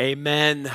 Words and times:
Amen. 0.00 0.72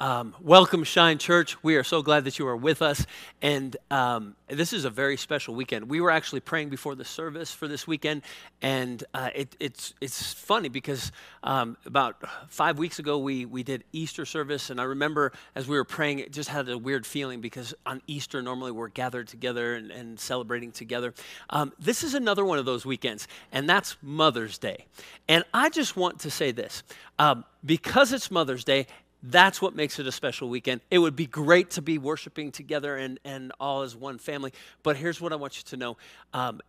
Um, 0.00 0.36
welcome, 0.40 0.84
Shine 0.84 1.18
Church. 1.18 1.60
We 1.64 1.74
are 1.74 1.82
so 1.82 2.02
glad 2.02 2.24
that 2.26 2.38
you 2.38 2.46
are 2.46 2.56
with 2.56 2.82
us. 2.82 3.04
And 3.42 3.76
um, 3.90 4.36
this 4.46 4.72
is 4.72 4.84
a 4.84 4.90
very 4.90 5.16
special 5.16 5.56
weekend. 5.56 5.90
We 5.90 6.00
were 6.00 6.12
actually 6.12 6.38
praying 6.38 6.68
before 6.68 6.94
the 6.94 7.04
service 7.04 7.52
for 7.52 7.66
this 7.66 7.84
weekend. 7.84 8.22
And 8.62 9.02
uh, 9.12 9.30
it, 9.34 9.56
it's, 9.58 9.94
it's 10.00 10.32
funny 10.32 10.68
because 10.68 11.10
um, 11.42 11.76
about 11.84 12.22
five 12.48 12.78
weeks 12.78 13.00
ago, 13.00 13.18
we, 13.18 13.44
we 13.44 13.64
did 13.64 13.82
Easter 13.92 14.24
service. 14.24 14.70
And 14.70 14.80
I 14.80 14.84
remember 14.84 15.32
as 15.56 15.66
we 15.66 15.76
were 15.76 15.84
praying, 15.84 16.20
it 16.20 16.32
just 16.32 16.48
had 16.48 16.68
a 16.68 16.78
weird 16.78 17.04
feeling 17.04 17.40
because 17.40 17.74
on 17.84 18.00
Easter, 18.06 18.40
normally 18.40 18.70
we're 18.70 18.88
gathered 18.88 19.26
together 19.26 19.74
and, 19.74 19.90
and 19.90 20.20
celebrating 20.20 20.70
together. 20.70 21.12
Um, 21.50 21.72
this 21.76 22.04
is 22.04 22.14
another 22.14 22.44
one 22.44 22.60
of 22.60 22.64
those 22.64 22.86
weekends, 22.86 23.26
and 23.50 23.68
that's 23.68 23.96
Mother's 24.00 24.58
Day. 24.58 24.86
And 25.26 25.42
I 25.52 25.70
just 25.70 25.96
want 25.96 26.20
to 26.20 26.30
say 26.30 26.52
this 26.52 26.84
um, 27.18 27.44
because 27.64 28.12
it's 28.12 28.30
Mother's 28.30 28.62
Day, 28.62 28.86
that's 29.22 29.60
what 29.60 29.74
makes 29.74 29.98
it 29.98 30.06
a 30.06 30.12
special 30.12 30.48
weekend. 30.48 30.80
It 30.90 30.98
would 30.98 31.16
be 31.16 31.26
great 31.26 31.70
to 31.70 31.82
be 31.82 31.98
worshiping 31.98 32.52
together 32.52 32.96
and, 32.96 33.18
and 33.24 33.52
all 33.58 33.82
as 33.82 33.96
one 33.96 34.18
family. 34.18 34.52
But 34.82 34.96
here's 34.96 35.20
what 35.20 35.32
I 35.32 35.36
want 35.36 35.56
you 35.56 35.64
to 35.64 35.76
know 35.76 35.96
um, 36.32 36.60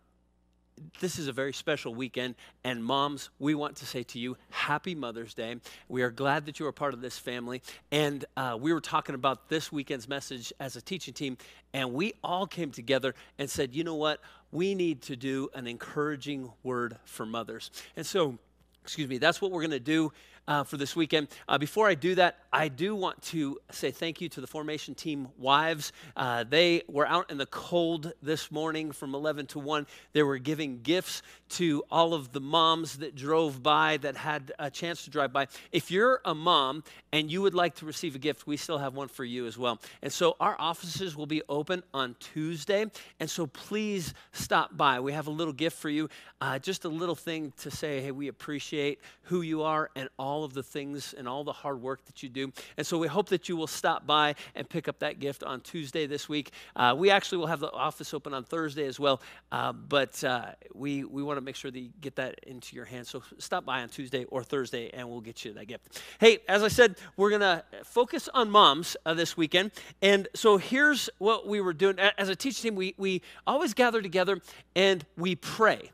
this 1.00 1.18
is 1.18 1.28
a 1.28 1.32
very 1.32 1.52
special 1.52 1.94
weekend. 1.94 2.34
And 2.64 2.84
moms, 2.84 3.30
we 3.38 3.54
want 3.54 3.76
to 3.76 3.86
say 3.86 4.02
to 4.04 4.18
you, 4.18 4.36
Happy 4.50 4.94
Mother's 4.94 5.34
Day. 5.34 5.56
We 5.88 6.02
are 6.02 6.10
glad 6.10 6.46
that 6.46 6.58
you 6.58 6.66
are 6.66 6.72
part 6.72 6.94
of 6.94 7.00
this 7.00 7.18
family. 7.18 7.62
And 7.90 8.24
uh, 8.36 8.56
we 8.60 8.72
were 8.72 8.80
talking 8.80 9.14
about 9.14 9.48
this 9.48 9.70
weekend's 9.70 10.08
message 10.08 10.52
as 10.58 10.76
a 10.76 10.80
teaching 10.80 11.14
team. 11.14 11.36
And 11.72 11.92
we 11.92 12.14
all 12.24 12.46
came 12.46 12.70
together 12.70 13.14
and 13.38 13.48
said, 13.48 13.74
you 13.74 13.84
know 13.84 13.94
what? 13.94 14.20
We 14.52 14.74
need 14.74 15.02
to 15.02 15.16
do 15.16 15.50
an 15.54 15.66
encouraging 15.66 16.50
word 16.62 16.96
for 17.04 17.26
mothers. 17.26 17.70
And 17.96 18.04
so, 18.06 18.38
excuse 18.82 19.08
me, 19.08 19.18
that's 19.18 19.40
what 19.40 19.50
we're 19.50 19.60
going 19.60 19.70
to 19.72 19.80
do 19.80 20.12
uh, 20.50 20.64
for 20.64 20.76
this 20.76 20.96
weekend. 20.96 21.28
Uh, 21.48 21.56
before 21.56 21.86
I 21.86 21.94
do 21.94 22.16
that, 22.16 22.38
I 22.52 22.66
do 22.66 22.96
want 22.96 23.22
to 23.22 23.58
say 23.70 23.92
thank 23.92 24.20
you 24.20 24.28
to 24.30 24.40
the 24.40 24.48
formation 24.48 24.96
team 24.96 25.28
wives. 25.38 25.92
Uh, 26.16 26.42
they 26.42 26.82
were 26.88 27.06
out 27.06 27.30
in 27.30 27.38
the 27.38 27.46
cold 27.46 28.12
this 28.20 28.50
morning 28.50 28.90
from 28.90 29.14
11 29.14 29.46
to 29.46 29.60
1. 29.60 29.86
They 30.12 30.24
were 30.24 30.38
giving 30.38 30.82
gifts 30.82 31.22
to 31.50 31.84
all 31.88 32.14
of 32.14 32.32
the 32.32 32.40
moms 32.40 32.98
that 32.98 33.14
drove 33.14 33.62
by, 33.62 33.98
that 33.98 34.16
had 34.16 34.50
a 34.58 34.70
chance 34.70 35.04
to 35.04 35.10
drive 35.10 35.32
by. 35.32 35.46
If 35.70 35.92
you're 35.92 36.20
a 36.24 36.34
mom 36.34 36.82
and 37.12 37.30
you 37.30 37.42
would 37.42 37.54
like 37.54 37.76
to 37.76 37.86
receive 37.86 38.16
a 38.16 38.18
gift, 38.18 38.48
we 38.48 38.56
still 38.56 38.78
have 38.78 38.96
one 38.96 39.06
for 39.06 39.24
you 39.24 39.46
as 39.46 39.56
well. 39.56 39.80
And 40.02 40.12
so 40.12 40.34
our 40.40 40.56
offices 40.58 41.16
will 41.16 41.26
be 41.26 41.42
open 41.48 41.84
on 41.94 42.16
Tuesday. 42.18 42.86
And 43.20 43.30
so 43.30 43.46
please 43.46 44.14
stop 44.32 44.76
by. 44.76 44.98
We 44.98 45.12
have 45.12 45.28
a 45.28 45.32
little 45.32 45.52
gift 45.52 45.78
for 45.78 45.90
you, 45.90 46.08
uh, 46.40 46.58
just 46.58 46.84
a 46.84 46.88
little 46.88 47.14
thing 47.14 47.52
to 47.58 47.70
say, 47.70 48.00
hey, 48.00 48.10
we 48.10 48.26
appreciate 48.26 48.98
who 49.22 49.42
you 49.42 49.62
are 49.62 49.90
and 49.94 50.08
all 50.18 50.39
all 50.40 50.46
of 50.46 50.54
the 50.54 50.62
things 50.62 51.14
and 51.18 51.28
all 51.28 51.44
the 51.44 51.52
hard 51.52 51.82
work 51.82 52.02
that 52.06 52.22
you 52.22 52.28
do. 52.30 52.50
And 52.78 52.86
so 52.86 52.96
we 52.96 53.08
hope 53.08 53.28
that 53.28 53.46
you 53.50 53.56
will 53.56 53.66
stop 53.66 54.06
by 54.06 54.34
and 54.54 54.66
pick 54.66 54.88
up 54.88 55.00
that 55.00 55.20
gift 55.20 55.42
on 55.42 55.60
Tuesday 55.60 56.06
this 56.06 56.30
week. 56.30 56.52
Uh, 56.74 56.94
we 56.96 57.10
actually 57.10 57.38
will 57.38 57.46
have 57.48 57.60
the 57.60 57.70
office 57.70 58.14
open 58.14 58.32
on 58.32 58.42
Thursday 58.44 58.86
as 58.86 58.98
well, 58.98 59.20
uh, 59.52 59.72
but 59.72 60.24
uh, 60.24 60.52
we, 60.74 61.04
we 61.04 61.22
want 61.22 61.36
to 61.36 61.42
make 61.42 61.56
sure 61.56 61.70
that 61.70 61.78
you 61.78 61.90
get 62.00 62.16
that 62.16 62.40
into 62.46 62.74
your 62.74 62.86
hands. 62.86 63.10
So 63.10 63.22
stop 63.36 63.66
by 63.66 63.82
on 63.82 63.90
Tuesday 63.90 64.24
or 64.24 64.42
Thursday 64.42 64.88
and 64.94 65.06
we'll 65.10 65.20
get 65.20 65.44
you 65.44 65.52
that 65.52 65.66
gift. 65.66 66.00
Hey, 66.18 66.38
as 66.48 66.62
I 66.62 66.68
said, 66.68 66.96
we're 67.18 67.30
going 67.30 67.42
to 67.42 67.62
focus 67.84 68.30
on 68.32 68.50
moms 68.50 68.96
uh, 69.04 69.12
this 69.12 69.36
weekend. 69.36 69.72
And 70.00 70.26
so 70.34 70.56
here's 70.56 71.10
what 71.18 71.46
we 71.46 71.60
were 71.60 71.74
doing. 71.74 71.98
As 71.98 72.30
a 72.30 72.36
teaching 72.36 72.70
team, 72.70 72.76
we, 72.76 72.94
we 72.96 73.20
always 73.46 73.74
gather 73.74 74.00
together 74.00 74.40
and 74.74 75.04
we 75.18 75.34
pray. 75.36 75.90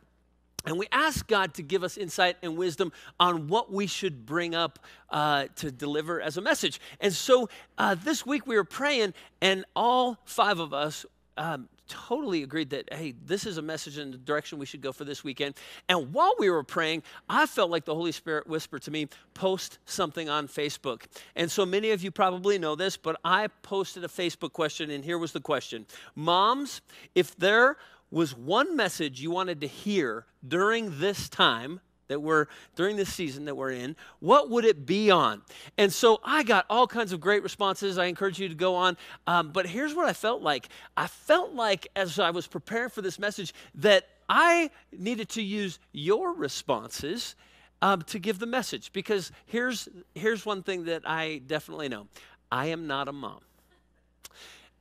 And 0.66 0.78
we 0.78 0.88
ask 0.90 1.26
God 1.26 1.54
to 1.54 1.62
give 1.62 1.84
us 1.84 1.96
insight 1.96 2.36
and 2.42 2.56
wisdom 2.56 2.92
on 3.20 3.46
what 3.46 3.72
we 3.72 3.86
should 3.86 4.26
bring 4.26 4.54
up 4.54 4.80
uh, 5.10 5.46
to 5.56 5.70
deliver 5.70 6.20
as 6.20 6.36
a 6.36 6.40
message. 6.40 6.80
And 7.00 7.12
so 7.12 7.48
uh, 7.78 7.94
this 7.94 8.26
week 8.26 8.46
we 8.46 8.56
were 8.56 8.64
praying, 8.64 9.14
and 9.40 9.64
all 9.76 10.18
five 10.24 10.58
of 10.58 10.74
us 10.74 11.06
um, 11.36 11.68
totally 11.88 12.42
agreed 12.42 12.70
that, 12.70 12.92
hey, 12.92 13.14
this 13.24 13.46
is 13.46 13.58
a 13.58 13.62
message 13.62 13.98
in 13.98 14.10
the 14.10 14.18
direction 14.18 14.58
we 14.58 14.66
should 14.66 14.80
go 14.80 14.92
for 14.92 15.04
this 15.04 15.22
weekend. 15.22 15.54
And 15.88 16.12
while 16.12 16.34
we 16.38 16.50
were 16.50 16.64
praying, 16.64 17.02
I 17.28 17.46
felt 17.46 17.70
like 17.70 17.84
the 17.84 17.94
Holy 17.94 18.12
Spirit 18.12 18.46
whispered 18.46 18.82
to 18.82 18.90
me, 18.90 19.08
post 19.34 19.78
something 19.84 20.28
on 20.28 20.48
Facebook. 20.48 21.02
And 21.36 21.50
so 21.50 21.64
many 21.64 21.90
of 21.90 22.02
you 22.02 22.10
probably 22.10 22.58
know 22.58 22.74
this, 22.74 22.96
but 22.96 23.20
I 23.24 23.48
posted 23.62 24.04
a 24.04 24.08
Facebook 24.08 24.52
question, 24.52 24.90
and 24.90 25.04
here 25.04 25.18
was 25.18 25.32
the 25.32 25.40
question 25.40 25.86
Moms, 26.14 26.80
if 27.14 27.36
there 27.36 27.76
was 28.16 28.34
one 28.34 28.74
message 28.74 29.20
you 29.20 29.30
wanted 29.30 29.60
to 29.60 29.66
hear 29.66 30.24
during 30.48 31.00
this 31.00 31.28
time 31.28 31.80
that 32.08 32.22
we're 32.22 32.46
during 32.74 32.96
this 32.96 33.12
season 33.12 33.44
that 33.44 33.54
we're 33.54 33.72
in, 33.72 33.94
what 34.20 34.48
would 34.48 34.64
it 34.64 34.86
be 34.86 35.10
on? 35.10 35.42
And 35.76 35.92
so 35.92 36.20
I 36.24 36.42
got 36.42 36.64
all 36.70 36.86
kinds 36.86 37.12
of 37.12 37.20
great 37.20 37.42
responses. 37.42 37.98
I 37.98 38.06
encourage 38.06 38.38
you 38.38 38.48
to 38.48 38.54
go 38.54 38.74
on. 38.74 38.96
Um, 39.26 39.50
but 39.50 39.66
here's 39.66 39.94
what 39.94 40.06
I 40.06 40.14
felt 40.14 40.40
like 40.40 40.68
I 40.96 41.08
felt 41.08 41.52
like 41.52 41.88
as 41.94 42.18
I 42.18 42.30
was 42.30 42.46
preparing 42.46 42.88
for 42.88 43.02
this 43.02 43.18
message 43.18 43.52
that 43.74 44.08
I 44.30 44.70
needed 44.96 45.28
to 45.30 45.42
use 45.42 45.78
your 45.92 46.32
responses 46.32 47.34
um, 47.82 48.00
to 48.04 48.18
give 48.18 48.38
the 48.38 48.46
message 48.46 48.94
because 48.94 49.30
here's 49.44 49.90
here's 50.14 50.46
one 50.46 50.62
thing 50.62 50.86
that 50.86 51.02
I 51.04 51.42
definitely 51.46 51.90
know 51.90 52.06
I 52.50 52.68
am 52.68 52.86
not 52.86 53.08
a 53.08 53.12
mom. 53.12 53.40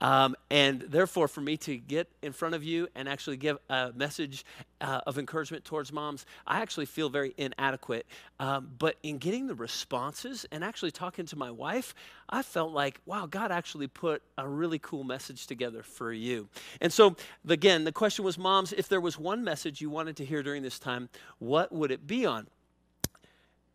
Um, 0.02 0.36
and 0.50 0.82
therefore, 0.82 1.28
for 1.28 1.42
me 1.42 1.58
to 1.58 1.78
get 1.78 2.10
in 2.22 2.34
front 2.34 2.54
of 2.54 2.64
you 2.64 2.88
and 2.96 3.08
actually 3.08 3.38
give 3.38 3.58
a 3.70 3.92
message 3.96 4.46
uh, 4.82 5.02
of 5.08 5.18
encouragement 5.18 5.64
towards 5.64 5.94
moms, 5.94 6.26
I 6.46 6.62
actually 6.62 6.86
feel 6.86 7.10
very 7.10 7.34
inadequate. 7.38 8.06
Um, 8.40 8.72
but 8.78 8.98
in 9.04 9.18
getting 9.18 9.48
the 9.48 9.56
responses 9.56 10.46
and 10.52 10.64
actually 10.64 10.92
talking 10.92 11.26
to 11.28 11.38
my 11.38 11.50
wife, 11.50 11.96
I 12.30 12.42
felt 12.42 12.74
like, 12.74 13.00
wow, 13.06 13.26
God 13.26 13.52
actually 13.52 13.88
put 13.88 14.22
a 14.38 14.48
really 14.48 14.80
cool 14.80 15.04
message 15.04 15.48
together 15.48 15.82
for 15.82 16.12
you. 16.12 16.50
And 16.82 16.92
so, 16.92 17.16
again, 17.48 17.86
the 17.86 17.94
question 17.94 18.26
was, 18.26 18.38
moms, 18.38 18.74
if 18.74 18.90
there 18.90 19.02
was 19.02 19.18
one 19.18 19.44
message 19.44 19.80
you 19.80 19.90
wanted 19.90 20.18
to 20.18 20.26
hear 20.26 20.44
during 20.44 20.62
this 20.62 20.78
time, 20.78 21.10
what 21.40 21.72
would 21.72 21.92
it 21.92 22.06
be 22.06 22.26
on? 22.26 22.48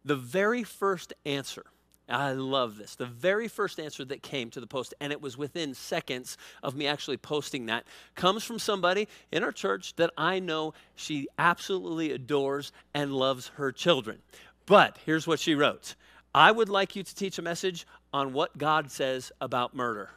The 0.05 0.17
very 0.17 0.65
first 0.65 1.13
answer 1.25 1.65
I 2.11 2.33
love 2.33 2.77
this. 2.77 2.95
The 2.97 3.07
very 3.07 3.49
first 3.49 3.79
answer 3.79 4.05
that 4.07 4.23
came 4.23 4.51
to 4.51 4.61
the 4.61 4.67
post, 4.67 4.95
and 5.01 5.13
it 5.13 5.23
was 5.23 5.39
within 5.39 5.75
seconds 5.75 6.37
of 6.63 6.75
me 6.75 6.87
actually 6.87 7.17
posting 7.17 7.67
that, 7.67 7.85
comes 8.15 8.45
from 8.45 8.59
somebody 8.59 9.09
in 9.33 9.45
our 9.45 9.53
church 9.53 9.95
that 9.97 10.11
I 10.17 10.39
know 10.39 10.75
she 10.95 11.29
absolutely 11.39 12.13
adores 12.13 12.73
and 12.95 13.13
loves 13.13 13.49
her 13.57 13.73
children. 13.73 14.19
But 14.67 14.99
here's 15.05 15.27
what 15.27 15.41
she 15.41 15.55
wrote 15.55 15.95
I 16.35 16.53
would 16.53 16.69
like 16.69 16.95
you 16.95 17.03
to 17.03 17.15
teach 17.15 17.39
a 17.39 17.43
message 17.43 17.87
on 18.13 18.33
what 18.33 18.57
God 18.57 18.91
says 18.91 19.33
about 19.41 19.75
murder. 19.75 20.11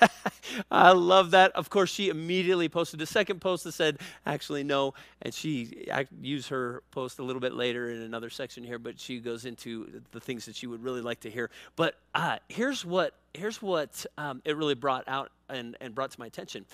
I 0.70 0.92
love 0.92 1.32
that. 1.32 1.52
Of 1.52 1.70
course, 1.70 1.90
she 1.90 2.08
immediately 2.08 2.68
posted 2.68 3.00
a 3.02 3.06
second 3.06 3.40
post 3.40 3.64
that 3.64 3.72
said, 3.72 3.98
actually, 4.26 4.64
no. 4.64 4.94
And 5.22 5.32
she 5.32 5.86
I 5.92 6.06
used 6.20 6.48
her 6.48 6.82
post 6.90 7.18
a 7.18 7.22
little 7.22 7.40
bit 7.40 7.54
later 7.54 7.90
in 7.90 8.02
another 8.02 8.30
section 8.30 8.64
here, 8.64 8.78
but 8.78 8.98
she 8.98 9.20
goes 9.20 9.44
into 9.44 10.02
the 10.12 10.20
things 10.20 10.46
that 10.46 10.56
she 10.56 10.66
would 10.66 10.82
really 10.82 11.00
like 11.00 11.20
to 11.20 11.30
hear. 11.30 11.50
But 11.76 11.96
uh, 12.14 12.38
here's 12.48 12.84
what, 12.84 13.14
here's 13.34 13.60
what 13.62 14.04
um, 14.16 14.42
it 14.44 14.56
really 14.56 14.74
brought 14.74 15.04
out 15.08 15.30
and, 15.48 15.76
and 15.80 15.94
brought 15.94 16.10
to 16.12 16.20
my 16.20 16.26
attention. 16.26 16.64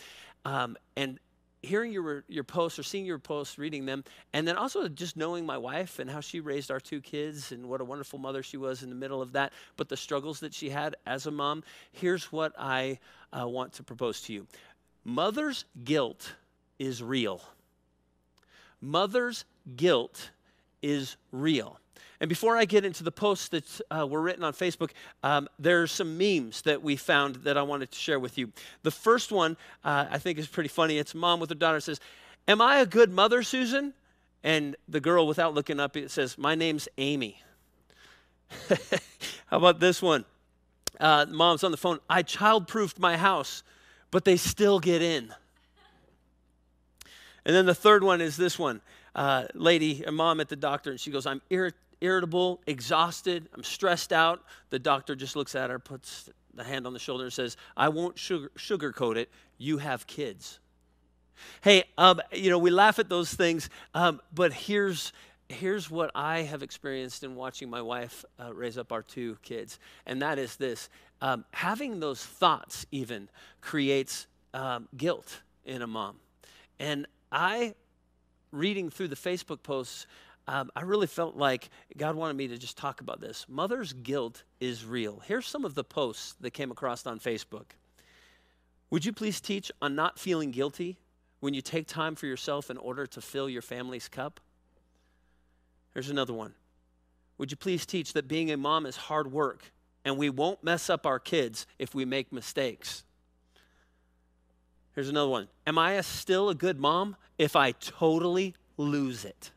Um, 0.44 0.76
and 0.96 1.18
hearing 1.64 1.92
your, 1.92 2.24
your 2.28 2.44
posts 2.44 2.78
or 2.78 2.82
seeing 2.82 3.06
your 3.06 3.18
posts, 3.18 3.58
reading 3.58 3.86
them, 3.86 4.04
and 4.32 4.46
then 4.46 4.56
also 4.56 4.88
just 4.88 5.16
knowing 5.16 5.44
my 5.46 5.58
wife 5.58 5.98
and 5.98 6.10
how 6.10 6.20
she 6.20 6.40
raised 6.40 6.70
our 6.70 6.80
two 6.80 7.00
kids 7.00 7.52
and 7.52 7.66
what 7.68 7.80
a 7.80 7.84
wonderful 7.84 8.18
mother 8.18 8.42
she 8.42 8.56
was 8.56 8.82
in 8.82 8.88
the 8.88 8.94
middle 8.94 9.22
of 9.22 9.32
that, 9.32 9.52
but 9.76 9.88
the 9.88 9.96
struggles 9.96 10.40
that 10.40 10.54
she 10.54 10.70
had 10.70 10.96
as 11.06 11.26
a 11.26 11.30
mom, 11.30 11.62
here's 11.92 12.30
what 12.30 12.52
I 12.58 12.98
uh, 13.32 13.48
want 13.48 13.72
to 13.74 13.82
propose 13.82 14.20
to 14.22 14.32
you 14.32 14.46
Mother's 15.04 15.64
guilt 15.84 16.34
is 16.78 17.02
real. 17.02 17.42
Mother's 18.80 19.44
guilt 19.76 20.30
is 20.82 21.16
real. 21.32 21.78
And 22.20 22.28
before 22.28 22.56
I 22.56 22.64
get 22.64 22.84
into 22.84 23.02
the 23.02 23.12
posts 23.12 23.48
that 23.48 23.80
uh, 23.90 24.06
were 24.06 24.20
written 24.20 24.44
on 24.44 24.52
Facebook, 24.52 24.90
um, 25.22 25.48
are 25.64 25.86
some 25.86 26.16
memes 26.16 26.62
that 26.62 26.82
we 26.82 26.96
found 26.96 27.36
that 27.36 27.56
I 27.56 27.62
wanted 27.62 27.90
to 27.90 27.98
share 27.98 28.18
with 28.18 28.38
you. 28.38 28.52
The 28.82 28.90
first 28.90 29.32
one 29.32 29.56
uh, 29.84 30.06
I 30.10 30.18
think 30.18 30.38
is 30.38 30.46
pretty 30.46 30.68
funny. 30.68 30.98
It's 30.98 31.14
mom 31.14 31.40
with 31.40 31.50
her 31.50 31.54
daughter 31.54 31.80
says, 31.80 32.00
Am 32.46 32.60
I 32.60 32.78
a 32.78 32.86
good 32.86 33.10
mother, 33.10 33.42
Susan? 33.42 33.94
And 34.42 34.76
the 34.88 35.00
girl, 35.00 35.26
without 35.26 35.54
looking 35.54 35.80
up, 35.80 35.96
it 35.96 36.10
says, 36.10 36.36
My 36.36 36.54
name's 36.54 36.88
Amy. 36.98 37.42
How 39.46 39.56
about 39.58 39.80
this 39.80 40.02
one? 40.02 40.24
Uh, 41.00 41.26
mom's 41.28 41.64
on 41.64 41.70
the 41.70 41.76
phone. 41.76 41.98
I 42.08 42.22
childproofed 42.22 42.98
my 42.98 43.16
house, 43.16 43.62
but 44.10 44.24
they 44.24 44.36
still 44.36 44.78
get 44.78 45.02
in. 45.02 45.34
And 47.44 47.54
then 47.54 47.66
the 47.66 47.74
third 47.74 48.02
one 48.02 48.20
is 48.20 48.36
this 48.36 48.58
one. 48.58 48.80
Uh, 49.14 49.44
lady, 49.54 50.02
a 50.04 50.12
mom 50.12 50.40
at 50.40 50.48
the 50.48 50.56
doctor, 50.56 50.90
and 50.90 50.98
she 50.98 51.10
goes, 51.10 51.26
I'm 51.26 51.42
irritable, 52.00 52.60
exhausted, 52.66 53.48
I'm 53.54 53.62
stressed 53.62 54.12
out. 54.12 54.42
The 54.70 54.78
doctor 54.78 55.14
just 55.14 55.36
looks 55.36 55.54
at 55.54 55.70
her, 55.70 55.78
puts 55.78 56.30
the 56.54 56.64
hand 56.64 56.86
on 56.86 56.92
the 56.92 56.98
shoulder, 56.98 57.24
and 57.24 57.32
says, 57.32 57.56
I 57.76 57.88
won't 57.88 58.18
sugar, 58.18 58.50
sugarcoat 58.56 59.16
it. 59.16 59.30
You 59.58 59.78
have 59.78 60.06
kids. 60.06 60.58
Hey, 61.62 61.84
um, 61.98 62.20
you 62.32 62.50
know, 62.50 62.58
we 62.58 62.70
laugh 62.70 62.98
at 62.98 63.08
those 63.08 63.32
things, 63.32 63.68
um, 63.94 64.20
but 64.32 64.52
here's 64.52 65.12
here's 65.50 65.90
what 65.90 66.10
I 66.14 66.40
have 66.40 66.62
experienced 66.62 67.22
in 67.22 67.34
watching 67.34 67.68
my 67.68 67.82
wife 67.82 68.24
uh, 68.42 68.52
raise 68.54 68.78
up 68.78 68.92
our 68.92 69.02
two 69.02 69.36
kids, 69.42 69.78
and 70.06 70.22
that 70.22 70.38
is 70.38 70.56
this 70.56 70.88
um, 71.20 71.44
having 71.52 72.00
those 72.00 72.24
thoughts 72.24 72.86
even 72.90 73.28
creates 73.60 74.26
um, 74.52 74.88
guilt 74.96 75.40
in 75.64 75.82
a 75.82 75.86
mom. 75.86 76.16
And 76.78 77.06
I, 77.32 77.74
reading 78.54 78.90
through 78.90 79.08
the 79.08 79.16
Facebook 79.16 79.62
posts, 79.62 80.06
um, 80.46 80.70
I 80.76 80.82
really 80.82 81.06
felt 81.06 81.36
like 81.36 81.70
God 81.96 82.16
wanted 82.16 82.36
me 82.36 82.48
to 82.48 82.58
just 82.58 82.76
talk 82.76 83.00
about 83.00 83.20
this. 83.20 83.46
Mother's 83.48 83.92
guilt 83.92 84.44
is 84.60 84.84
real. 84.84 85.22
Here's 85.26 85.46
some 85.46 85.64
of 85.64 85.74
the 85.74 85.84
posts 85.84 86.34
that 86.40 86.50
came 86.52 86.70
across 86.70 87.06
on 87.06 87.18
Facebook. 87.18 87.66
Would 88.90 89.04
you 89.04 89.12
please 89.12 89.40
teach 89.40 89.72
on 89.80 89.94
not 89.94 90.18
feeling 90.18 90.50
guilty 90.50 90.98
when 91.40 91.54
you 91.54 91.62
take 91.62 91.86
time 91.86 92.14
for 92.14 92.26
yourself 92.26 92.70
in 92.70 92.76
order 92.76 93.06
to 93.06 93.20
fill 93.20 93.48
your 93.48 93.62
family's 93.62 94.08
cup? 94.08 94.40
Here's 95.94 96.10
another 96.10 96.34
one. 96.34 96.54
Would 97.38 97.50
you 97.50 97.56
please 97.56 97.86
teach 97.86 98.12
that 98.12 98.28
being 98.28 98.50
a 98.50 98.56
mom 98.56 98.86
is 98.86 98.96
hard 98.96 99.32
work 99.32 99.72
and 100.04 100.18
we 100.18 100.30
won't 100.30 100.62
mess 100.62 100.90
up 100.90 101.06
our 101.06 101.18
kids 101.18 101.66
if 101.78 101.94
we 101.94 102.04
make 102.04 102.32
mistakes? 102.32 103.04
Here's 104.94 105.08
another 105.08 105.28
one. 105.28 105.48
Am 105.66 105.76
I 105.76 105.92
a 105.92 106.02
still 106.02 106.48
a 106.48 106.54
good 106.54 106.78
mom 106.78 107.16
if 107.36 107.56
I 107.56 107.72
totally 107.72 108.54
lose 108.76 109.24
it? 109.24 109.50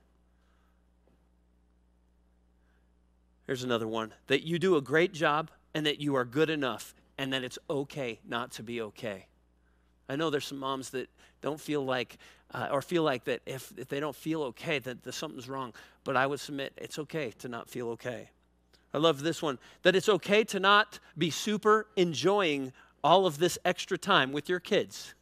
Here's 3.46 3.64
another 3.64 3.88
one. 3.88 4.14
That 4.28 4.44
you 4.44 4.60
do 4.60 4.76
a 4.76 4.82
great 4.82 5.14
job 5.14 5.52
and 5.74 5.86
that 5.86 6.02
you 6.02 6.16
are 6.16 6.26
good 6.26 6.50
enough 6.50 6.94
and 7.18 7.32
that 7.34 7.44
it's 7.44 7.60
okay 7.70 8.20
not 8.28 8.52
to 8.54 8.64
be 8.64 8.82
okay. 8.82 9.28
I 10.10 10.16
know 10.16 10.30
there's 10.30 10.46
some 10.46 10.60
moms 10.60 10.90
that 10.92 11.10
don't 11.42 11.60
feel 11.60 11.86
like, 11.86 12.18
uh, 12.54 12.70
or 12.72 12.82
feel 12.82 13.04
like 13.04 13.26
that 13.26 13.42
if, 13.46 13.72
if 13.78 13.88
they 13.90 14.00
don't 14.00 14.16
feel 14.16 14.42
okay, 14.44 14.80
that, 14.80 15.04
that 15.04 15.14
something's 15.14 15.48
wrong. 15.48 15.74
But 16.04 16.18
I 16.18 16.26
would 16.26 16.40
submit 16.40 16.74
it's 16.78 16.98
okay 17.00 17.32
to 17.40 17.48
not 17.48 17.70
feel 17.70 17.90
okay. 17.90 18.30
I 18.94 18.98
love 18.98 19.22
this 19.22 19.42
one 19.42 19.60
that 19.84 19.96
it's 19.96 20.10
okay 20.10 20.44
to 20.46 20.60
not 20.60 21.00
be 21.18 21.30
super 21.30 21.88
enjoying 21.96 22.74
all 23.04 23.26
of 23.26 23.38
this 23.38 23.60
extra 23.64 23.98
time 23.98 24.32
with 24.32 24.50
your 24.50 24.60
kids. 24.60 25.14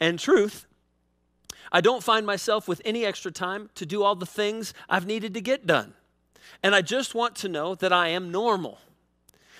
And 0.00 0.18
truth, 0.18 0.66
I 1.70 1.80
don't 1.80 2.02
find 2.02 2.26
myself 2.26 2.68
with 2.68 2.80
any 2.84 3.04
extra 3.04 3.30
time 3.30 3.70
to 3.74 3.84
do 3.84 4.02
all 4.02 4.14
the 4.14 4.26
things 4.26 4.72
I've 4.88 5.06
needed 5.06 5.34
to 5.34 5.40
get 5.40 5.66
done. 5.66 5.94
And 6.62 6.74
I 6.74 6.82
just 6.82 7.14
want 7.14 7.34
to 7.36 7.48
know 7.48 7.74
that 7.74 7.92
I 7.92 8.08
am 8.08 8.30
normal 8.30 8.78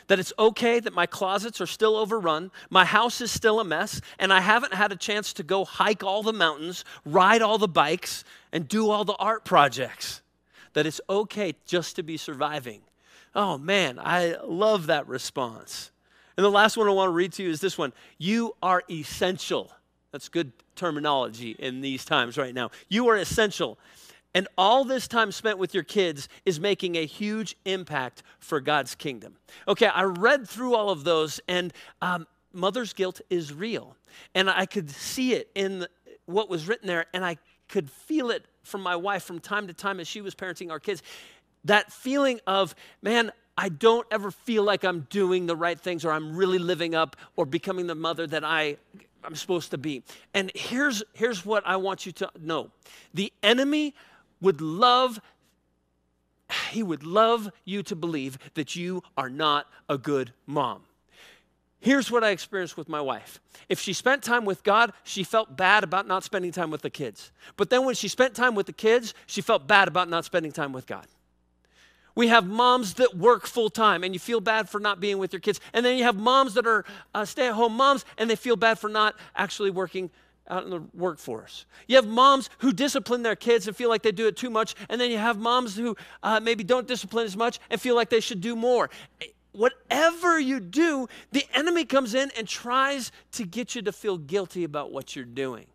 that 0.09 0.19
it's 0.19 0.33
okay 0.39 0.81
that 0.81 0.95
my 0.95 1.07
closets 1.07 1.61
are 1.61 1.67
still 1.67 1.97
overrun, 1.97 2.51
my 2.71 2.85
house 2.85 3.21
is 3.21 3.31
still 3.31 3.61
a 3.61 3.65
mess, 3.65 4.01
and 4.19 4.33
I 4.33 4.41
haven't 4.41 4.75
had 4.75 4.91
a 4.91 4.97
chance 4.97 5.33
to 5.35 5.43
go 5.43 5.65
hike 5.65 6.03
all 6.03 6.23
the 6.23 6.33
mountains, 6.33 6.85
ride 7.05 7.43
all 7.43 7.59
the 7.59 7.69
bikes, 7.69 8.25
and 8.53 8.67
do 8.67 8.91
all 8.91 9.05
the 9.05 9.15
art 9.15 9.45
projects. 9.45 10.23
That 10.73 10.87
it's 10.87 11.01
okay 11.09 11.55
just 11.67 11.97
to 11.97 12.03
be 12.03 12.17
surviving. 12.17 12.81
Oh 13.35 13.59
man, 13.59 13.99
I 13.99 14.37
love 14.45 14.87
that 14.87 15.07
response. 15.07 15.91
And 16.37 16.45
the 16.45 16.51
last 16.51 16.77
one 16.77 16.89
I 16.89 16.93
want 16.93 17.09
to 17.09 17.13
read 17.13 17.33
to 17.35 17.43
you 17.43 17.51
is 17.51 17.61
this 17.61 17.79
one 17.79 17.93
You 18.17 18.57
are 18.63 18.83
essential. 18.91 19.71
That's 20.13 20.29
good 20.29 20.53
terminology 20.75 21.57
in 21.59 21.81
these 21.81 22.05
times 22.05 22.39
right 22.39 22.55
now. 22.55 22.71
You 22.89 23.09
are 23.09 23.17
essential. 23.17 23.79
And 24.35 24.47
all 24.57 24.85
this 24.85 25.09
time 25.09 25.33
spent 25.33 25.59
with 25.59 25.75
your 25.75 25.83
kids 25.83 26.29
is 26.45 26.61
making 26.61 26.97
a 26.97 27.07
huge 27.07 27.57
impact 27.65 28.23
for 28.39 28.61
God's 28.61 28.95
kingdom. 28.95 29.37
Okay, 29.67 29.87
I 29.87 30.03
read 30.03 30.49
through 30.49 30.75
all 30.75 30.91
of 30.91 31.05
those, 31.05 31.41
and 31.49 31.73
um, 32.03 32.27
mother's 32.53 32.93
guilt 32.93 33.21
is 33.31 33.53
real. 33.53 33.97
And 34.35 34.51
I 34.51 34.67
could 34.67 34.91
see 34.91 35.33
it 35.33 35.51
in 35.55 35.87
what 36.27 36.51
was 36.51 36.69
written 36.69 36.87
there, 36.87 37.07
and 37.15 37.25
I 37.25 37.39
could 37.69 37.91
feel 37.91 38.31
it 38.31 38.45
from 38.63 38.83
my 38.83 38.97
wife 38.97 39.25
from 39.25 39.41
time 39.41 39.67
to 39.67 39.73
time 39.73 39.99
as 39.99 40.07
she 40.07 40.21
was 40.21 40.35
parenting 40.35 40.71
our 40.71 40.81
kids. 40.81 41.03
That 41.65 41.93
feeling 41.93 42.41
of, 42.47 42.75
man, 43.03 43.33
I 43.57 43.71
don't 43.71 44.07
ever 44.11 44.31
feel 44.31 44.63
like 44.63 44.85
I'm 44.85 45.01
doing 45.11 45.47
the 45.47 45.57
right 45.57 45.79
things 45.79 46.05
or 46.05 46.13
I'm 46.13 46.37
really 46.37 46.59
living 46.59 46.95
up 46.95 47.17
or 47.35 47.45
becoming 47.45 47.89
the 47.89 47.95
mother 47.95 48.27
that 48.27 48.45
I 48.45 48.77
I'm 49.25 49.35
supposed 49.35 49.71
to 49.73 49.79
be. 49.79 50.03
And 50.35 50.51
here's 50.55 51.03
here's 51.13 51.45
what 51.45 51.63
I 51.67 51.77
want 51.77 52.07
you 52.07 52.13
to 52.13 52.31
know. 52.41 52.71
The 53.15 53.33
enemy 53.43 53.95
would 54.41 54.61
love 54.61 55.21
he 56.71 56.83
would 56.83 57.05
love 57.05 57.51
you 57.65 57.83
to 57.83 57.97
believe 57.97 58.39
that 58.55 58.75
you 58.75 59.03
are 59.17 59.29
not 59.29 59.67
a 59.89 59.99
good 59.99 60.33
mom. 60.47 60.83
Here's 61.81 62.11
what 62.11 62.25
I 62.25 62.31
experienced 62.31 62.77
with 62.77 62.89
my 62.89 63.01
wife. 63.01 63.41
If 63.69 63.79
she 63.79 63.93
spent 63.93 64.23
time 64.23 64.45
with 64.45 64.65
God, 64.65 64.93
she 65.05 65.23
felt 65.23 65.57
bad 65.57 65.85
about 65.85 66.09
not 66.09 66.25
spending 66.25 66.51
time 66.51 66.71
with 66.71 66.83
the 66.83 66.91
kids. 66.91 67.31
But 67.57 67.71
then 67.71 67.85
when 67.85 67.95
she 67.95 68.09
spent 68.09 68.35
time 68.35 68.55
with 68.55 68.67
the 68.67 68.73
kids, 68.73 69.15
she 69.27 69.43
felt 69.43 69.69
bad 69.69 69.87
about 69.87 70.09
not 70.09 70.25
spending 70.25 70.51
time 70.51 70.73
with 70.73 70.87
God. 70.87 71.07
We 72.19 72.27
have 72.27 72.49
moms 72.49 72.95
that 72.95 73.17
work 73.17 73.47
full 73.47 73.71
time 73.71 74.03
and 74.03 74.13
you 74.13 74.19
feel 74.19 74.41
bad 74.41 74.69
for 74.69 74.81
not 74.81 74.99
being 74.99 75.19
with 75.19 75.33
your 75.33 75.39
kids. 75.39 75.61
And 75.73 75.87
then 75.87 75.97
you 75.97 76.03
have 76.03 76.17
moms 76.17 76.55
that 76.55 76.67
are 76.67 76.85
uh, 77.15 77.25
stay 77.25 77.47
at 77.47 77.55
home 77.55 77.75
moms 77.75 78.05
and 78.19 78.29
they 78.29 78.35
feel 78.35 78.57
bad 78.57 78.81
for 78.81 78.91
not 78.91 79.15
actually 79.37 79.71
working 79.71 80.11
out 80.49 80.65
in 80.65 80.71
the 80.71 80.83
workforce. 80.95 81.65
You 81.87 81.95
have 81.95 82.09
moms 82.09 82.51
who 82.59 82.73
discipline 82.73 83.23
their 83.23 83.37
kids 83.37 83.69
and 83.69 83.77
feel 83.77 83.89
like 83.89 84.03
they 84.03 84.11
do 84.11 84.27
it 84.27 84.37
too 84.37 84.51
much, 84.51 84.75
and 84.89 85.01
then 85.01 85.13
you 85.13 85.19
have 85.19 85.39
moms 85.39 85.77
who 85.77 85.97
uh, 86.25 86.41
maybe 86.41 86.65
don't 86.65 86.89
discipline 86.89 87.25
as 87.25 87.37
much 87.37 87.61
and 87.71 87.81
feel 87.81 87.95
like 87.95 88.09
they 88.09 88.19
should 88.19 88.41
do 88.41 88.57
more. 88.57 88.91
Whatever 89.53 90.41
you 90.41 90.59
do, 90.59 91.07
the 91.31 91.47
enemy 91.55 91.85
comes 91.85 92.17
in 92.17 92.33
and 92.37 92.49
tries 92.49 93.13
to 93.33 93.45
get 93.45 93.77
you 93.77 93.83
to 93.83 93.93
feel 93.93 94.19
guilty 94.19 94.65
about 94.65 94.91
what 94.91 95.15
you're 95.15 95.25
doing. 95.25 95.67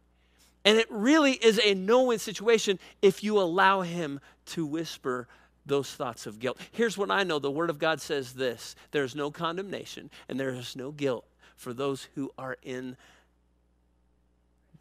And 0.65 0.77
it 0.77 0.87
really 0.89 1.33
is 1.33 1.57
a 1.63 1.73
no 1.73 2.03
win 2.03 2.19
situation 2.19 2.79
if 3.01 3.23
you 3.23 3.39
allow 3.39 3.79
him 3.79 4.19
to 4.47 4.65
whisper 4.65 5.29
those 5.65 5.93
thoughts 5.93 6.25
of 6.25 6.39
guilt. 6.39 6.59
Here's 6.71 6.97
what 6.97 7.11
I 7.11 7.23
know 7.23 7.39
the 7.39 7.51
Word 7.51 7.69
of 7.69 7.79
God 7.79 8.01
says 8.01 8.33
this 8.33 8.75
there 8.91 9.03
is 9.03 9.15
no 9.15 9.31
condemnation 9.31 10.09
and 10.27 10.39
there 10.39 10.49
is 10.49 10.75
no 10.75 10.91
guilt 10.91 11.25
for 11.55 11.73
those 11.73 12.07
who 12.15 12.31
are 12.37 12.57
in 12.63 12.97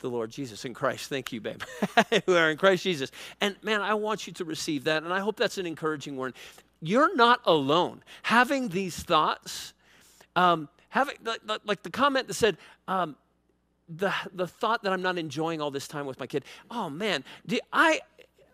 the 0.01 0.09
Lord 0.09 0.31
Jesus 0.31 0.65
in 0.65 0.75
Christ. 0.75 1.09
Thank 1.09 1.33
you, 1.33 1.41
babe. 1.41 1.63
who 2.27 2.35
are 2.35 2.51
in 2.51 2.57
Christ 2.57 2.83
Jesus. 2.83 3.11
And 3.41 3.57
man, 3.63 3.81
I 3.81 3.95
want 3.95 4.27
you 4.27 4.33
to 4.35 4.45
receive 4.45 4.85
that. 4.85 5.03
And 5.03 5.13
I 5.13 5.21
hope 5.21 5.37
that's 5.37 5.59
an 5.59 5.67
encouraging 5.67 6.17
word. 6.17 6.35
You're 6.81 7.15
not 7.15 7.41
alone. 7.45 8.03
Having 8.25 8.69
these 8.71 8.97
thoughts, 8.97 9.73
um, 10.35 10.69
having 10.89 11.17
like, 11.25 11.61
like, 11.65 11.83
the 11.85 11.91
comment 11.91 12.27
that 12.27 12.35
said, 12.35 12.57
um, 12.89 13.17
the, 13.89 14.13
the 14.35 14.47
thought 14.47 14.83
that 14.83 14.93
I'm 14.93 15.03
not 15.03 15.19
enjoying 15.19 15.61
all 15.61 15.71
this 15.71 15.87
time 15.87 16.07
with 16.07 16.19
my 16.19 16.27
kid. 16.27 16.45
Oh 16.71 16.91
man, 16.91 17.25
I, 17.73 18.01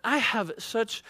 I 0.04 0.18
have 0.18 0.52
such 0.58 1.02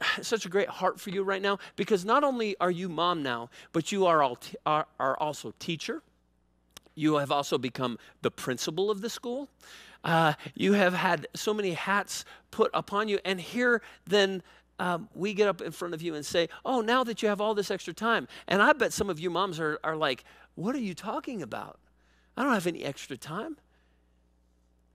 such 0.22 0.46
a 0.46 0.48
great 0.48 0.68
heart 0.68 1.00
for 1.00 1.10
you 1.10 1.22
right 1.22 1.42
now 1.42 1.58
because 1.76 2.04
not 2.04 2.24
only 2.24 2.56
are 2.60 2.70
you 2.70 2.88
mom 2.88 3.22
now, 3.22 3.50
but 3.72 3.92
you 3.92 4.06
are, 4.06 4.22
all 4.22 4.36
t- 4.36 4.56
are, 4.66 4.86
are 4.98 5.16
also 5.18 5.52
teacher, 5.58 6.02
you 6.94 7.16
have 7.16 7.30
also 7.30 7.56
become 7.56 7.98
the 8.22 8.30
principal 8.30 8.90
of 8.90 9.00
the 9.00 9.08
school. 9.08 9.48
Uh, 10.02 10.34
you 10.54 10.72
have 10.72 10.94
had 10.94 11.26
so 11.34 11.54
many 11.54 11.72
hats 11.72 12.24
put 12.50 12.70
upon 12.74 13.08
you. 13.08 13.18
And 13.24 13.40
here, 13.40 13.82
then, 14.06 14.42
um, 14.78 15.08
we 15.14 15.34
get 15.34 15.46
up 15.46 15.60
in 15.60 15.72
front 15.72 15.92
of 15.92 16.00
you 16.00 16.14
and 16.14 16.24
say, 16.24 16.48
Oh, 16.64 16.80
now 16.80 17.04
that 17.04 17.22
you 17.22 17.28
have 17.28 17.40
all 17.40 17.54
this 17.54 17.70
extra 17.70 17.92
time. 17.92 18.26
And 18.48 18.62
I 18.62 18.72
bet 18.72 18.92
some 18.92 19.10
of 19.10 19.20
you 19.20 19.28
moms 19.28 19.60
are, 19.60 19.78
are 19.84 19.96
like, 19.96 20.24
What 20.54 20.74
are 20.74 20.80
you 20.80 20.94
talking 20.94 21.42
about? 21.42 21.78
I 22.36 22.42
don't 22.42 22.54
have 22.54 22.66
any 22.66 22.82
extra 22.82 23.16
time. 23.16 23.58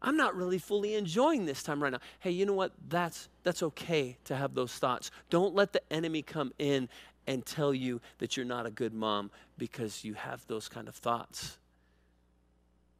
I'm 0.06 0.18
not 0.18 0.36
really 0.36 0.60
fully 0.60 0.94
enjoying 0.94 1.48
this 1.48 1.64
time 1.64 1.82
right 1.82 1.92
now. 1.92 2.00
Hey, 2.20 2.30
you 2.30 2.46
know 2.46 2.54
what? 2.54 2.72
That's 2.88 3.28
that's 3.42 3.64
okay 3.64 4.18
to 4.26 4.36
have 4.36 4.54
those 4.54 4.72
thoughts. 4.72 5.10
Don't 5.32 5.56
let 5.56 5.74
the 5.74 5.82
enemy 5.92 6.22
come 6.22 6.54
in 6.60 6.88
and 7.26 7.44
tell 7.44 7.74
you 7.74 8.00
that 8.20 8.38
you're 8.38 8.46
not 8.46 8.68
a 8.68 8.72
good 8.72 8.94
mom 8.94 9.32
because 9.58 10.04
you 10.04 10.14
have 10.14 10.46
those 10.46 10.70
kind 10.70 10.88
of 10.88 10.96
thoughts. 10.96 11.58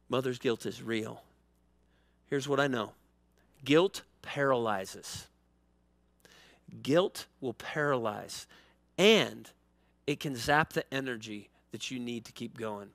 Mother's 0.08 0.40
guilt 0.40 0.66
is 0.66 0.82
real. 0.82 1.22
Here's 2.28 2.48
what 2.48 2.58
I 2.58 2.66
know 2.66 2.92
guilt 3.64 4.02
paralyzes. 4.22 5.28
Guilt 6.82 7.26
will 7.40 7.54
paralyze, 7.54 8.48
and 8.98 9.48
it 10.08 10.18
can 10.18 10.34
zap 10.34 10.72
the 10.72 10.92
energy 10.92 11.50
that 11.72 11.90
you 11.90 11.98
need 11.98 12.24
to 12.24 12.32
keep 12.32 12.56
going. 12.58 12.88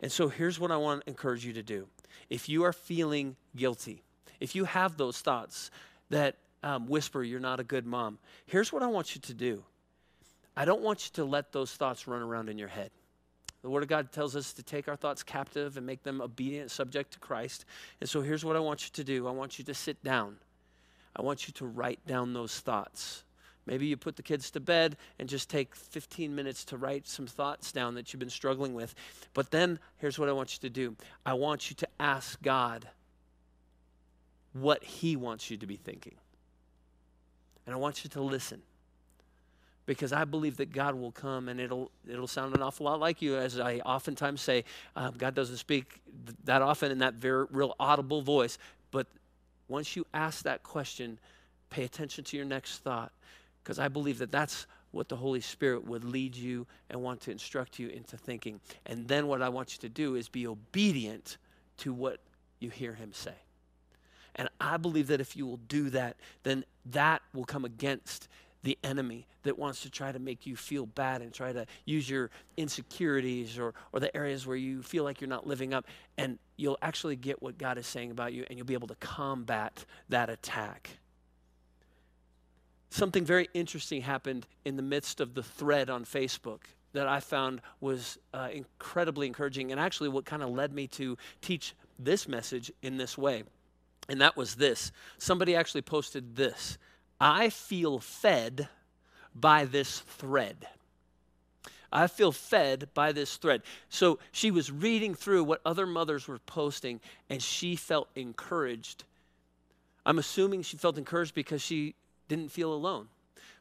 And 0.00 0.10
so 0.10 0.28
here's 0.28 0.58
what 0.58 0.70
I 0.70 0.76
want 0.76 1.02
to 1.02 1.08
encourage 1.08 1.44
you 1.44 1.52
to 1.54 1.62
do. 1.62 1.86
If 2.30 2.48
you 2.48 2.64
are 2.64 2.72
feeling 2.72 3.36
guilty, 3.56 4.02
if 4.40 4.54
you 4.54 4.64
have 4.64 4.96
those 4.96 5.20
thoughts 5.20 5.70
that 6.10 6.36
um, 6.62 6.86
whisper 6.86 7.22
you're 7.22 7.40
not 7.40 7.60
a 7.60 7.64
good 7.64 7.86
mom, 7.86 8.18
here's 8.46 8.72
what 8.72 8.82
I 8.82 8.86
want 8.86 9.14
you 9.14 9.20
to 9.22 9.34
do. 9.34 9.64
I 10.56 10.64
don't 10.64 10.82
want 10.82 11.06
you 11.06 11.10
to 11.14 11.24
let 11.24 11.52
those 11.52 11.72
thoughts 11.72 12.06
run 12.06 12.22
around 12.22 12.48
in 12.48 12.58
your 12.58 12.68
head. 12.68 12.90
The 13.62 13.70
Word 13.70 13.82
of 13.82 13.88
God 13.88 14.12
tells 14.12 14.36
us 14.36 14.52
to 14.52 14.62
take 14.62 14.88
our 14.88 14.96
thoughts 14.96 15.22
captive 15.22 15.78
and 15.78 15.86
make 15.86 16.02
them 16.02 16.20
obedient, 16.20 16.70
subject 16.70 17.14
to 17.14 17.18
Christ. 17.18 17.64
And 18.00 18.08
so 18.08 18.20
here's 18.20 18.44
what 18.44 18.56
I 18.56 18.60
want 18.60 18.84
you 18.84 18.90
to 18.92 19.04
do 19.04 19.26
I 19.26 19.30
want 19.30 19.58
you 19.58 19.64
to 19.64 19.74
sit 19.74 20.04
down. 20.04 20.36
I 21.16 21.22
want 21.22 21.48
you 21.48 21.54
to 21.54 21.66
write 21.66 22.06
down 22.06 22.34
those 22.34 22.60
thoughts. 22.60 23.24
Maybe 23.66 23.86
you 23.86 23.96
put 23.96 24.16
the 24.16 24.22
kids 24.22 24.50
to 24.52 24.60
bed 24.60 24.96
and 25.18 25.28
just 25.28 25.48
take 25.48 25.74
15 25.74 26.34
minutes 26.34 26.64
to 26.66 26.76
write 26.76 27.06
some 27.06 27.26
thoughts 27.26 27.72
down 27.72 27.94
that 27.94 28.12
you've 28.12 28.20
been 28.20 28.28
struggling 28.28 28.74
with. 28.74 28.94
But 29.32 29.50
then 29.50 29.78
here's 29.98 30.18
what 30.18 30.28
I 30.28 30.32
want 30.32 30.54
you 30.54 30.68
to 30.68 30.70
do 30.70 30.96
I 31.24 31.34
want 31.34 31.70
you 31.70 31.76
to 31.76 31.88
ask 31.98 32.40
God 32.42 32.88
what 34.52 34.84
He 34.84 35.16
wants 35.16 35.50
you 35.50 35.56
to 35.56 35.66
be 35.66 35.76
thinking. 35.76 36.14
And 37.66 37.74
I 37.74 37.78
want 37.78 38.04
you 38.04 38.10
to 38.10 38.20
listen 38.20 38.60
because 39.86 40.12
I 40.12 40.24
believe 40.24 40.58
that 40.58 40.72
God 40.72 40.94
will 40.94 41.12
come 41.12 41.48
and 41.48 41.58
it'll, 41.58 41.90
it'll 42.08 42.26
sound 42.26 42.54
an 42.54 42.62
awful 42.62 42.84
lot 42.84 43.00
like 43.00 43.22
you, 43.22 43.36
as 43.36 43.58
I 43.58 43.78
oftentimes 43.78 44.42
say. 44.42 44.64
Um, 44.96 45.14
God 45.16 45.34
doesn't 45.34 45.56
speak 45.56 46.00
that 46.44 46.60
often 46.60 46.90
in 46.90 46.98
that 46.98 47.14
very 47.14 47.46
real 47.50 47.74
audible 47.80 48.20
voice. 48.20 48.58
But 48.90 49.06
once 49.68 49.96
you 49.96 50.06
ask 50.12 50.44
that 50.44 50.62
question, 50.62 51.18
pay 51.70 51.84
attention 51.84 52.24
to 52.24 52.36
your 52.36 52.46
next 52.46 52.78
thought 52.78 53.12
because 53.64 53.78
I 53.78 53.88
believe 53.88 54.18
that 54.18 54.30
that's 54.30 54.66
what 54.90 55.08
the 55.08 55.16
Holy 55.16 55.40
Spirit 55.40 55.86
would 55.86 56.04
lead 56.04 56.36
you 56.36 56.66
and 56.90 57.02
want 57.02 57.22
to 57.22 57.30
instruct 57.30 57.78
you 57.78 57.88
into 57.88 58.16
thinking. 58.16 58.60
And 58.86 59.08
then 59.08 59.26
what 59.26 59.42
I 59.42 59.48
want 59.48 59.72
you 59.72 59.80
to 59.80 59.88
do 59.88 60.14
is 60.14 60.28
be 60.28 60.46
obedient 60.46 61.38
to 61.78 61.92
what 61.92 62.20
you 62.60 62.70
hear 62.70 62.92
Him 62.94 63.12
say. 63.12 63.34
And 64.36 64.48
I 64.60 64.76
believe 64.76 65.08
that 65.08 65.20
if 65.20 65.36
you 65.36 65.46
will 65.46 65.56
do 65.68 65.90
that, 65.90 66.16
then 66.42 66.64
that 66.86 67.22
will 67.32 67.44
come 67.44 67.64
against 67.64 68.28
the 68.62 68.78
enemy 68.82 69.26
that 69.42 69.58
wants 69.58 69.82
to 69.82 69.90
try 69.90 70.10
to 70.10 70.18
make 70.18 70.46
you 70.46 70.56
feel 70.56 70.86
bad 70.86 71.20
and 71.20 71.32
try 71.32 71.52
to 71.52 71.66
use 71.84 72.08
your 72.08 72.30
insecurities 72.56 73.58
or, 73.58 73.74
or 73.92 74.00
the 74.00 74.14
areas 74.16 74.46
where 74.46 74.56
you 74.56 74.82
feel 74.82 75.04
like 75.04 75.20
you're 75.20 75.28
not 75.28 75.46
living 75.46 75.74
up. 75.74 75.86
And 76.16 76.38
you'll 76.56 76.78
actually 76.82 77.16
get 77.16 77.42
what 77.42 77.58
God 77.58 77.78
is 77.78 77.86
saying 77.86 78.10
about 78.10 78.32
you 78.32 78.44
and 78.48 78.58
you'll 78.58 78.66
be 78.66 78.74
able 78.74 78.88
to 78.88 78.96
combat 78.96 79.84
that 80.08 80.30
attack. 80.30 80.90
Something 82.94 83.24
very 83.24 83.48
interesting 83.54 84.02
happened 84.02 84.46
in 84.64 84.76
the 84.76 84.82
midst 84.82 85.20
of 85.20 85.34
the 85.34 85.42
thread 85.42 85.90
on 85.90 86.04
Facebook 86.04 86.60
that 86.92 87.08
I 87.08 87.18
found 87.18 87.60
was 87.80 88.18
uh, 88.32 88.50
incredibly 88.52 89.26
encouraging 89.26 89.72
and 89.72 89.80
actually 89.80 90.10
what 90.10 90.24
kind 90.24 90.44
of 90.44 90.50
led 90.50 90.72
me 90.72 90.86
to 90.86 91.18
teach 91.40 91.74
this 91.98 92.28
message 92.28 92.70
in 92.82 92.96
this 92.96 93.18
way. 93.18 93.42
And 94.08 94.20
that 94.20 94.36
was 94.36 94.54
this 94.54 94.92
somebody 95.18 95.56
actually 95.56 95.82
posted 95.82 96.36
this 96.36 96.78
I 97.20 97.50
feel 97.50 97.98
fed 97.98 98.68
by 99.34 99.64
this 99.64 99.98
thread. 99.98 100.68
I 101.92 102.06
feel 102.06 102.30
fed 102.30 102.90
by 102.94 103.10
this 103.10 103.38
thread. 103.38 103.62
So 103.88 104.20
she 104.30 104.52
was 104.52 104.70
reading 104.70 105.16
through 105.16 105.42
what 105.42 105.60
other 105.66 105.84
mothers 105.84 106.28
were 106.28 106.38
posting 106.38 107.00
and 107.28 107.42
she 107.42 107.74
felt 107.74 108.08
encouraged. 108.14 109.02
I'm 110.06 110.20
assuming 110.20 110.62
she 110.62 110.76
felt 110.76 110.96
encouraged 110.96 111.34
because 111.34 111.60
she 111.60 111.96
didn't 112.28 112.50
feel 112.50 112.72
alone, 112.72 113.08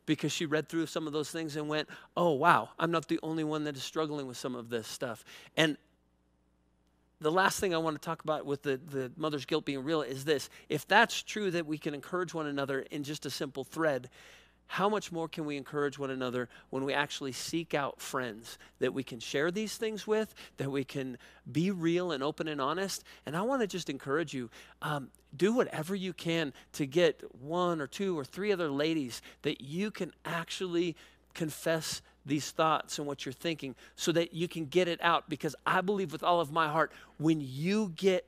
because 0.05 0.32
she 0.32 0.46
read 0.46 0.67
through 0.67 0.86
some 0.86 1.08
of 1.08 1.13
those 1.13 1.32
things 1.32 1.55
and 1.55 1.70
went, 1.70 1.88
oh, 2.17 2.32
wow, 2.32 2.70
I'm 2.77 2.91
not 2.91 3.08
the 3.08 3.20
only 3.24 3.43
one 3.43 3.63
that 3.63 3.75
is 3.75 3.84
struggling 3.84 4.27
with 4.27 4.38
some 4.38 4.55
of 4.55 4.70
this 4.70 4.88
stuff. 4.88 5.24
And 5.55 5.77
the 7.22 7.32
last 7.32 7.60
thing 7.60 7.74
I 7.74 7.77
want 7.77 7.96
to 7.96 8.05
talk 8.05 8.22
about 8.24 8.46
with 8.46 8.63
the, 8.63 8.77
the 8.89 9.12
mother's 9.15 9.46
guilt 9.46 9.63
being 9.63 9.84
real 9.84 10.01
is 10.01 10.25
this. 10.25 10.50
If 10.67 10.86
that's 10.88 11.24
true 11.24 11.51
that 11.51 11.65
we 11.65 11.77
can 11.77 11.93
encourage 11.93 12.34
one 12.34 12.48
another 12.48 12.82
in 12.91 13.03
just 13.03 13.25
a 13.25 13.29
simple 13.29 13.63
thread, 13.63 14.10
how 14.74 14.89
much 14.89 15.12
more 15.12 15.27
can 15.27 15.46
we 15.46 15.56
encourage 15.56 16.00
one 16.00 16.10
another 16.10 16.50
when 16.72 16.84
we 16.84 16.96
actually 16.96 17.32
seek 17.32 17.75
out 17.75 18.01
friends 18.01 18.58
that 18.80 18.92
we 18.92 19.03
can 19.03 19.20
share 19.20 19.51
these 19.51 19.77
things 19.77 20.08
with, 20.08 20.34
that 20.58 20.72
we 20.72 20.84
can 20.84 21.15
be 21.51 21.70
real 21.70 22.12
and 22.12 22.24
open 22.24 22.48
and 22.48 22.60
honest? 22.60 23.03
And 23.27 23.38
I 23.38 23.44
want 23.44 23.62
to 23.62 23.68
just 23.68 23.88
encourage 23.88 24.34
you 24.34 24.50
um, 24.82 25.12
do 25.38 25.53
whatever 25.53 25.94
you 25.94 26.12
can 26.12 26.53
to 26.72 26.88
get 26.88 27.22
one 27.39 27.82
or 27.82 27.86
two 27.86 28.18
or 28.18 28.25
three 28.25 28.51
other 28.51 28.72
ladies 28.72 29.22
that 29.44 29.62
you 29.62 29.92
can 29.92 30.12
actually 30.25 30.96
confess 31.36 32.01
these 32.25 32.50
thoughts 32.50 32.98
and 32.98 33.06
what 33.06 33.27
you're 33.27 33.34
thinking 33.34 33.75
so 33.96 34.12
that 34.12 34.34
you 34.34 34.48
can 34.48 34.65
get 34.65 34.88
it 34.88 35.00
out 35.03 35.30
because 35.30 35.56
I 35.68 35.82
believe 35.82 36.12
with 36.12 36.24
all 36.24 36.42
of 36.42 36.51
my 36.51 36.68
heart 36.68 36.92
when 37.20 37.42
you 37.42 37.94
get 37.96 38.25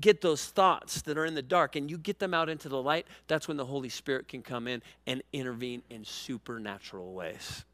get 0.00 0.20
those 0.20 0.46
thoughts 0.46 1.02
that 1.02 1.18
are 1.18 1.24
in 1.24 1.34
the 1.34 1.42
dark 1.42 1.76
and 1.76 1.90
you 1.90 1.98
get 1.98 2.18
them 2.18 2.34
out 2.34 2.48
into 2.48 2.68
the 2.68 2.80
light 2.80 3.06
that's 3.26 3.48
when 3.48 3.56
the 3.56 3.66
Holy 3.66 3.88
Spirit 3.88 4.28
can 4.28 4.42
come 4.42 4.66
in 4.66 4.82
and 5.06 5.22
intervene 5.32 5.82
in 5.90 6.04
supernatural 6.04 7.12
ways. 7.12 7.64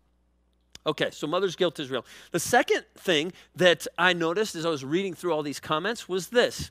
Okay, 0.87 1.11
so 1.11 1.26
mother's 1.26 1.56
guilt 1.56 1.80
is 1.80 1.90
real. 1.90 2.04
The 2.30 2.40
second 2.40 2.85
thing 2.97 3.33
that 3.56 3.87
I 3.99 4.12
noticed 4.12 4.54
as 4.54 4.64
I 4.64 4.68
was 4.68 4.85
reading 4.85 5.14
through 5.14 5.33
all 5.33 5.42
these 5.42 5.59
comments 5.59 6.09
was 6.09 6.28
this. 6.28 6.71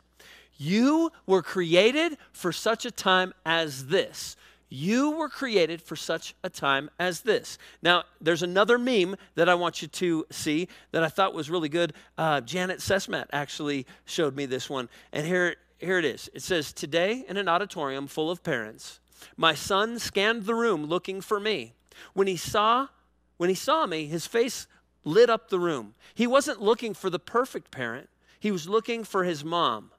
You 0.58 1.12
were 1.26 1.42
created 1.42 2.18
for 2.32 2.54
such 2.54 2.86
a 2.86 2.92
time 2.92 3.34
as 3.46 3.88
this. 3.88 4.38
You 4.77 5.12
were 5.12 5.29
created 5.29 5.82
for 5.82 5.96
such 5.96 6.36
a 6.44 6.50
time 6.50 6.89
as 7.00 7.22
this. 7.22 7.58
Now, 7.82 8.03
there's 8.20 8.44
another 8.44 8.77
meme 8.77 9.15
that 9.36 9.48
I 9.48 9.55
want 9.55 9.82
you 9.82 9.88
to 9.88 10.25
see 10.32 10.67
that 10.91 11.01
I 11.01 11.08
thought 11.08 11.34
was 11.34 11.50
really 11.50 11.70
good. 11.70 11.94
Uh, 12.17 12.41
Janet 12.41 12.79
Sesmat 12.79 13.27
actually 13.32 13.88
showed 14.03 14.36
me 14.36 14.46
this 14.46 14.70
one. 14.70 14.89
And 15.13 15.25
here, 15.25 15.55
here 15.77 15.98
it 15.98 16.03
is. 16.03 16.29
It 16.34 16.41
says, 16.41 16.74
Today 16.74 17.24
in 17.29 17.38
an 17.38 17.48
auditorium 17.48 18.08
full 18.08 18.29
of 18.29 18.44
parents, 18.44 19.00
my 19.38 19.55
son 19.55 19.98
scanned 19.98 20.44
the 20.44 20.55
room 20.55 20.88
looking 20.88 21.22
for 21.22 21.39
me. 21.39 21.72
When 22.13 22.27
he 22.27 22.36
saw, 22.36 22.89
when 23.38 23.48
he 23.48 23.55
saw 23.55 23.86
me, 23.86 24.08
his 24.08 24.27
face 24.27 24.67
lit 25.05 25.29
up 25.29 25.50
the 25.50 25.60
room. 25.60 25.94
He 26.13 26.27
wasn't 26.27 26.62
looking 26.62 26.94
for 26.94 27.10
the 27.10 27.17
perfect 27.17 27.72
parent, 27.72 28.10
he 28.41 28.51
was 28.51 28.67
looking 28.67 29.05
for 29.05 29.24
his 29.24 29.46
mom. 29.46 29.91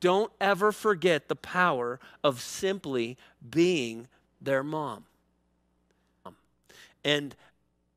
Don't 0.00 0.30
ever 0.38 0.70
forget 0.70 1.28
the 1.28 1.34
power 1.34 1.98
of 2.22 2.42
simply 2.42 3.16
being 3.50 4.06
their 4.40 4.62
mom. 4.62 5.04
And 7.04 7.34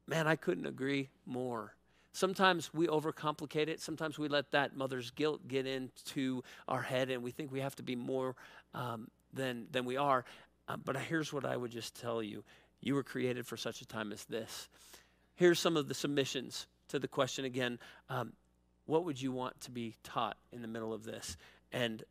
man, 0.07 0.27
I 0.27 0.35
couldn't 0.35 0.65
agree 0.65 1.09
more. 1.25 1.73
Sometimes 2.13 2.73
we 2.73 2.87
overcomplicate 2.87 3.67
it. 3.67 3.79
Sometimes 3.79 4.19
we 4.19 4.27
let 4.27 4.51
that 4.51 4.75
mother's 4.75 5.11
guilt 5.11 5.47
get 5.47 5.65
into 5.65 6.43
our 6.67 6.81
head 6.81 7.09
and 7.09 7.23
we 7.23 7.31
think 7.31 7.51
we 7.51 7.61
have 7.61 7.75
to 7.77 7.83
be 7.83 7.95
more 7.95 8.35
um, 8.73 9.07
than, 9.33 9.67
than 9.71 9.85
we 9.85 9.97
are. 9.97 10.25
Uh, 10.67 10.77
but 10.77 10.97
here's 10.97 11.31
what 11.31 11.45
I 11.45 11.55
would 11.55 11.71
just 11.71 11.99
tell 11.99 12.21
you 12.21 12.43
you 12.81 12.95
were 12.95 13.03
created 13.03 13.45
for 13.45 13.57
such 13.57 13.81
a 13.81 13.85
time 13.85 14.11
as 14.11 14.25
this. 14.25 14.67
Here's 15.35 15.59
some 15.59 15.77
of 15.77 15.87
the 15.87 15.93
submissions 15.93 16.67
to 16.89 16.99
the 16.99 17.07
question 17.07 17.45
again 17.45 17.79
um, 18.09 18.33
What 18.85 19.05
would 19.05 19.21
you 19.21 19.31
want 19.31 19.59
to 19.61 19.71
be 19.71 19.95
taught 20.03 20.37
in 20.51 20.61
the 20.61 20.67
middle 20.67 20.93
of 20.93 21.03
this? 21.03 21.37
And 21.71 22.03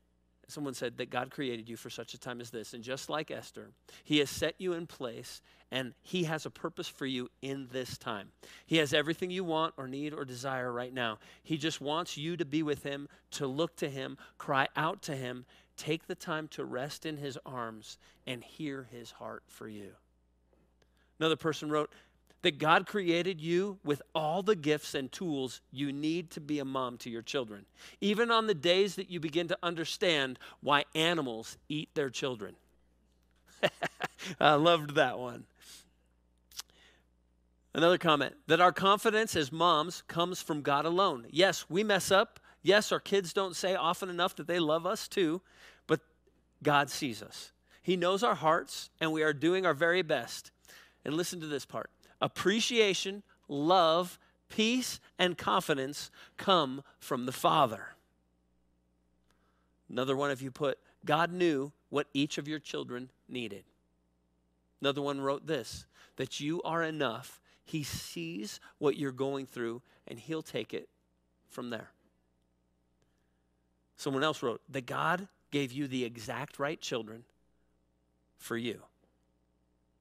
someone 0.51 0.75
said 0.75 0.99
that 0.99 1.11
God 1.11 1.31
created 1.31 1.69
you 1.69 1.77
for 1.77 1.91
such 1.91 2.15
a 2.15 2.19
time 2.19 2.41
as 2.41 2.51
this. 2.51 2.75
And 2.75 2.83
just 2.83 3.11
like 3.11 3.31
Esther, 3.31 3.71
He 4.05 4.19
has 4.19 4.31
set 4.31 4.55
you 4.59 4.73
in 4.73 4.87
place 4.87 5.43
and 5.71 5.95
He 6.03 6.25
has 6.25 6.47
a 6.47 6.51
purpose 6.51 6.89
for 6.89 7.07
you 7.07 7.31
in 7.43 7.69
this 7.73 7.99
time. 7.99 8.29
He 8.67 8.79
has 8.79 8.93
everything 8.93 9.31
you 9.31 9.45
want 9.45 9.75
or 9.77 9.87
need 9.87 10.13
or 10.13 10.25
desire 10.25 10.73
right 10.73 10.93
now. 10.93 11.19
He 11.43 11.57
just 11.57 11.81
wants 11.81 12.17
you 12.17 12.37
to 12.37 12.45
be 12.45 12.63
with 12.63 12.83
Him, 12.83 13.09
to 13.33 13.47
look 13.47 13.77
to 13.77 13.89
Him, 13.89 14.17
cry 14.39 14.69
out 14.77 15.03
to 15.03 15.17
Him, 15.17 15.47
take 15.77 16.07
the 16.07 16.15
time 16.15 16.49
to 16.49 16.65
rest 16.65 17.07
in 17.07 17.17
His 17.17 17.39
arms 17.47 17.99
and 18.27 18.43
hear 18.43 18.89
His 18.91 19.13
heart 19.13 19.43
for 19.47 19.69
you. 19.69 19.91
Another 21.19 21.37
person 21.37 21.71
wrote, 21.71 21.93
that 22.43 22.59
God 22.59 22.87
created 22.87 23.41
you 23.41 23.79
with 23.85 24.03
all 24.15 24.43
the 24.43 24.57
gifts 24.57 24.95
and 24.95 25.11
tools 25.11 25.61
you 25.71 25.93
need 25.93 26.31
to 26.31 26.41
be 26.41 26.59
a 26.59 26.65
mom 26.65 26.97
to 26.99 27.11
your 27.11 27.23
children, 27.23 27.67
even 28.01 28.31
on 28.31 28.47
the 28.47 28.55
days 28.55 28.95
that 28.95 29.11
you 29.11 29.21
begin 29.21 29.49
to 29.49 29.59
understand 29.63 30.39
why 30.61 30.85
animals 30.95 31.59
eat 31.69 31.91
their 31.95 32.11
children. 32.11 32.55
I 34.41 34.55
loved 34.55 34.95
that 34.95 35.19
one. 35.19 35.45
Another 37.73 37.99
comment 37.99 38.35
that 38.47 38.61
our 38.61 38.73
confidence 38.73 39.37
as 39.37 39.53
moms 39.53 40.03
comes 40.09 40.43
from 40.43 40.63
God 40.63 40.85
alone. 40.85 41.27
Yes, 41.31 41.67
we 41.69 41.85
mess 41.85 42.11
up. 42.11 42.41
Yes, 42.63 42.91
our 42.91 43.01
kids 43.01 43.33
don't 43.33 43.55
say 43.55 43.75
often 43.75 44.09
enough 44.09 44.35
that 44.37 44.47
they 44.47 44.59
love 44.59 44.87
us 44.87 45.07
too, 45.07 45.41
but 45.87 46.01
God 46.63 46.91
sees 46.91 47.23
us. 47.23 47.53
He 47.83 47.97
knows 47.97 48.23
our 48.23 48.35
hearts, 48.35 48.91
and 49.01 49.13
we 49.13 49.23
are 49.23 49.33
doing 49.33 49.65
our 49.65 49.73
very 49.73 50.03
best. 50.03 50.51
And 51.05 51.15
listen 51.15 51.41
to 51.41 51.47
this 51.47 51.65
part 51.65 51.91
appreciation, 52.21 53.23
love, 53.49 54.19
peace, 54.49 55.01
and 55.19 55.39
confidence 55.39 56.11
come 56.37 56.83
from 56.99 57.27
the 57.27 57.33
Father. 57.33 57.95
Another 59.89 60.17
one 60.17 60.31
of 60.31 60.41
you 60.41 60.51
put, 60.51 60.79
God 61.05 61.33
knew 61.33 61.73
what 61.89 62.07
each 62.15 62.39
of 62.39 62.47
your 62.47 62.59
children 62.59 63.11
needed. 63.29 63.65
Another 64.81 65.03
one 65.03 65.21
wrote 65.21 65.47
this 65.47 65.87
that 66.17 66.41
you 66.41 66.63
are 66.63 66.83
enough. 66.83 67.41
He 67.65 67.83
sees 67.83 68.61
what 68.79 68.97
you're 68.97 69.13
going 69.13 69.47
through 69.47 69.81
and 70.07 70.19
he'll 70.19 70.43
take 70.43 70.75
it 70.75 70.89
from 71.49 71.71
there. 71.71 71.91
Someone 73.97 74.25
else 74.25 74.43
wrote 74.43 74.61
that 74.69 74.87
God 74.87 75.29
gave 75.51 75.73
you 75.73 75.87
the 75.87 76.05
exact 76.05 76.59
right 76.59 76.81
children 76.81 77.25
for 78.39 78.57
you. 78.57 78.83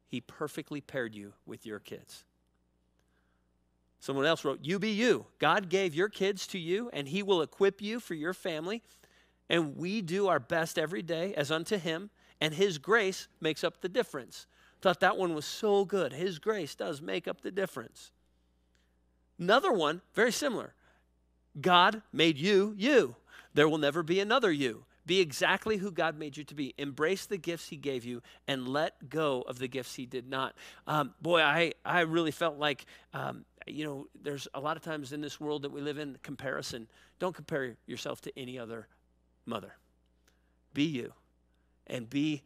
He 0.09 0.21
perfectly 0.21 0.81
paired 0.81 1.13
you 1.13 1.33
with 1.45 1.67
your 1.67 1.77
kids. 1.77 2.23
Someone 3.99 4.25
else 4.25 4.43
wrote, 4.43 4.59
You 4.63 4.79
be 4.79 4.89
you. 4.89 5.27
God 5.37 5.69
gave 5.69 5.93
your 5.93 6.09
kids 6.09 6.47
to 6.47 6.57
you, 6.57 6.89
and 6.91 7.07
He 7.07 7.21
will 7.21 7.43
equip 7.43 7.79
you 7.79 7.99
for 7.99 8.15
your 8.15 8.33
family. 8.33 8.81
And 9.49 9.77
we 9.77 10.01
do 10.01 10.27
our 10.27 10.39
best 10.39 10.79
every 10.79 11.03
day 11.03 11.35
as 11.35 11.51
unto 11.51 11.77
Him, 11.77 12.09
and 12.41 12.55
His 12.55 12.79
grace 12.79 13.27
makes 13.39 13.63
up 13.63 13.81
the 13.81 13.89
difference. 13.89 14.47
Thought 14.81 14.99
that 15.01 15.17
one 15.17 15.35
was 15.35 15.45
so 15.45 15.85
good. 15.85 16.11
His 16.11 16.39
grace 16.39 16.73
does 16.73 17.01
make 17.03 17.27
up 17.27 17.41
the 17.41 17.51
difference. 17.51 18.11
Another 19.37 19.71
one, 19.71 20.01
very 20.15 20.31
similar. 20.31 20.73
God 21.61 22.01
made 22.11 22.39
you 22.39 22.73
you. 22.77 23.15
There 23.53 23.69
will 23.69 23.77
never 23.77 24.01
be 24.01 24.19
another 24.19 24.51
you 24.51 24.85
Be 25.09 25.21
exactly 25.21 25.77
who 25.77 25.91
God 25.91 26.19
made 26.19 26.37
you 26.37 26.43
to 26.43 26.53
be. 26.53 26.75
Embrace 26.77 27.25
the 27.25 27.39
gifts 27.39 27.69
He 27.69 27.77
gave 27.77 28.05
you 28.05 28.21
and 28.47 28.67
let 28.67 29.09
go 29.09 29.41
of 29.41 29.57
the 29.57 29.67
gifts 29.67 29.95
He 29.95 30.05
did 30.05 30.29
not. 30.29 30.53
Um, 30.85 31.15
boy, 31.19 31.41
I, 31.41 31.73
I 31.83 32.01
really 32.01 32.29
felt 32.29 32.59
like, 32.59 32.85
um, 33.11 33.43
you 33.65 33.85
know, 33.85 34.05
there's 34.21 34.47
a 34.53 34.59
lot 34.59 34.77
of 34.77 34.83
times 34.83 35.11
in 35.11 35.19
this 35.19 35.39
world 35.39 35.63
that 35.63 35.71
we 35.71 35.81
live 35.81 35.97
in, 35.97 36.19
comparison. 36.21 36.87
Don't 37.17 37.33
compare 37.33 37.75
yourself 37.87 38.21
to 38.21 38.39
any 38.39 38.59
other 38.59 38.87
mother. 39.47 39.73
Be 40.75 40.83
you 40.83 41.11
and 41.87 42.07
be 42.07 42.43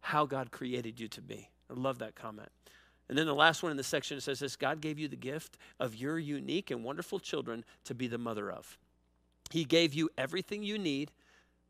how 0.00 0.26
God 0.26 0.50
created 0.50 1.00
you 1.00 1.08
to 1.08 1.22
be. 1.22 1.48
I 1.70 1.72
love 1.72 2.00
that 2.00 2.14
comment. 2.14 2.50
And 3.08 3.16
then 3.16 3.24
the 3.24 3.34
last 3.34 3.62
one 3.62 3.70
in 3.70 3.78
the 3.78 3.82
section 3.82 4.20
says 4.20 4.40
this 4.40 4.56
God 4.56 4.82
gave 4.82 4.98
you 4.98 5.08
the 5.08 5.16
gift 5.16 5.56
of 5.80 5.94
your 5.94 6.18
unique 6.18 6.70
and 6.70 6.84
wonderful 6.84 7.18
children 7.18 7.64
to 7.84 7.94
be 7.94 8.08
the 8.08 8.18
mother 8.18 8.52
of. 8.52 8.76
He 9.50 9.64
gave 9.64 9.94
you 9.94 10.10
everything 10.18 10.62
you 10.62 10.76
need 10.76 11.12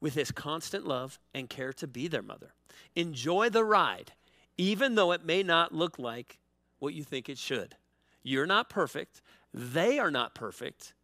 with 0.01 0.15
his 0.15 0.31
constant 0.31 0.87
love 0.87 1.19
and 1.35 1.49
care 1.49 1.73
to 1.75 1.87
be 1.87 2.09
their 2.09 2.23
mother. 2.23 2.53
Enjoy 2.95 3.49
the 3.49 3.65
ride, 3.65 4.13
even 4.57 4.95
though 4.95 5.13
it 5.13 5.25
may 5.25 5.43
not 5.43 5.75
look 5.75 5.99
like 5.99 6.39
what 6.79 6.95
you 6.95 7.03
think 7.03 7.29
it 7.29 7.39
should. 7.39 7.77
You're 8.23 8.47
not 8.47 8.69
perfect, 8.69 9.23
they 9.53 9.99
are 9.99 10.11
not 10.11 10.35
perfect, 10.35 10.95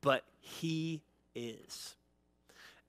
but 0.00 0.24
he 0.40 1.02
is. 1.34 1.96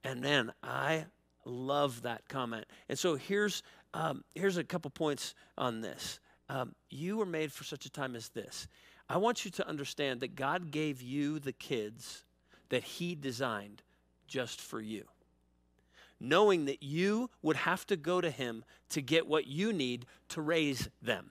And 0.04 0.20
man, 0.20 0.52
I 0.62 1.06
love 1.44 2.02
that 2.02 2.28
comment. 2.28 2.66
And 2.88 2.98
so 2.98 3.16
here's 3.16 3.62
um, 3.92 4.24
here's 4.34 4.56
a 4.56 4.64
couple 4.64 4.90
points 4.90 5.34
on 5.58 5.80
this. 5.80 6.20
Um, 6.48 6.74
you 6.90 7.16
were 7.16 7.26
made 7.26 7.52
for 7.52 7.64
such 7.64 7.86
a 7.86 7.90
time 7.90 8.14
as 8.14 8.28
this. 8.28 8.68
I 9.08 9.16
want 9.16 9.44
you 9.44 9.50
to 9.52 9.68
understand 9.68 10.20
that 10.20 10.36
God 10.36 10.70
gave 10.70 11.02
you 11.02 11.40
the 11.40 11.52
kids 11.52 12.24
that 12.68 12.84
He 12.84 13.16
designed 13.16 13.82
just 14.28 14.60
for 14.60 14.80
you. 14.80 15.04
Knowing 16.20 16.66
that 16.66 16.82
you 16.82 17.30
would 17.42 17.56
have 17.56 17.86
to 17.86 17.96
go 17.96 18.20
to 18.20 18.30
Him 18.30 18.64
to 18.90 19.00
get 19.00 19.26
what 19.26 19.46
you 19.46 19.72
need 19.72 20.06
to 20.28 20.42
raise 20.42 20.88
them. 21.00 21.30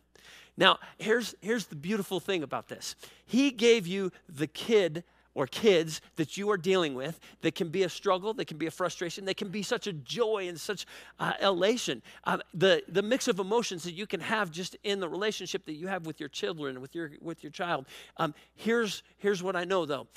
Now, 0.58 0.80
here's, 0.98 1.36
here's 1.42 1.68
the 1.68 1.76
beautiful 1.76 2.20
thing 2.20 2.44
about 2.44 2.68
this 2.68 2.96
He 3.26 3.52
gave 3.52 3.88
you 3.88 4.12
the 4.28 4.48
kid 4.48 5.04
or 5.36 5.48
kids 5.48 6.02
that 6.18 6.36
you 6.36 6.50
are 6.50 6.58
dealing 6.58 6.96
with 6.96 7.18
that 7.42 7.56
can 7.56 7.70
be 7.70 7.84
a 7.84 7.90
struggle, 7.90 8.34
that 8.34 8.46
can 8.46 8.58
be 8.58 8.66
a 8.66 8.72
frustration, 8.72 9.24
that 9.26 9.38
can 9.38 9.50
be 9.50 9.62
such 9.62 9.88
a 9.88 9.94
joy 9.94 10.48
and 10.50 10.60
such 10.60 10.86
uh, 11.20 11.34
elation. 11.42 12.02
Uh, 12.26 12.40
the, 12.54 12.84
the 12.90 13.02
mix 13.02 13.30
of 13.30 13.40
emotions 13.40 13.84
that 13.84 13.94
you 13.94 14.06
can 14.06 14.20
have 14.20 14.52
just 14.52 14.76
in 14.84 15.00
the 15.00 15.08
relationship 15.08 15.66
that 15.66 15.76
you 15.76 15.88
have 15.88 16.06
with 16.06 16.20
your 16.20 16.28
children, 16.28 16.82
with 16.82 16.94
your, 16.94 17.12
with 17.22 17.42
your 17.42 17.52
child. 17.52 17.86
Um, 18.18 18.34
here's, 18.56 19.04
here's 19.18 19.42
what 19.42 19.56
I 19.56 19.64
know 19.64 19.86
though 19.86 20.08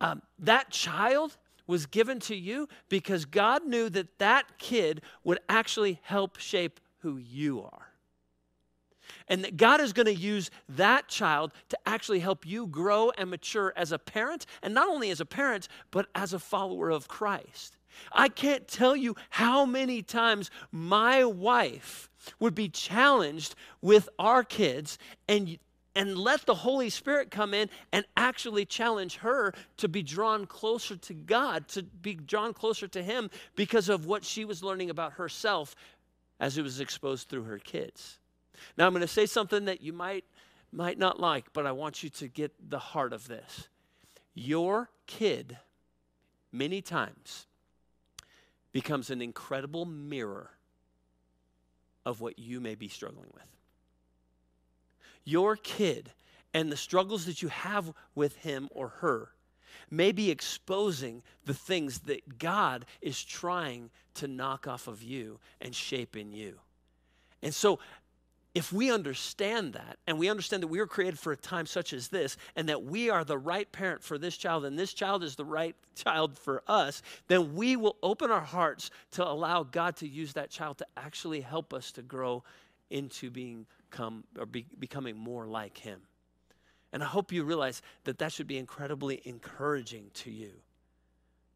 um, 0.00 0.22
that 0.38 0.70
child 0.70 1.36
was 1.70 1.86
given 1.86 2.18
to 2.20 2.34
you 2.36 2.68
because 2.88 3.24
God 3.24 3.64
knew 3.64 3.88
that 3.90 4.18
that 4.18 4.58
kid 4.58 5.00
would 5.24 5.38
actually 5.48 6.00
help 6.02 6.38
shape 6.38 6.80
who 6.98 7.16
you 7.16 7.62
are. 7.62 7.86
And 9.28 9.44
that 9.44 9.56
God 9.56 9.80
is 9.80 9.92
going 9.92 10.06
to 10.06 10.14
use 10.14 10.50
that 10.68 11.08
child 11.08 11.52
to 11.68 11.78
actually 11.86 12.18
help 12.18 12.44
you 12.44 12.66
grow 12.66 13.10
and 13.16 13.30
mature 13.30 13.72
as 13.76 13.92
a 13.92 13.98
parent, 13.98 14.46
and 14.62 14.74
not 14.74 14.88
only 14.88 15.10
as 15.10 15.20
a 15.20 15.24
parent, 15.24 15.68
but 15.90 16.08
as 16.14 16.32
a 16.32 16.38
follower 16.38 16.90
of 16.90 17.08
Christ. 17.08 17.76
I 18.12 18.28
can't 18.28 18.68
tell 18.68 18.96
you 18.96 19.16
how 19.30 19.64
many 19.64 20.02
times 20.02 20.50
my 20.70 21.24
wife 21.24 22.08
would 22.38 22.54
be 22.54 22.68
challenged 22.68 23.54
with 23.80 24.08
our 24.18 24.42
kids 24.42 24.98
and 25.28 25.58
and 26.00 26.16
let 26.16 26.46
the 26.46 26.54
Holy 26.54 26.88
Spirit 26.88 27.30
come 27.30 27.52
in 27.52 27.68
and 27.92 28.06
actually 28.16 28.64
challenge 28.64 29.16
her 29.16 29.52
to 29.76 29.86
be 29.86 30.02
drawn 30.02 30.46
closer 30.46 30.96
to 30.96 31.12
God, 31.12 31.68
to 31.68 31.82
be 31.82 32.14
drawn 32.14 32.54
closer 32.54 32.88
to 32.88 33.02
Him 33.02 33.28
because 33.54 33.90
of 33.90 34.06
what 34.06 34.24
she 34.24 34.46
was 34.46 34.62
learning 34.62 34.88
about 34.88 35.12
herself 35.12 35.76
as 36.40 36.56
it 36.56 36.62
was 36.62 36.80
exposed 36.80 37.28
through 37.28 37.42
her 37.42 37.58
kids. 37.58 38.18
Now, 38.78 38.86
I'm 38.86 38.94
going 38.94 39.02
to 39.02 39.06
say 39.06 39.26
something 39.26 39.66
that 39.66 39.82
you 39.82 39.92
might, 39.92 40.24
might 40.72 40.98
not 40.98 41.20
like, 41.20 41.52
but 41.52 41.66
I 41.66 41.72
want 41.72 42.02
you 42.02 42.08
to 42.08 42.28
get 42.28 42.70
the 42.70 42.78
heart 42.78 43.12
of 43.12 43.28
this. 43.28 43.68
Your 44.32 44.88
kid, 45.06 45.58
many 46.50 46.80
times, 46.80 47.46
becomes 48.72 49.10
an 49.10 49.20
incredible 49.20 49.84
mirror 49.84 50.52
of 52.06 52.22
what 52.22 52.38
you 52.38 52.58
may 52.58 52.74
be 52.74 52.88
struggling 52.88 53.28
with. 53.34 53.59
Your 55.24 55.56
kid 55.56 56.12
and 56.52 56.70
the 56.70 56.76
struggles 56.76 57.26
that 57.26 57.42
you 57.42 57.48
have 57.48 57.92
with 58.14 58.36
him 58.36 58.68
or 58.72 58.88
her 59.00 59.30
may 59.90 60.12
be 60.12 60.30
exposing 60.30 61.22
the 61.44 61.54
things 61.54 62.00
that 62.00 62.38
God 62.38 62.86
is 63.00 63.22
trying 63.22 63.90
to 64.14 64.28
knock 64.28 64.66
off 64.66 64.88
of 64.88 65.02
you 65.02 65.38
and 65.60 65.74
shape 65.74 66.16
in 66.16 66.32
you. 66.32 66.58
And 67.42 67.54
so 67.54 67.78
if 68.54 68.72
we 68.72 68.90
understand 68.90 69.74
that 69.74 69.98
and 70.06 70.18
we 70.18 70.28
understand 70.28 70.62
that 70.62 70.68
we 70.68 70.80
were 70.80 70.86
created 70.86 71.18
for 71.18 71.32
a 71.32 71.36
time 71.36 71.66
such 71.66 71.92
as 71.92 72.08
this 72.08 72.36
and 72.56 72.68
that 72.68 72.82
we 72.82 73.08
are 73.08 73.22
the 73.22 73.38
right 73.38 73.70
parent 73.70 74.02
for 74.02 74.18
this 74.18 74.36
child 74.36 74.64
and 74.64 74.78
this 74.78 74.92
child 74.92 75.22
is 75.22 75.36
the 75.36 75.44
right 75.44 75.76
child 75.94 76.36
for 76.36 76.62
us, 76.66 77.00
then 77.28 77.54
we 77.54 77.76
will 77.76 77.96
open 78.02 78.30
our 78.30 78.40
hearts 78.40 78.90
to 79.12 79.26
allow 79.26 79.62
God 79.62 79.96
to 79.96 80.08
use 80.08 80.32
that 80.32 80.50
child 80.50 80.78
to 80.78 80.86
actually 80.96 81.40
help 81.40 81.72
us 81.72 81.92
to 81.92 82.02
grow 82.02 82.42
into 82.90 83.30
being 83.30 83.66
come 83.90 84.24
or 84.38 84.46
be, 84.46 84.66
becoming 84.78 85.16
more 85.16 85.46
like 85.46 85.78
him. 85.78 86.00
And 86.92 87.02
I 87.02 87.06
hope 87.06 87.32
you 87.32 87.44
realize 87.44 87.82
that 88.04 88.18
that 88.18 88.32
should 88.32 88.46
be 88.46 88.58
incredibly 88.58 89.20
encouraging 89.24 90.10
to 90.14 90.30
you. 90.30 90.50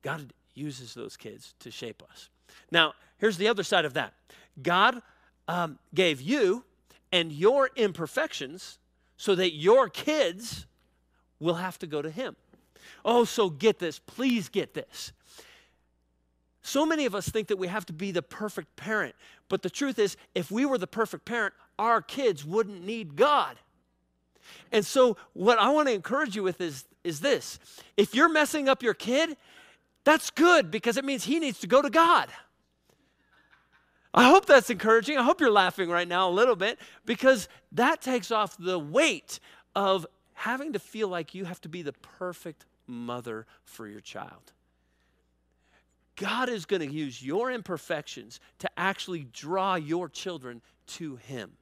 God 0.02 0.32
uses 0.54 0.94
those 0.94 1.16
kids 1.16 1.54
to 1.60 1.70
shape 1.70 2.02
us. 2.10 2.28
Now, 2.70 2.94
here's 3.18 3.36
the 3.36 3.48
other 3.48 3.62
side 3.62 3.84
of 3.84 3.94
that 3.94 4.14
God 4.62 5.02
um, 5.48 5.78
gave 5.94 6.20
you 6.20 6.64
and 7.12 7.32
your 7.32 7.70
imperfections 7.76 8.78
so 9.16 9.34
that 9.34 9.54
your 9.54 9.88
kids 9.88 10.66
will 11.40 11.54
have 11.54 11.78
to 11.78 11.86
go 11.86 12.02
to 12.02 12.10
Him. 12.10 12.36
Oh, 13.04 13.24
so 13.24 13.50
get 13.50 13.78
this, 13.78 13.98
please 13.98 14.48
get 14.48 14.74
this. 14.74 15.12
So 16.66 16.86
many 16.86 17.04
of 17.04 17.14
us 17.14 17.28
think 17.28 17.48
that 17.48 17.58
we 17.58 17.68
have 17.68 17.84
to 17.86 17.92
be 17.92 18.10
the 18.10 18.22
perfect 18.22 18.74
parent, 18.74 19.14
but 19.50 19.60
the 19.60 19.68
truth 19.68 19.98
is, 19.98 20.16
if 20.34 20.50
we 20.50 20.64
were 20.64 20.78
the 20.78 20.86
perfect 20.86 21.26
parent, 21.26 21.52
our 21.78 22.00
kids 22.00 22.42
wouldn't 22.42 22.82
need 22.82 23.16
God. 23.16 23.58
And 24.72 24.84
so, 24.84 25.18
what 25.34 25.58
I 25.58 25.68
want 25.68 25.88
to 25.88 25.94
encourage 25.94 26.34
you 26.34 26.42
with 26.42 26.62
is, 26.62 26.86
is 27.04 27.20
this 27.20 27.58
if 27.98 28.14
you're 28.14 28.30
messing 28.30 28.66
up 28.66 28.82
your 28.82 28.94
kid, 28.94 29.36
that's 30.04 30.30
good 30.30 30.70
because 30.70 30.96
it 30.96 31.04
means 31.04 31.24
he 31.24 31.38
needs 31.38 31.60
to 31.60 31.66
go 31.66 31.82
to 31.82 31.90
God. 31.90 32.30
I 34.14 34.30
hope 34.30 34.46
that's 34.46 34.70
encouraging. 34.70 35.18
I 35.18 35.22
hope 35.22 35.42
you're 35.42 35.50
laughing 35.50 35.90
right 35.90 36.08
now 36.08 36.30
a 36.30 36.32
little 36.32 36.56
bit 36.56 36.78
because 37.04 37.46
that 37.72 38.00
takes 38.00 38.30
off 38.30 38.56
the 38.56 38.78
weight 38.78 39.38
of 39.76 40.06
having 40.32 40.72
to 40.72 40.78
feel 40.78 41.08
like 41.08 41.34
you 41.34 41.44
have 41.44 41.60
to 41.60 41.68
be 41.68 41.82
the 41.82 41.92
perfect 41.92 42.64
mother 42.86 43.46
for 43.64 43.86
your 43.86 44.00
child. 44.00 44.52
God 46.16 46.48
is 46.48 46.64
going 46.64 46.86
to 46.86 46.94
use 46.94 47.22
your 47.22 47.50
imperfections 47.50 48.40
to 48.60 48.70
actually 48.76 49.26
draw 49.32 49.74
your 49.74 50.08
children 50.08 50.62
to 50.86 51.16
Him, 51.16 51.52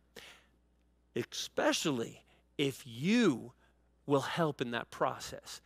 especially 1.16 2.22
if 2.58 2.82
you 2.86 3.52
will 4.06 4.20
help 4.20 4.60
in 4.60 4.72
that 4.72 4.90
process. 4.90 5.60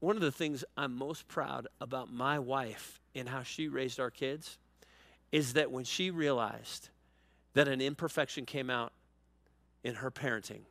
One 0.00 0.16
of 0.16 0.22
the 0.22 0.32
things 0.32 0.64
I'm 0.76 0.96
most 0.96 1.28
proud 1.28 1.68
about 1.80 2.12
my 2.12 2.38
wife 2.38 3.00
and 3.14 3.28
how 3.28 3.44
she 3.44 3.68
raised 3.68 4.00
our 4.00 4.10
kids 4.10 4.58
is 5.30 5.52
that 5.52 5.70
when 5.70 5.84
she 5.84 6.10
realized 6.10 6.88
that 7.54 7.68
an 7.68 7.80
imperfection 7.80 8.44
came 8.44 8.70
out 8.70 8.92
in 9.84 9.96
her 9.96 10.10
parenting, 10.10 10.62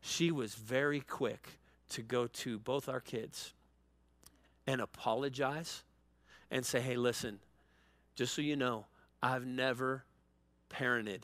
she 0.00 0.32
was 0.32 0.54
very 0.54 1.00
quick 1.00 1.60
to 1.90 2.02
go 2.02 2.26
to 2.26 2.58
both 2.58 2.88
our 2.88 3.00
kids 3.00 3.52
and 4.66 4.80
apologize 4.80 5.84
and 6.50 6.64
say, 6.64 6.80
hey, 6.80 6.96
listen, 6.96 7.38
just 8.14 8.34
so 8.34 8.42
you 8.42 8.56
know, 8.56 8.86
I've 9.22 9.46
never 9.46 10.04
parented 10.70 11.22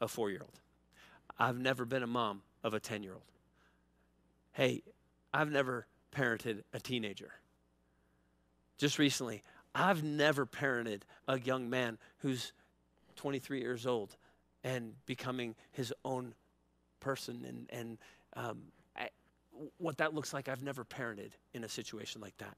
a 0.00 0.08
four 0.08 0.30
year 0.30 0.40
old. 0.42 0.60
I've 1.38 1.58
never 1.58 1.84
been 1.84 2.02
a 2.02 2.08
mom 2.08 2.42
of 2.64 2.74
a 2.74 2.80
10 2.80 3.02
year 3.02 3.12
old. 3.12 3.22
Hey, 4.52 4.82
I've 5.32 5.50
never 5.50 5.86
parented 6.14 6.62
a 6.72 6.80
teenager. 6.80 7.32
Just 8.76 8.98
recently, 8.98 9.42
I've 9.74 10.02
never 10.02 10.46
parented 10.46 11.02
a 11.26 11.38
young 11.38 11.70
man 11.70 11.98
who's 12.18 12.52
23 13.16 13.60
years 13.60 13.86
old 13.86 14.16
and 14.64 14.94
becoming 15.06 15.54
his 15.72 15.92
own 16.04 16.34
person. 17.00 17.44
And, 17.46 17.66
and 17.70 17.98
um, 18.34 18.62
I, 18.96 19.08
what 19.78 19.98
that 19.98 20.14
looks 20.14 20.32
like, 20.32 20.48
I've 20.48 20.62
never 20.62 20.84
parented 20.84 21.30
in 21.54 21.64
a 21.64 21.68
situation 21.68 22.20
like 22.20 22.36
that. 22.38 22.56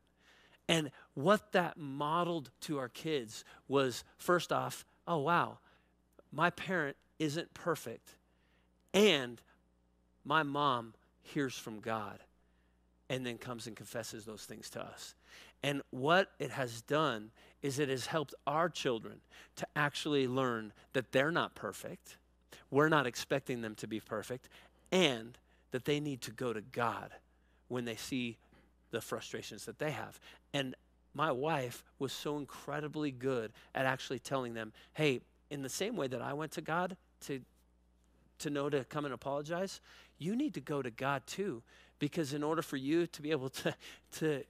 And 0.70 0.90
what 1.14 1.52
that 1.52 1.76
modeled 1.76 2.50
to 2.62 2.78
our 2.78 2.88
kids 2.88 3.44
was 3.68 4.04
first 4.16 4.52
off, 4.52 4.84
oh, 5.06 5.18
wow, 5.18 5.58
my 6.32 6.50
parent 6.50 6.96
isn't 7.18 7.52
perfect. 7.54 8.14
And 8.94 9.42
my 10.24 10.44
mom 10.44 10.94
hears 11.22 11.54
from 11.58 11.80
God. 11.80 12.20
and 13.10 13.26
then 13.26 13.36
comes 13.36 13.66
and 13.66 13.76
confesses 13.76 14.24
those 14.24 14.44
things 14.44 14.70
to 14.70 14.80
us. 14.80 15.14
And 15.62 15.82
what 15.90 16.30
it 16.38 16.52
has 16.52 16.80
done 16.80 17.32
is 17.60 17.78
it 17.78 17.90
has 17.90 18.06
helped 18.06 18.34
our 18.46 18.70
children 18.70 19.20
to 19.56 19.66
actually 19.76 20.26
learn 20.26 20.72
that 20.94 21.12
they're 21.12 21.32
not 21.32 21.54
perfect. 21.56 22.16
We're 22.70 22.88
not 22.88 23.06
expecting 23.06 23.60
them 23.60 23.74
to 23.74 23.88
be 23.88 23.98
perfect, 24.00 24.48
and 24.92 25.36
that 25.72 25.84
they 25.84 25.98
need 26.00 26.22
to 26.22 26.30
go 26.30 26.52
to 26.52 26.60
God 26.60 27.10
when 27.68 27.84
they 27.84 27.96
see 27.96 28.38
the 28.92 29.00
frustrations 29.00 29.64
that 29.66 29.78
they 29.80 29.90
have. 29.90 30.20
And 30.52 30.74
my 31.14 31.32
wife 31.32 31.84
was 31.98 32.12
so 32.12 32.38
incredibly 32.38 33.10
good 33.10 33.52
at 33.74 33.86
actually 33.86 34.18
telling 34.18 34.54
them, 34.54 34.72
hey, 34.94 35.20
in 35.50 35.62
the 35.62 35.68
same 35.68 35.96
way 35.96 36.06
that 36.06 36.22
I 36.22 36.32
went 36.32 36.52
to 36.52 36.60
God 36.60 36.96
to, 37.22 37.40
to 38.38 38.50
know 38.50 38.70
to 38.70 38.84
come 38.84 39.04
and 39.04 39.12
apologize, 39.14 39.80
you 40.18 40.36
need 40.36 40.54
to 40.54 40.60
go 40.60 40.82
to 40.82 40.90
God 40.90 41.26
too. 41.26 41.62
Because 41.98 42.32
in 42.32 42.42
order 42.42 42.62
for 42.62 42.76
you 42.76 43.06
to 43.08 43.22
be 43.22 43.30
able 43.30 43.50
to, 43.50 43.74
to 44.12 44.44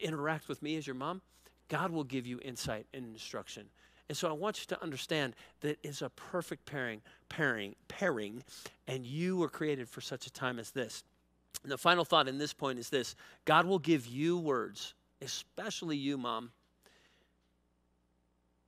interact 0.00 0.48
with 0.48 0.62
me 0.62 0.76
as 0.76 0.86
your 0.86 0.96
mom, 0.96 1.20
God 1.68 1.92
will 1.92 2.04
give 2.04 2.26
you 2.26 2.40
insight 2.42 2.86
and 2.92 3.04
instruction. 3.06 3.66
And 4.08 4.16
so 4.16 4.28
I 4.28 4.32
want 4.32 4.58
you 4.58 4.66
to 4.74 4.82
understand 4.82 5.34
that 5.60 5.78
it's 5.84 6.02
a 6.02 6.08
perfect 6.10 6.66
pairing, 6.66 7.00
pairing, 7.28 7.76
pairing, 7.86 8.42
and 8.88 9.06
you 9.06 9.36
were 9.36 9.48
created 9.48 9.88
for 9.88 10.00
such 10.00 10.26
a 10.26 10.32
time 10.32 10.58
as 10.58 10.72
this. 10.72 11.04
And 11.62 11.70
the 11.70 11.78
final 11.78 12.04
thought 12.04 12.28
in 12.28 12.38
this 12.38 12.52
point 12.52 12.78
is 12.78 12.88
this 12.88 13.14
God 13.44 13.66
will 13.66 13.78
give 13.78 14.06
you 14.06 14.38
words, 14.38 14.94
especially 15.20 15.96
you, 15.96 16.16
mom, 16.16 16.50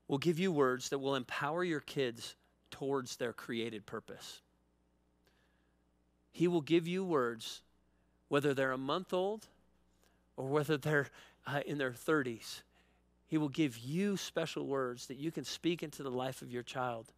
will 0.08 0.18
give 0.18 0.38
you 0.38 0.52
words 0.52 0.90
that 0.90 0.98
will 0.98 1.14
empower 1.14 1.64
your 1.64 1.80
kids 1.80 2.36
towards 2.70 3.16
their 3.16 3.32
created 3.32 3.86
purpose. 3.86 4.40
He 6.32 6.48
will 6.48 6.62
give 6.62 6.86
you 6.88 7.04
words, 7.04 7.62
whether 8.28 8.54
they're 8.54 8.72
a 8.72 8.78
month 8.78 9.12
old 9.12 9.46
or 10.36 10.46
whether 10.46 10.76
they're 10.76 11.08
uh, 11.46 11.60
in 11.66 11.78
their 11.78 11.92
30s. 11.92 12.62
He 13.26 13.38
will 13.38 13.48
give 13.48 13.78
you 13.78 14.16
special 14.16 14.66
words 14.66 15.06
that 15.06 15.16
you 15.16 15.30
can 15.30 15.44
speak 15.44 15.82
into 15.82 16.02
the 16.02 16.10
life 16.10 16.42
of 16.42 16.50
your 16.50 16.62
child 16.62 17.12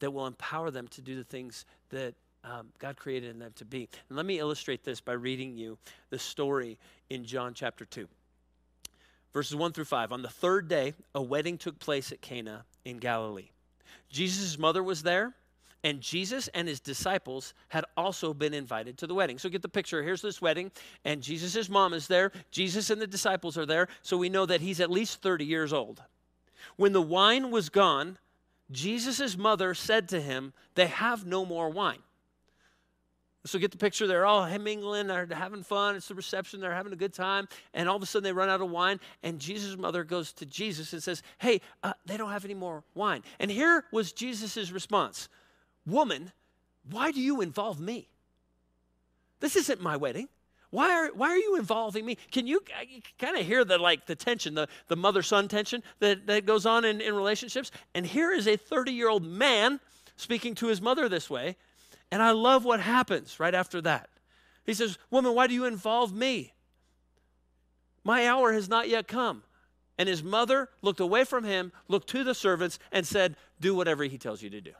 that 0.00 0.10
will 0.10 0.26
empower 0.26 0.70
them 0.70 0.88
to 0.88 1.00
do 1.00 1.16
the 1.16 1.24
things 1.24 1.64
that 1.90 2.14
um, 2.44 2.68
God 2.78 2.96
created 2.96 3.38
them 3.38 3.52
to 3.56 3.64
be. 3.64 3.88
And 4.08 4.16
let 4.16 4.26
me 4.26 4.38
illustrate 4.38 4.84
this 4.84 5.00
by 5.00 5.12
reading 5.12 5.56
you 5.56 5.78
the 6.10 6.18
story 6.18 6.78
in 7.10 7.24
John 7.24 7.54
chapter 7.54 7.84
2. 7.84 8.06
Verses 9.32 9.56
1 9.56 9.72
through 9.72 9.86
5. 9.86 10.12
On 10.12 10.22
the 10.22 10.28
third 10.28 10.68
day, 10.68 10.94
a 11.14 11.22
wedding 11.22 11.58
took 11.58 11.78
place 11.78 12.12
at 12.12 12.20
Cana 12.20 12.64
in 12.84 12.98
Galilee. 12.98 13.48
Jesus' 14.08 14.58
mother 14.58 14.82
was 14.82 15.02
there, 15.02 15.34
and 15.82 16.00
Jesus 16.00 16.48
and 16.48 16.68
his 16.68 16.80
disciples 16.80 17.52
had 17.68 17.84
also 17.96 18.32
been 18.32 18.54
invited 18.54 18.96
to 18.98 19.06
the 19.06 19.14
wedding. 19.14 19.38
So 19.38 19.48
get 19.48 19.62
the 19.62 19.68
picture. 19.68 20.02
Here's 20.02 20.22
this 20.22 20.40
wedding, 20.40 20.70
and 21.04 21.22
Jesus' 21.22 21.68
mom 21.68 21.92
is 21.94 22.06
there. 22.06 22.30
Jesus 22.50 22.90
and 22.90 23.00
the 23.00 23.06
disciples 23.06 23.58
are 23.58 23.66
there. 23.66 23.88
So 24.02 24.16
we 24.16 24.28
know 24.28 24.46
that 24.46 24.60
he's 24.60 24.80
at 24.80 24.90
least 24.90 25.20
30 25.20 25.44
years 25.44 25.72
old. 25.72 26.02
When 26.76 26.92
the 26.92 27.02
wine 27.02 27.50
was 27.50 27.68
gone, 27.70 28.18
Jesus' 28.70 29.36
mother 29.36 29.74
said 29.74 30.08
to 30.10 30.20
him, 30.20 30.52
They 30.74 30.86
have 30.86 31.26
no 31.26 31.44
more 31.44 31.68
wine. 31.68 32.00
So 33.46 33.58
get 33.58 33.70
the 33.70 33.78
picture. 33.78 34.06
They're 34.06 34.24
all 34.24 34.46
mingling, 34.58 35.06
they're 35.06 35.28
having 35.30 35.62
fun. 35.62 35.96
It's 35.96 36.08
the 36.08 36.14
reception. 36.14 36.60
They're 36.60 36.74
having 36.74 36.94
a 36.94 36.96
good 36.96 37.12
time. 37.12 37.46
And 37.74 37.88
all 37.88 37.96
of 37.96 38.02
a 38.02 38.06
sudden 38.06 38.24
they 38.24 38.32
run 38.32 38.48
out 38.48 38.62
of 38.62 38.70
wine. 38.70 39.00
And 39.22 39.38
Jesus' 39.38 39.76
mother 39.76 40.02
goes 40.02 40.32
to 40.34 40.46
Jesus 40.46 40.92
and 40.94 41.02
says, 41.02 41.22
Hey, 41.38 41.60
uh, 41.82 41.92
they 42.06 42.16
don't 42.16 42.30
have 42.30 42.44
any 42.44 42.54
more 42.54 42.84
wine. 42.94 43.22
And 43.38 43.50
here 43.50 43.84
was 43.92 44.12
Jesus' 44.12 44.70
response 44.70 45.28
Woman, 45.86 46.32
why 46.90 47.10
do 47.12 47.20
you 47.20 47.40
involve 47.42 47.80
me? 47.80 48.08
This 49.40 49.56
isn't 49.56 49.82
my 49.82 49.96
wedding. 49.96 50.28
Why 50.70 50.90
are, 50.90 51.08
why 51.14 51.28
are 51.28 51.36
you 51.36 51.56
involving 51.56 52.04
me? 52.04 52.16
Can 52.32 52.46
you, 52.46 52.60
you 52.88 53.00
kind 53.18 53.36
of 53.36 53.46
hear 53.46 53.64
the 53.64 53.78
like 53.78 54.06
the 54.06 54.16
tension, 54.16 54.54
the, 54.54 54.66
the 54.88 54.96
mother-son 54.96 55.46
tension 55.46 55.82
that, 56.00 56.26
that 56.26 56.46
goes 56.46 56.66
on 56.66 56.84
in, 56.84 57.00
in 57.00 57.14
relationships? 57.14 57.70
And 57.94 58.04
here 58.04 58.32
is 58.32 58.46
a 58.46 58.56
30-year-old 58.56 59.24
man 59.24 59.78
speaking 60.16 60.54
to 60.56 60.66
his 60.66 60.80
mother 60.80 61.08
this 61.08 61.28
way. 61.30 61.56
And 62.14 62.22
I 62.22 62.30
love 62.30 62.64
what 62.64 62.78
happens 62.78 63.40
right 63.40 63.56
after 63.56 63.80
that. 63.80 64.08
He 64.64 64.72
says, 64.72 64.98
Woman, 65.10 65.34
why 65.34 65.48
do 65.48 65.54
you 65.54 65.64
involve 65.64 66.14
me? 66.14 66.52
My 68.04 68.28
hour 68.28 68.52
has 68.52 68.68
not 68.68 68.88
yet 68.88 69.08
come. 69.08 69.42
And 69.98 70.08
his 70.08 70.22
mother 70.22 70.68
looked 70.80 71.00
away 71.00 71.24
from 71.24 71.42
him, 71.42 71.72
looked 71.88 72.08
to 72.10 72.22
the 72.22 72.32
servants, 72.32 72.78
and 72.92 73.04
said, 73.04 73.34
Do 73.60 73.74
whatever 73.74 74.04
he 74.04 74.16
tells 74.16 74.42
you 74.42 74.50
to 74.50 74.60
do. 74.60 74.70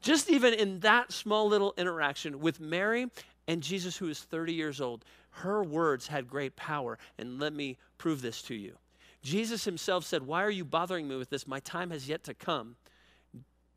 Just 0.00 0.28
even 0.28 0.54
in 0.54 0.80
that 0.80 1.12
small 1.12 1.46
little 1.46 1.72
interaction 1.76 2.40
with 2.40 2.58
Mary 2.58 3.06
and 3.46 3.62
Jesus, 3.62 3.96
who 3.96 4.08
is 4.08 4.18
30 4.18 4.52
years 4.52 4.80
old, 4.80 5.04
her 5.30 5.62
words 5.62 6.08
had 6.08 6.26
great 6.26 6.56
power. 6.56 6.98
And 7.16 7.38
let 7.38 7.52
me 7.52 7.78
prove 7.96 8.22
this 8.22 8.42
to 8.42 8.56
you. 8.56 8.76
Jesus 9.22 9.62
himself 9.62 10.04
said, 10.04 10.26
Why 10.26 10.42
are 10.42 10.50
you 10.50 10.64
bothering 10.64 11.06
me 11.06 11.14
with 11.14 11.30
this? 11.30 11.46
My 11.46 11.60
time 11.60 11.90
has 11.90 12.08
yet 12.08 12.24
to 12.24 12.34
come. 12.34 12.74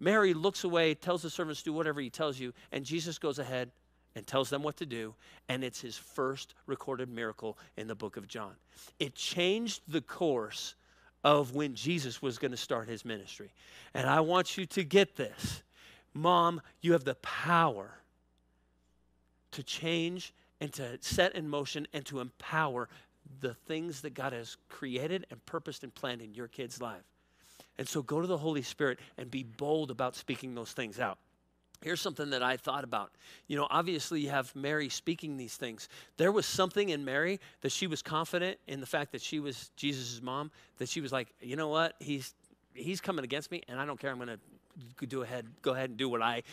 Mary 0.03 0.33
looks 0.33 0.65
away, 0.65 0.93
tells 0.93 1.21
the 1.21 1.29
servants 1.29 1.61
to 1.61 1.65
do 1.65 1.73
whatever 1.73 2.01
he 2.01 2.09
tells 2.09 2.37
you, 2.37 2.53
and 2.73 2.83
Jesus 2.83 3.17
goes 3.17 3.39
ahead 3.39 3.71
and 4.15 4.27
tells 4.27 4.49
them 4.49 4.61
what 4.61 4.75
to 4.77 4.85
do, 4.85 5.15
and 5.47 5.63
it's 5.63 5.79
his 5.79 5.97
first 5.97 6.53
recorded 6.67 7.09
miracle 7.09 7.57
in 7.77 7.87
the 7.87 7.95
book 7.95 8.17
of 8.17 8.27
John. 8.27 8.53
It 8.99 9.15
changed 9.15 9.81
the 9.87 10.01
course 10.01 10.75
of 11.23 11.55
when 11.55 11.73
Jesus 11.73 12.21
was 12.21 12.37
going 12.37 12.51
to 12.51 12.57
start 12.57 12.89
his 12.89 13.05
ministry. 13.05 13.53
And 13.93 14.07
I 14.07 14.19
want 14.19 14.57
you 14.57 14.65
to 14.67 14.83
get 14.83 15.15
this. 15.15 15.63
Mom, 16.13 16.61
you 16.81 16.91
have 16.91 17.05
the 17.05 17.15
power 17.15 17.91
to 19.51 19.63
change 19.63 20.33
and 20.59 20.71
to 20.73 20.97
set 20.99 21.33
in 21.33 21.47
motion 21.47 21.87
and 21.93 22.05
to 22.07 22.19
empower 22.19 22.89
the 23.39 23.53
things 23.53 24.01
that 24.01 24.13
God 24.13 24.33
has 24.33 24.57
created 24.67 25.25
and 25.31 25.43
purposed 25.45 25.83
and 25.83 25.95
planned 25.95 26.21
in 26.21 26.33
your 26.33 26.49
kid's 26.49 26.81
life. 26.81 27.03
And 27.77 27.87
so 27.87 28.01
go 28.01 28.21
to 28.21 28.27
the 28.27 28.37
Holy 28.37 28.61
Spirit 28.61 28.99
and 29.17 29.29
be 29.31 29.43
bold 29.43 29.91
about 29.91 30.15
speaking 30.15 30.55
those 30.55 30.71
things 30.71 30.99
out. 30.99 31.17
Here's 31.81 31.99
something 31.99 32.29
that 32.29 32.41
I 32.41 32.55
thought 32.55 32.85
about. 32.85 33.11
You 33.47 33.57
know, 33.57 33.67
obviously, 33.69 34.21
you 34.21 34.29
have 34.29 34.55
Mary 34.55 34.87
speaking 34.87 35.35
these 35.35 35.57
things. 35.57 35.89
There 36.15 36.31
was 36.31 36.45
something 36.45 36.89
in 36.89 37.03
Mary 37.03 37.41
that 37.61 37.73
she 37.73 37.87
was 37.87 38.01
confident 38.01 38.57
in 38.67 38.79
the 38.79 38.85
fact 38.85 39.11
that 39.11 39.21
she 39.21 39.41
was 39.41 39.69
Jesus' 39.75 40.21
mom, 40.21 40.49
that 40.77 40.87
she 40.87 41.01
was 41.01 41.11
like, 41.11 41.27
you 41.41 41.57
know 41.57 41.67
what? 41.67 41.95
He's, 41.99 42.33
he's 42.73 43.01
coming 43.01 43.25
against 43.25 43.51
me, 43.51 43.63
and 43.67 43.81
I 43.81 43.85
don't 43.85 43.99
care. 43.99 44.11
I'm 44.11 44.17
going 44.17 44.29
to 44.29 45.05
do 45.05 45.23
ahead, 45.23 45.45
go 45.61 45.73
ahead 45.73 45.89
and 45.89 45.97
do 45.97 46.07
what 46.07 46.21
I 46.21 46.43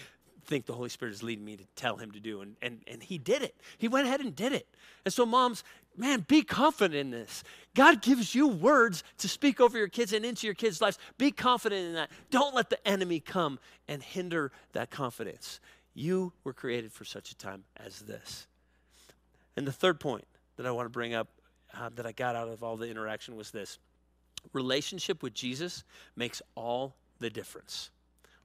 think 0.45 0.67
the 0.67 0.73
Holy 0.73 0.89
Spirit 0.89 1.15
is 1.15 1.23
leading 1.23 1.45
me 1.45 1.57
to 1.57 1.65
tell 1.77 1.97
him 1.97 2.11
to 2.13 2.21
do. 2.21 2.41
And, 2.41 2.57
and, 2.63 2.81
and 2.87 3.03
he 3.03 3.19
did 3.19 3.43
it. 3.43 3.55
He 3.79 3.89
went 3.89 4.07
ahead 4.07 4.21
and 4.21 4.35
did 4.35 4.53
it. 4.53 4.67
And 5.05 5.13
so, 5.13 5.25
moms, 5.25 5.65
man, 5.97 6.25
be 6.27 6.43
confident 6.43 6.95
in 6.95 7.11
this. 7.11 7.43
God 7.75 8.03
gives 8.03 8.35
you 8.35 8.49
words 8.49 9.05
to 9.19 9.29
speak 9.29 9.61
over 9.61 9.79
your 9.79 9.89
kids 9.89 10.13
and 10.13 10.25
into 10.25 10.47
your 10.47 10.55
kids' 10.55 10.81
lives. 10.81 10.99
Be 11.19 11.31
confident 11.31 11.87
in 11.87 11.93
that. 11.95 12.11
Don't 12.31 12.55
let 12.55 12.71
the 12.71 12.87
enemy 12.87 13.21
come 13.21 13.59
and 13.89 14.03
hinder 14.03 14.53
that 14.73 14.91
confidence. 14.91 15.61
You 15.95 16.33
were 16.45 16.53
created 16.53 16.93
for 16.93 17.05
such 17.05 17.31
a 17.31 17.37
time 17.37 17.65
as 17.77 18.01
this. 18.01 18.47
And 19.57 19.67
the 19.67 19.73
third 19.73 20.01
point 20.01 20.27
that 20.57 20.67
I 20.67 20.71
want 20.71 20.87
to 20.87 20.91
bring 20.91 21.15
up 21.15 21.29
uh, 21.75 21.91
that 21.95 22.07
I 22.07 22.13
got 22.13 22.37
out 22.37 22.49
of 22.49 22.63
all 22.63 22.77
the 22.77 22.89
interaction 22.89 23.37
was 23.37 23.51
this 23.51 23.79
relationship 24.53 25.23
with 25.23 25.35
Jesus 25.35 25.85
makes 26.17 26.43
all 26.55 26.97
the 27.19 27.31
difference. 27.31 27.91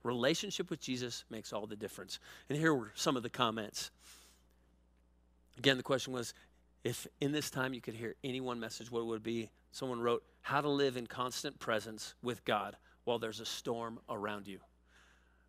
Relationship 0.05 0.69
with 0.69 0.79
Jesus 0.79 1.23
makes 1.31 1.51
all 1.51 1.65
the 1.65 1.75
difference. 1.75 2.19
And 2.47 2.57
here 2.59 2.75
were 2.75 2.91
some 2.93 3.17
of 3.17 3.23
the 3.23 3.29
comments. 3.29 3.89
Again, 5.57 5.77
the 5.77 5.83
question 5.83 6.13
was 6.13 6.35
if 6.83 7.07
in 7.21 7.31
this 7.31 7.49
time 7.49 7.73
you 7.73 7.81
could 7.81 7.95
hear 7.95 8.13
any 8.23 8.39
one 8.39 8.59
message, 8.59 8.91
what 8.91 9.03
would 9.07 9.17
it 9.17 9.23
be? 9.23 9.49
Someone 9.71 9.99
wrote, 9.99 10.23
How 10.43 10.61
to 10.61 10.69
live 10.69 10.95
in 10.95 11.07
constant 11.07 11.57
presence 11.57 12.13
with 12.21 12.45
God 12.45 12.77
while 13.05 13.17
there's 13.17 13.39
a 13.39 13.47
storm 13.47 13.99
around 14.07 14.47
you. 14.47 14.59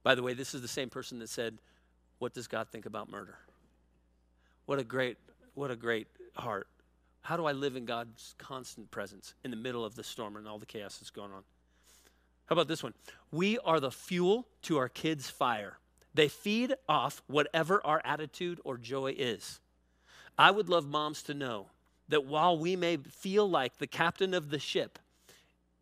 By 0.03 0.15
the 0.15 0.23
way, 0.23 0.33
this 0.33 0.55
is 0.55 0.63
the 0.63 0.69
same 0.69 0.89
person 0.89 1.19
that 1.19 1.29
said, 1.29 1.59
What 2.19 2.33
does 2.33 2.49
God 2.49 2.69
think 2.73 2.87
about 2.87 3.11
murder? 3.11 3.37
What 4.65 4.79
a 4.79 4.85
great, 4.85 5.19
what 5.53 5.71
a 5.71 5.77
great 5.77 6.07
heart. 6.35 6.67
How 7.21 7.37
do 7.37 7.45
I 7.45 7.53
live 7.53 7.77
in 7.77 7.85
God's 7.85 8.35
constant 8.39 8.91
presence 8.91 9.35
in 9.45 9.51
the 9.51 9.57
middle 9.59 9.85
of 9.85 9.97
the 9.97 10.05
storm 10.05 10.37
and 10.37 10.49
all 10.49 10.59
the 10.59 10.65
chaos 10.65 10.97
that's 10.97 11.11
going 11.11 11.33
on? 11.33 11.43
How 12.47 12.55
about 12.55 12.69
this 12.69 12.83
one? 12.83 12.95
We 13.31 13.59
are 13.59 13.81
the 13.81 13.91
fuel 13.91 14.47
to 14.63 14.79
our 14.79 14.89
kids' 14.89 15.29
fire. 15.29 15.79
They 16.15 16.29
feed 16.29 16.75
off 16.89 17.23
whatever 17.27 17.85
our 17.85 18.01
attitude 18.05 18.61
or 18.65 18.79
joy 18.79 19.15
is. 19.19 19.61
I 20.39 20.51
would 20.51 20.69
love 20.69 20.87
moms 20.87 21.23
to 21.25 21.35
know 21.35 21.67
that 22.09 22.25
while 22.25 22.57
we 22.57 22.77
may 22.77 22.97
feel 22.97 23.49
like 23.49 23.79
the 23.79 23.87
captain 23.87 24.33
of 24.33 24.51
the 24.51 24.59
ship, 24.59 24.99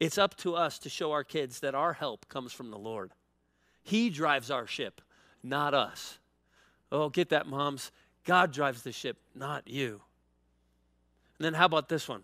it's 0.00 0.18
up 0.18 0.36
to 0.38 0.54
us 0.54 0.78
to 0.80 0.88
show 0.88 1.12
our 1.12 1.24
kids 1.24 1.60
that 1.60 1.74
our 1.74 1.92
help 1.92 2.28
comes 2.28 2.52
from 2.52 2.70
the 2.70 2.78
Lord. 2.78 3.12
He 3.82 4.10
drives 4.10 4.50
our 4.50 4.66
ship, 4.66 5.00
not 5.42 5.74
us. 5.74 6.18
Oh, 6.90 7.10
get 7.10 7.28
that, 7.28 7.46
moms. 7.46 7.92
God 8.24 8.52
drives 8.52 8.82
the 8.82 8.92
ship, 8.92 9.18
not 9.34 9.68
you. 9.68 10.00
And 11.38 11.44
then 11.44 11.54
how 11.54 11.66
about 11.66 11.88
this 11.88 12.08
one? 12.08 12.22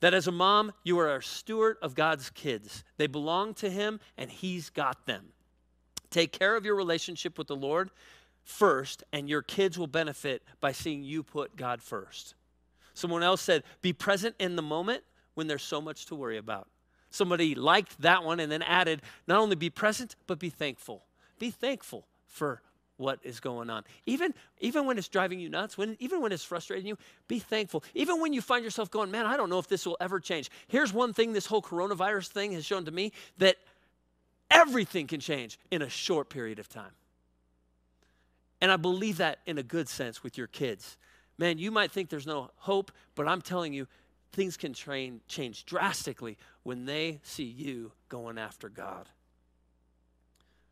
That 0.00 0.14
as 0.14 0.26
a 0.26 0.32
mom, 0.32 0.72
you 0.82 0.98
are 0.98 1.14
a 1.14 1.22
steward 1.22 1.76
of 1.82 1.94
God's 1.94 2.30
kids. 2.30 2.84
They 2.96 3.06
belong 3.06 3.54
to 3.54 3.70
Him, 3.70 4.00
and 4.16 4.30
He's 4.30 4.70
got 4.70 5.06
them. 5.06 5.26
Take 6.10 6.32
care 6.32 6.56
of 6.56 6.64
your 6.64 6.74
relationship 6.74 7.38
with 7.38 7.46
the 7.46 7.56
Lord 7.56 7.90
first, 8.42 9.04
and 9.12 9.28
your 9.28 9.42
kids 9.42 9.78
will 9.78 9.86
benefit 9.86 10.42
by 10.60 10.72
seeing 10.72 11.02
you 11.02 11.22
put 11.22 11.56
God 11.56 11.82
first. 11.82 12.34
Someone 12.94 13.22
else 13.22 13.40
said, 13.42 13.62
Be 13.82 13.92
present 13.92 14.34
in 14.38 14.56
the 14.56 14.62
moment 14.62 15.04
when 15.34 15.46
there's 15.46 15.62
so 15.62 15.80
much 15.80 16.06
to 16.06 16.14
worry 16.14 16.38
about. 16.38 16.68
Somebody 17.10 17.54
liked 17.54 18.00
that 18.02 18.24
one 18.24 18.40
and 18.40 18.50
then 18.50 18.62
added, 18.62 19.02
Not 19.26 19.40
only 19.40 19.56
be 19.56 19.70
present, 19.70 20.16
but 20.26 20.38
be 20.38 20.50
thankful. 20.50 21.04
Be 21.38 21.50
thankful 21.50 22.06
for 22.26 22.62
what 23.00 23.18
is 23.22 23.40
going 23.40 23.70
on. 23.70 23.82
Even, 24.04 24.34
even 24.60 24.84
when 24.84 24.98
it's 24.98 25.08
driving 25.08 25.40
you 25.40 25.48
nuts, 25.48 25.78
when, 25.78 25.96
even 25.98 26.20
when 26.20 26.32
it's 26.32 26.44
frustrating 26.44 26.86
you, 26.86 26.98
be 27.26 27.38
thankful. 27.38 27.82
Even 27.94 28.20
when 28.20 28.32
you 28.32 28.42
find 28.42 28.62
yourself 28.62 28.90
going, 28.90 29.10
man, 29.10 29.26
I 29.26 29.36
don't 29.36 29.48
know 29.48 29.58
if 29.58 29.66
this 29.66 29.86
will 29.86 29.96
ever 30.00 30.20
change. 30.20 30.50
Here's 30.68 30.92
one 30.92 31.14
thing 31.14 31.32
this 31.32 31.46
whole 31.46 31.62
coronavirus 31.62 32.28
thing 32.28 32.52
has 32.52 32.64
shown 32.64 32.84
to 32.84 32.90
me 32.90 33.12
that 33.38 33.56
everything 34.50 35.06
can 35.06 35.18
change 35.18 35.58
in 35.70 35.80
a 35.80 35.88
short 35.88 36.28
period 36.28 36.58
of 36.58 36.68
time. 36.68 36.92
And 38.60 38.70
I 38.70 38.76
believe 38.76 39.16
that 39.16 39.38
in 39.46 39.56
a 39.56 39.62
good 39.62 39.88
sense 39.88 40.22
with 40.22 40.36
your 40.36 40.46
kids. 40.46 40.98
Man, 41.38 41.56
you 41.56 41.70
might 41.70 41.90
think 41.90 42.10
there's 42.10 42.26
no 42.26 42.50
hope, 42.56 42.92
but 43.14 43.26
I'm 43.26 43.40
telling 43.40 43.72
you, 43.72 43.86
things 44.32 44.58
can 44.58 44.74
train, 44.74 45.22
change 45.26 45.64
drastically 45.64 46.36
when 46.62 46.84
they 46.84 47.20
see 47.22 47.44
you 47.44 47.92
going 48.10 48.36
after 48.36 48.68
God. 48.68 49.08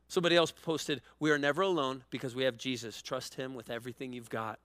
Somebody 0.09 0.37
else 0.37 0.51
posted, 0.51 1.03
We 1.21 1.31
are 1.31 1.39
never 1.39 1.63
alone 1.63 2.03
because 2.11 2.35
we 2.35 2.45
have 2.45 2.57
Jesus. 2.57 3.03
Trust 3.03 3.35
him 3.35 3.55
with 3.55 3.71
everything 3.71 4.13
you've 4.13 4.31
got. 4.31 4.59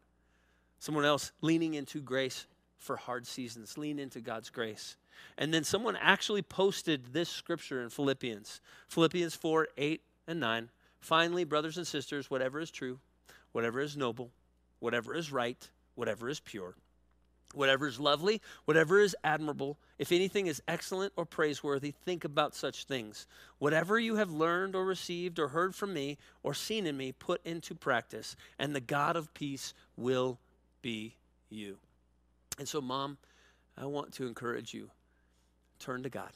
Someone 0.79 1.06
else, 1.06 1.32
leaning 1.41 1.73
into 1.73 2.01
grace 2.01 2.47
for 2.77 2.95
hard 2.95 3.27
seasons. 3.27 3.77
Lean 3.77 3.99
into 3.99 4.21
God's 4.21 4.49
grace. 4.49 4.97
And 5.38 5.53
then 5.53 5.63
someone 5.63 5.95
actually 5.95 6.41
posted 6.41 7.13
this 7.13 7.29
scripture 7.29 7.82
in 7.82 7.89
Philippians 7.89 8.62
Philippians 8.88 9.36
4 9.36 9.67
8 9.77 10.01
and 10.27 10.39
9. 10.39 10.69
Finally, 10.99 11.43
brothers 11.43 11.77
and 11.77 11.86
sisters, 11.86 12.29
whatever 12.29 12.60
is 12.60 12.71
true, 12.71 12.99
whatever 13.51 13.82
is 13.82 13.97
noble, 13.97 14.32
whatever 14.79 15.13
is 15.13 15.32
right, 15.32 15.69
whatever 15.95 16.29
is 16.29 16.39
pure, 16.39 16.75
whatever 17.54 17.88
is 17.88 18.00
lovely, 18.00 18.42
whatever 18.66 19.00
is 19.00 19.16
admirable, 19.24 19.78
if 19.98 20.12
anything 20.12 20.48
is 20.48 20.62
excellent 20.68 21.13
or 21.16 21.26
praiseworthy, 21.26 21.92
think 21.92 22.26
about 22.26 22.56
such 22.56 22.86
things. 22.86 23.28
Whatever 23.60 24.00
you 24.00 24.16
have 24.16 24.32
learned 24.32 24.76
or 24.76 24.86
received 24.86 25.39
or 25.39 25.50
heard 25.50 25.76
from 25.76 25.94
me 25.94 26.18
or 26.42 26.54
seen 26.54 26.86
in 26.86 26.98
me, 26.98 27.12
put 27.12 27.46
into 27.46 27.76
practice, 27.76 28.36
and 28.60 28.76
the 28.76 28.82
God 28.82 29.16
of 29.16 29.34
peace 29.34 29.74
will 29.96 30.39
be 30.82 31.16
you. 31.50 31.78
And 32.60 32.68
so, 32.68 32.82
Mom, 32.82 33.18
I 33.78 33.86
want 33.86 34.13
to 34.13 34.28
encourage 34.28 34.74
you 34.74 34.89
turn 35.80 36.04
to 36.04 36.10
God. 36.10 36.32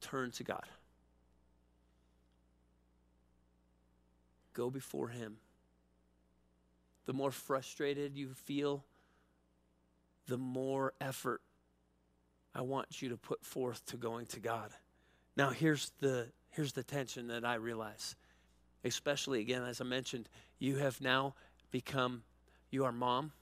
Turn 0.00 0.30
to 0.32 0.44
God. 0.44 0.64
Go 4.54 4.70
before 4.70 5.08
Him. 5.08 5.36
The 7.06 7.12
more 7.12 7.30
frustrated 7.30 8.16
you 8.16 8.30
feel, 8.34 8.84
the 10.26 10.38
more 10.38 10.92
effort 11.00 11.40
I 12.54 12.62
want 12.62 13.02
you 13.02 13.10
to 13.10 13.16
put 13.16 13.44
forth 13.44 13.84
to 13.86 13.96
going 13.96 14.26
to 14.26 14.40
God. 14.40 14.70
Now 15.36 15.50
here's 15.50 15.92
the 16.00 16.28
here's 16.50 16.72
the 16.72 16.82
tension 16.82 17.28
that 17.28 17.44
I 17.44 17.54
realize. 17.54 18.16
Especially 18.84 19.40
again 19.40 19.62
as 19.62 19.80
I 19.80 19.84
mentioned, 19.84 20.28
you 20.58 20.76
have 20.76 21.00
now 21.00 21.34
become 21.70 22.22
you 22.70 22.84
are 22.84 22.92
mom, 22.92 23.32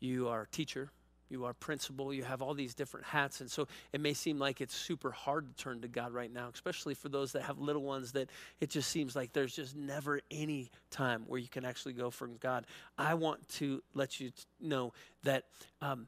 you 0.00 0.28
are 0.28 0.46
teacher, 0.50 0.90
you 1.34 1.44
are 1.44 1.52
principal, 1.52 2.14
you 2.14 2.22
have 2.22 2.40
all 2.42 2.54
these 2.54 2.74
different 2.74 3.06
hats. 3.06 3.40
And 3.40 3.50
so 3.50 3.66
it 3.92 4.00
may 4.00 4.14
seem 4.14 4.38
like 4.38 4.60
it's 4.60 4.74
super 4.74 5.10
hard 5.10 5.48
to 5.48 5.64
turn 5.64 5.80
to 5.80 5.88
God 5.88 6.12
right 6.12 6.32
now, 6.32 6.48
especially 6.54 6.94
for 6.94 7.08
those 7.08 7.32
that 7.32 7.42
have 7.42 7.58
little 7.58 7.82
ones 7.82 8.12
that 8.12 8.30
it 8.60 8.70
just 8.70 8.88
seems 8.88 9.16
like 9.16 9.32
there's 9.32 9.54
just 9.54 9.74
never 9.74 10.20
any 10.30 10.70
time 10.92 11.24
where 11.26 11.40
you 11.40 11.48
can 11.48 11.64
actually 11.64 11.94
go 11.94 12.08
from 12.08 12.36
God. 12.36 12.66
I 12.96 13.14
want 13.14 13.48
to 13.54 13.82
let 13.94 14.20
you 14.20 14.30
know 14.60 14.92
that 15.24 15.46
um, 15.82 16.06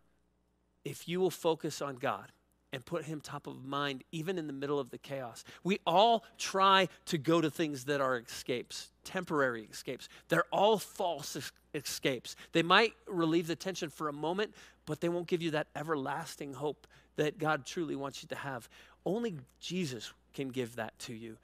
if 0.84 1.08
you 1.08 1.18
will 1.18 1.30
focus 1.30 1.82
on 1.82 1.96
God, 1.96 2.30
and 2.76 2.84
put 2.84 3.06
him 3.06 3.22
top 3.22 3.46
of 3.46 3.64
mind 3.64 4.04
even 4.12 4.36
in 4.36 4.46
the 4.46 4.52
middle 4.52 4.78
of 4.78 4.90
the 4.90 4.98
chaos. 4.98 5.44
We 5.64 5.78
all 5.86 6.26
try 6.36 6.90
to 7.06 7.16
go 7.16 7.40
to 7.40 7.50
things 7.50 7.84
that 7.84 8.02
are 8.02 8.18
escapes, 8.18 8.90
temporary 9.02 9.66
escapes. 9.72 10.10
They're 10.28 10.44
all 10.52 10.76
false 10.76 11.38
escapes. 11.74 12.36
They 12.52 12.62
might 12.62 12.92
relieve 13.06 13.46
the 13.46 13.56
tension 13.56 13.88
for 13.88 14.10
a 14.10 14.12
moment, 14.12 14.54
but 14.84 15.00
they 15.00 15.08
won't 15.08 15.26
give 15.26 15.40
you 15.40 15.52
that 15.52 15.68
everlasting 15.74 16.52
hope 16.52 16.86
that 17.16 17.38
God 17.38 17.64
truly 17.64 17.96
wants 17.96 18.22
you 18.22 18.28
to 18.28 18.34
have. 18.36 18.68
Only 19.06 19.36
Jesus 19.58 20.12
can 20.34 20.48
give 20.48 20.76
that 20.76 20.98
to 20.98 21.14
you. 21.14 21.38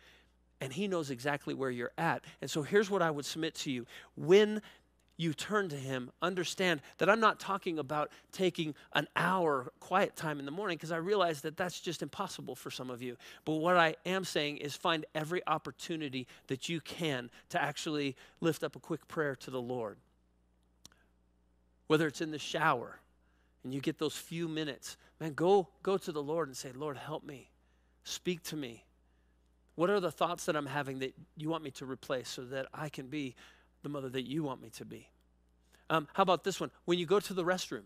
And 0.60 0.70
he 0.70 0.86
knows 0.86 1.10
exactly 1.10 1.54
where 1.54 1.70
you're 1.70 1.92
at. 1.96 2.22
And 2.42 2.50
so 2.50 2.60
here's 2.60 2.90
what 2.90 3.00
I 3.00 3.10
would 3.10 3.24
submit 3.24 3.54
to 3.54 3.70
you. 3.70 3.86
When 4.16 4.60
you 5.22 5.32
turn 5.32 5.68
to 5.68 5.76
him, 5.76 6.10
understand 6.20 6.82
that 6.98 7.08
I'm 7.08 7.20
not 7.20 7.38
talking 7.38 7.78
about 7.78 8.10
taking 8.32 8.74
an 8.92 9.06
hour 9.14 9.72
quiet 9.78 10.16
time 10.16 10.40
in 10.40 10.44
the 10.44 10.50
morning 10.50 10.76
because 10.76 10.90
I 10.90 10.96
realize 10.96 11.42
that 11.42 11.56
that's 11.56 11.80
just 11.80 12.02
impossible 12.02 12.56
for 12.56 12.70
some 12.70 12.90
of 12.90 13.00
you. 13.00 13.16
But 13.44 13.54
what 13.54 13.76
I 13.76 13.94
am 14.04 14.24
saying 14.24 14.58
is 14.58 14.74
find 14.74 15.06
every 15.14 15.40
opportunity 15.46 16.26
that 16.48 16.68
you 16.68 16.80
can 16.80 17.30
to 17.50 17.62
actually 17.62 18.16
lift 18.40 18.64
up 18.64 18.74
a 18.74 18.80
quick 18.80 19.06
prayer 19.06 19.36
to 19.36 19.50
the 19.50 19.62
Lord. 19.62 19.96
Whether 21.86 22.08
it's 22.08 22.20
in 22.20 22.32
the 22.32 22.38
shower 22.38 22.98
and 23.62 23.72
you 23.72 23.80
get 23.80 23.98
those 23.98 24.16
few 24.16 24.48
minutes, 24.48 24.96
man, 25.20 25.34
go 25.34 25.68
go 25.82 25.96
to 25.98 26.10
the 26.10 26.22
Lord 26.22 26.48
and 26.48 26.56
say, 26.56 26.72
"Lord, 26.72 26.96
help 26.96 27.22
me. 27.22 27.50
Speak 28.02 28.42
to 28.44 28.56
me. 28.56 28.84
What 29.74 29.88
are 29.88 30.00
the 30.00 30.10
thoughts 30.10 30.46
that 30.46 30.56
I'm 30.56 30.66
having 30.66 30.98
that 30.98 31.14
you 31.36 31.48
want 31.48 31.62
me 31.62 31.70
to 31.72 31.86
replace 31.86 32.28
so 32.28 32.44
that 32.46 32.66
I 32.74 32.88
can 32.88 33.06
be 33.06 33.34
the 33.82 33.88
mother 33.88 34.08
that 34.10 34.22
you 34.22 34.42
want 34.42 34.62
me 34.62 34.70
to 34.70 34.84
be. 34.84 35.08
Um, 35.90 36.08
how 36.14 36.22
about 36.22 36.44
this 36.44 36.60
one? 36.60 36.70
When 36.84 36.98
you 36.98 37.06
go 37.06 37.20
to 37.20 37.34
the 37.34 37.44
restroom, 37.44 37.82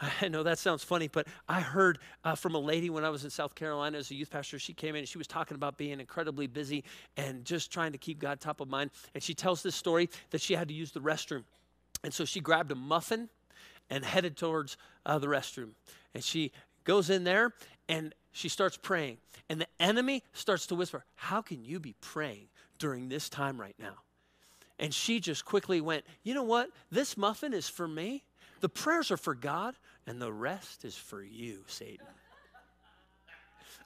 I 0.22 0.28
know 0.28 0.42
that 0.42 0.58
sounds 0.58 0.84
funny, 0.84 1.08
but 1.08 1.26
I 1.48 1.60
heard 1.60 1.98
uh, 2.24 2.34
from 2.34 2.54
a 2.54 2.58
lady 2.58 2.90
when 2.90 3.04
I 3.04 3.10
was 3.10 3.24
in 3.24 3.30
South 3.30 3.54
Carolina 3.54 3.98
as 3.98 4.10
a 4.10 4.14
youth 4.14 4.30
pastor. 4.30 4.58
She 4.58 4.72
came 4.72 4.94
in 4.94 5.00
and 5.00 5.08
she 5.08 5.18
was 5.18 5.26
talking 5.26 5.54
about 5.54 5.76
being 5.76 6.00
incredibly 6.00 6.46
busy 6.46 6.84
and 7.16 7.44
just 7.44 7.72
trying 7.72 7.92
to 7.92 7.98
keep 7.98 8.18
God 8.18 8.40
top 8.40 8.60
of 8.60 8.68
mind. 8.68 8.90
And 9.14 9.22
she 9.22 9.34
tells 9.34 9.62
this 9.62 9.74
story 9.74 10.08
that 10.30 10.40
she 10.40 10.54
had 10.54 10.68
to 10.68 10.74
use 10.74 10.92
the 10.92 11.00
restroom. 11.00 11.44
And 12.02 12.14
so 12.14 12.24
she 12.24 12.40
grabbed 12.40 12.72
a 12.72 12.74
muffin 12.74 13.28
and 13.90 14.04
headed 14.04 14.36
towards 14.36 14.76
uh, 15.04 15.18
the 15.18 15.26
restroom. 15.26 15.70
And 16.14 16.24
she 16.24 16.52
goes 16.84 17.10
in 17.10 17.24
there 17.24 17.52
and 17.88 18.14
she 18.32 18.48
starts 18.48 18.76
praying. 18.76 19.18
And 19.48 19.60
the 19.60 19.68
enemy 19.78 20.22
starts 20.32 20.66
to 20.68 20.74
whisper, 20.74 21.04
How 21.16 21.42
can 21.42 21.64
you 21.64 21.80
be 21.80 21.94
praying 22.00 22.48
during 22.78 23.08
this 23.08 23.28
time 23.28 23.60
right 23.60 23.74
now? 23.78 23.96
And 24.80 24.92
she 24.94 25.20
just 25.20 25.44
quickly 25.44 25.80
went, 25.80 26.04
You 26.24 26.34
know 26.34 26.42
what? 26.42 26.70
This 26.90 27.16
muffin 27.16 27.54
is 27.54 27.68
for 27.68 27.86
me. 27.86 28.24
The 28.60 28.68
prayers 28.68 29.10
are 29.10 29.16
for 29.16 29.34
God, 29.34 29.76
and 30.06 30.20
the 30.20 30.32
rest 30.32 30.84
is 30.84 30.96
for 30.96 31.22
you, 31.22 31.62
Satan. 31.68 32.06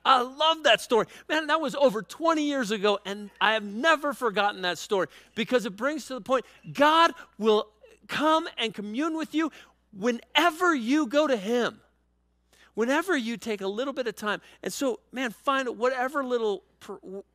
I 0.04 0.20
love 0.20 0.64
that 0.64 0.80
story. 0.80 1.06
Man, 1.28 1.48
that 1.48 1.60
was 1.60 1.74
over 1.74 2.02
20 2.02 2.42
years 2.42 2.70
ago, 2.70 2.98
and 3.04 3.30
I 3.40 3.54
have 3.54 3.64
never 3.64 4.12
forgotten 4.12 4.62
that 4.62 4.78
story 4.78 5.08
because 5.34 5.66
it 5.66 5.76
brings 5.76 6.06
to 6.06 6.14
the 6.14 6.20
point 6.20 6.44
God 6.72 7.12
will 7.38 7.68
come 8.06 8.48
and 8.56 8.72
commune 8.74 9.16
with 9.16 9.34
you 9.34 9.50
whenever 9.96 10.74
you 10.74 11.06
go 11.06 11.26
to 11.26 11.36
Him. 11.36 11.80
Whenever 12.74 13.16
you 13.16 13.36
take 13.36 13.60
a 13.60 13.68
little 13.68 13.92
bit 13.92 14.06
of 14.06 14.16
time. 14.16 14.40
And 14.62 14.72
so, 14.72 15.00
man, 15.12 15.30
find 15.30 15.78
whatever 15.78 16.24
little 16.24 16.64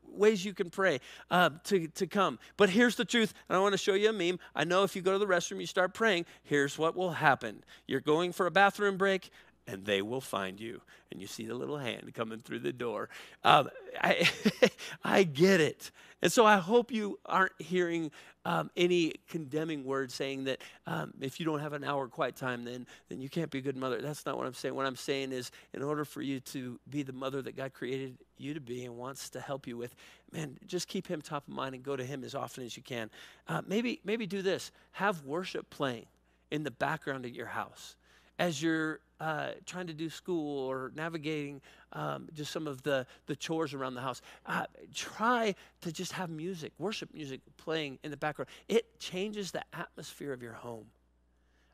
ways 0.07 0.43
you 0.43 0.53
can 0.53 0.69
pray 0.69 0.99
uh, 1.31 1.49
to, 1.65 1.87
to 1.87 2.07
come. 2.07 2.39
But 2.57 2.69
here's 2.69 2.95
the 2.95 3.05
truth, 3.05 3.33
and 3.47 3.57
I 3.57 3.61
want 3.61 3.73
to 3.73 3.77
show 3.77 3.93
you 3.93 4.09
a 4.09 4.13
meme. 4.13 4.39
I 4.55 4.63
know 4.63 4.83
if 4.83 4.95
you 4.95 5.01
go 5.01 5.13
to 5.13 5.19
the 5.19 5.25
restroom, 5.25 5.59
you 5.59 5.65
start 5.65 5.93
praying, 5.93 6.25
here's 6.43 6.77
what 6.77 6.95
will 6.95 7.11
happen. 7.11 7.63
You're 7.87 8.01
going 8.01 8.31
for 8.31 8.45
a 8.45 8.51
bathroom 8.51 8.97
break, 8.97 9.31
and 9.67 9.85
they 9.85 10.01
will 10.01 10.21
find 10.21 10.59
you. 10.59 10.81
And 11.11 11.21
you 11.21 11.27
see 11.27 11.45
the 11.45 11.55
little 11.55 11.77
hand 11.77 12.13
coming 12.13 12.39
through 12.39 12.59
the 12.59 12.73
door. 12.73 13.09
Um, 13.43 13.69
I, 14.01 14.29
I 15.03 15.23
get 15.23 15.61
it. 15.61 15.91
And 16.21 16.31
so 16.31 16.45
I 16.45 16.57
hope 16.57 16.91
you 16.91 17.19
aren't 17.25 17.53
hearing 17.59 18.11
um, 18.45 18.69
any 18.75 19.13
condemning 19.29 19.83
words 19.85 20.13
saying 20.13 20.45
that 20.45 20.59
um, 20.87 21.13
if 21.21 21.39
you 21.39 21.45
don't 21.45 21.59
have 21.59 21.73
an 21.73 21.83
hour 21.83 22.07
quiet 22.07 22.35
time, 22.35 22.65
then, 22.65 22.87
then 23.07 23.21
you 23.21 23.29
can't 23.29 23.49
be 23.51 23.59
a 23.59 23.61
good 23.61 23.77
mother. 23.77 24.01
That's 24.01 24.25
not 24.25 24.37
what 24.37 24.47
I'm 24.47 24.53
saying. 24.53 24.75
What 24.75 24.85
I'm 24.85 24.95
saying 24.95 25.31
is, 25.31 25.51
in 25.73 25.83
order 25.83 26.03
for 26.05 26.21
you 26.21 26.39
to 26.41 26.79
be 26.89 27.03
the 27.03 27.13
mother 27.13 27.41
that 27.41 27.55
God 27.55 27.73
created 27.73 28.17
you 28.37 28.53
to 28.53 28.61
be 28.61 28.85
and 28.85 28.97
wants 28.97 29.29
to 29.31 29.39
help 29.39 29.67
you 29.67 29.77
with, 29.77 29.95
man, 30.31 30.57
just 30.65 30.87
keep 30.87 31.07
Him 31.07 31.21
top 31.21 31.47
of 31.47 31.53
mind 31.53 31.75
and 31.75 31.83
go 31.83 31.95
to 31.95 32.03
Him 32.03 32.23
as 32.23 32.35
often 32.35 32.63
as 32.65 32.75
you 32.75 32.83
can. 32.83 33.09
Uh, 33.47 33.61
maybe, 33.67 33.99
maybe 34.03 34.25
do 34.25 34.41
this 34.41 34.71
have 34.93 35.23
worship 35.25 35.69
playing 35.69 36.05
in 36.51 36.63
the 36.63 36.71
background 36.71 37.25
of 37.25 37.31
your 37.35 37.45
house 37.45 37.95
as 38.39 38.61
you're 38.61 38.99
uh, 39.19 39.51
trying 39.65 39.87
to 39.87 39.93
do 39.93 40.09
school 40.09 40.67
or 40.69 40.91
navigating 40.95 41.61
um, 41.93 42.27
just 42.33 42.51
some 42.51 42.67
of 42.67 42.81
the, 42.83 43.05
the 43.25 43.35
chores 43.35 43.73
around 43.73 43.95
the 43.95 44.01
house, 44.01 44.21
uh, 44.45 44.65
try 44.93 45.53
to 45.81 45.91
just 45.91 46.11
have 46.13 46.29
music, 46.29 46.71
worship 46.77 47.13
music 47.13 47.41
playing 47.57 47.99
in 48.03 48.11
the 48.11 48.17
background. 48.17 48.49
It 48.67 48.99
changes 48.99 49.51
the 49.51 49.63
atmosphere 49.73 50.33
of 50.33 50.41
your 50.41 50.53
home. 50.53 50.85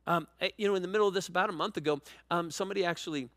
Um, 0.08 0.27
eh, 0.41 0.49
you 0.58 0.67
know, 0.67 0.75
in 0.75 0.81
the 0.81 0.88
middle 0.88 1.08
of 1.08 1.13
this, 1.13 1.27
about 1.27 1.49
a 1.49 1.53
month 1.53 1.77
ago, 1.77 1.99
um, 2.31 2.51
somebody 2.51 2.86
actually 2.86 3.29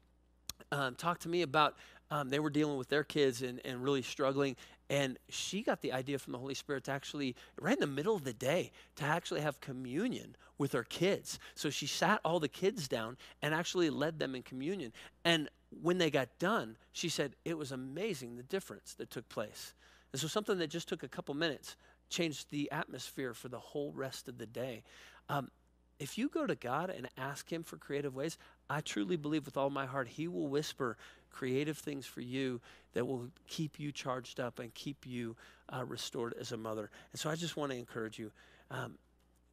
um, 0.73 0.95
talked 0.95 1.23
to 1.23 1.29
me 1.29 1.43
about 1.43 1.77
um, 2.11 2.29
they 2.31 2.39
were 2.39 2.51
dealing 2.51 2.79
with 2.79 2.89
their 2.89 3.05
kids 3.05 3.43
and, 3.43 3.61
and 3.65 3.83
really 3.83 4.03
struggling. 4.03 4.57
And 4.91 5.19
she 5.29 5.63
got 5.63 5.83
the 5.83 5.93
idea 5.93 6.19
from 6.19 6.33
the 6.33 6.39
Holy 6.39 6.55
Spirit 6.55 6.85
to 6.85 6.93
actually, 6.93 7.37
right 7.61 7.75
in 7.75 7.81
the 7.81 7.87
middle 7.87 8.17
of 8.17 8.25
the 8.25 8.33
day, 8.33 8.73
to 8.97 9.05
actually 9.05 9.43
have 9.43 9.61
communion 9.61 10.35
with 10.57 10.73
her 10.73 10.85
kids. 10.85 11.39
So 11.55 11.71
she 11.71 11.87
sat 11.87 12.21
all 12.25 12.41
the 12.41 12.49
kids 12.49 12.89
down 12.89 13.17
and 13.43 13.55
actually 13.55 13.91
led 13.91 14.19
them 14.19 14.35
in 14.35 14.43
communion. 14.43 14.93
And 15.25 15.49
when 15.83 15.99
they 15.99 16.11
got 16.11 16.39
done, 16.39 16.77
she 16.93 17.09
said 17.09 17.37
it 17.45 17.59
was 17.59 17.73
amazing 17.73 18.37
the 18.37 18.43
difference 18.43 18.95
that 18.95 19.11
took 19.11 19.29
place. 19.29 19.75
And 20.13 20.21
so 20.21 20.27
something 20.27 20.59
that 20.59 20.69
just 20.71 20.89
took 20.89 21.03
a 21.03 21.09
couple 21.09 21.35
minutes 21.35 21.77
changed 22.09 22.51
the 22.51 22.71
atmosphere 22.73 23.35
for 23.35 23.49
the 23.49 23.59
whole 23.59 23.93
rest 23.93 24.29
of 24.29 24.39
the 24.39 24.47
day. 24.47 24.83
Um, 25.29 25.51
if 25.99 26.17
you 26.17 26.29
go 26.29 26.47
to 26.47 26.55
God 26.55 26.91
and 26.91 27.09
ask 27.19 27.53
Him 27.53 27.63
for 27.63 27.77
creative 27.77 28.15
ways, 28.15 28.39
I 28.71 28.81
truly 28.81 29.17
believe 29.17 29.45
with 29.45 29.57
all 29.57 29.69
my 29.69 29.85
heart 29.85 30.09
He 30.09 30.29
will 30.29 30.49
whisper 30.49 30.97
creative 31.31 31.77
things 31.77 32.07
for 32.07 32.21
you 32.21 32.61
that 32.99 33.05
will 33.05 33.29
keep 33.47 33.79
you 33.79 33.93
charged 33.93 34.41
up 34.41 34.59
and 34.59 34.75
keep 34.75 35.07
you 35.07 35.37
uh, 35.69 35.85
restored 35.85 36.35
as 36.41 36.51
a 36.51 36.57
mother. 36.57 36.91
And 37.13 37.21
so 37.21 37.31
I 37.31 37.37
just 37.37 37.57
want 37.57 37.71
to 37.71 37.79
encourage 37.79 38.19
you 38.19 38.33
um, 38.73 38.99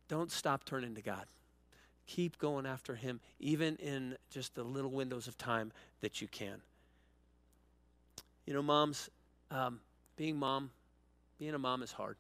don't 0.08 0.31
stop 0.31 0.65
turning 0.65 0.95
to 0.95 1.03
God. 1.03 1.25
Keep 2.08 2.39
going 2.39 2.65
after 2.65 2.95
Him, 2.95 3.19
even 3.39 3.75
in 3.75 4.17
just 4.31 4.55
the 4.55 4.63
little 4.63 4.89
windows 4.89 5.27
of 5.27 5.38
time 5.38 5.71
that 6.01 6.23
you 6.23 6.27
can. 6.27 6.60
You 8.47 8.55
know, 8.55 8.63
moms, 8.63 9.12
um, 9.51 9.79
being 10.17 10.39
mom, 10.39 10.71
being 11.38 11.53
a 11.53 11.60
mom 11.60 11.84
is 11.84 11.91
hard. 11.91 12.17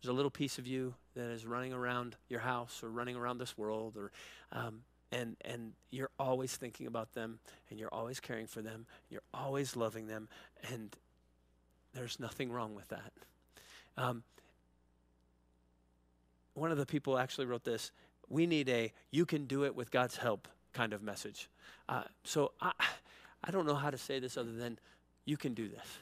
There's 0.00 0.10
a 0.10 0.14
little 0.14 0.30
piece 0.30 0.58
of 0.58 0.66
you 0.68 0.94
that 1.16 1.28
is 1.30 1.44
running 1.44 1.72
around 1.72 2.14
your 2.28 2.40
house 2.40 2.84
or 2.84 2.88
running 2.88 3.16
around 3.16 3.38
this 3.38 3.58
world 3.58 3.96
or 3.96 4.12
um, 4.52 4.82
and 5.12 5.36
and 5.44 5.72
you're 5.90 6.10
always 6.18 6.56
thinking 6.56 6.86
about 6.86 7.12
them 7.14 7.38
and 7.68 7.78
you're 7.78 7.92
always 7.92 8.20
caring 8.20 8.46
for 8.46 8.62
them 8.62 8.86
you're 9.08 9.22
always 9.32 9.76
loving 9.76 10.06
them 10.06 10.28
and 10.70 10.96
there's 11.94 12.20
nothing 12.20 12.50
wrong 12.50 12.74
with 12.74 12.88
that 12.88 13.12
um, 13.96 14.22
one 16.54 16.70
of 16.70 16.78
the 16.78 16.86
people 16.86 17.18
actually 17.18 17.46
wrote 17.46 17.64
this 17.64 17.90
we 18.28 18.46
need 18.46 18.68
a 18.68 18.92
you 19.10 19.26
can 19.26 19.46
do 19.46 19.64
it 19.64 19.74
with 19.74 19.90
god's 19.90 20.16
help 20.16 20.48
kind 20.72 20.92
of 20.92 21.02
message 21.02 21.48
uh, 21.88 22.02
so 22.22 22.52
I, 22.60 22.72
I 23.42 23.50
don't 23.50 23.66
know 23.66 23.74
how 23.74 23.90
to 23.90 23.98
say 23.98 24.20
this 24.20 24.36
other 24.36 24.52
than 24.52 24.78
you 25.24 25.36
can 25.36 25.54
do 25.54 25.68
this 25.68 25.98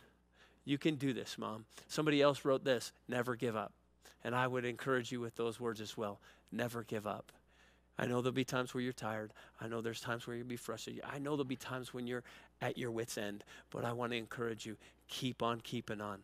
you 0.65 0.77
can 0.77 0.97
do 0.97 1.13
this 1.13 1.39
mom 1.39 1.65
somebody 1.87 2.21
else 2.21 2.45
wrote 2.45 2.65
this 2.65 2.93
never 3.09 3.35
give 3.35 3.57
up 3.57 3.73
and 4.25 4.35
I 4.35 4.47
would 4.47 4.65
encourage 4.65 5.13
you 5.13 5.21
with 5.21 5.37
those 5.37 5.61
words 5.61 5.81
as 5.81 5.97
well. 5.97 6.21
Never 6.51 6.83
give 6.83 7.07
up. 7.07 7.33
I 7.99 8.07
know 8.07 8.21
there'll 8.23 8.33
be 8.33 8.45
times 8.45 8.75
where 8.75 8.83
you're 8.83 8.93
tired. 8.93 9.33
I 9.61 9.67
know 9.67 9.81
there's 9.81 10.01
times 10.01 10.27
where 10.27 10.37
you'll 10.37 10.47
be 10.47 10.57
frustrated. 10.57 11.03
I 11.05 11.19
know 11.19 11.33
there'll 11.33 11.45
be 11.45 11.57
times 11.57 11.93
when 11.93 12.07
you're 12.07 12.23
at 12.63 12.79
your 12.79 12.91
wits' 12.91 13.19
end. 13.19 13.43
But 13.71 13.85
I 13.85 13.93
want 13.93 14.13
to 14.13 14.19
encourage 14.19 14.67
you 14.67 14.77
keep 15.09 15.43
on 15.43 15.61
keeping 15.61 16.01
on. 16.01 16.21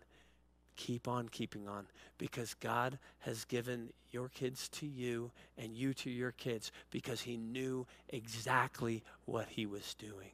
Keep 0.76 1.06
on 1.06 1.28
keeping 1.28 1.68
on 1.68 1.86
because 2.18 2.54
God 2.54 2.98
has 3.20 3.44
given 3.44 3.90
your 4.10 4.28
kids 4.28 4.68
to 4.70 4.86
you 4.86 5.30
and 5.56 5.76
you 5.76 5.94
to 5.94 6.10
your 6.10 6.32
kids 6.32 6.72
because 6.90 7.22
He 7.22 7.36
knew 7.36 7.86
exactly 8.08 9.02
what 9.24 9.46
He 9.50 9.66
was 9.66 9.94
doing. 9.94 10.30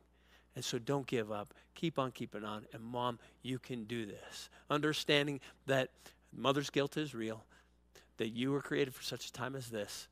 And 0.56 0.64
so 0.64 0.78
don't 0.78 1.06
give 1.06 1.30
up. 1.30 1.54
Keep 1.74 1.98
on 1.98 2.10
keeping 2.10 2.44
on. 2.44 2.64
And 2.72 2.82
mom, 2.82 3.18
you 3.42 3.58
can 3.58 3.84
do 3.84 4.06
this. 4.06 4.48
Understanding 4.68 5.40
that 5.66 5.90
mother's 6.36 6.70
guilt 6.70 6.96
is 6.96 7.14
real, 7.14 7.44
that 8.16 8.30
you 8.30 8.52
were 8.52 8.62
created 8.62 8.94
for 8.94 9.02
such 9.02 9.26
a 9.26 9.32
time 9.32 9.54
as 9.54 9.68
this, 9.68 10.08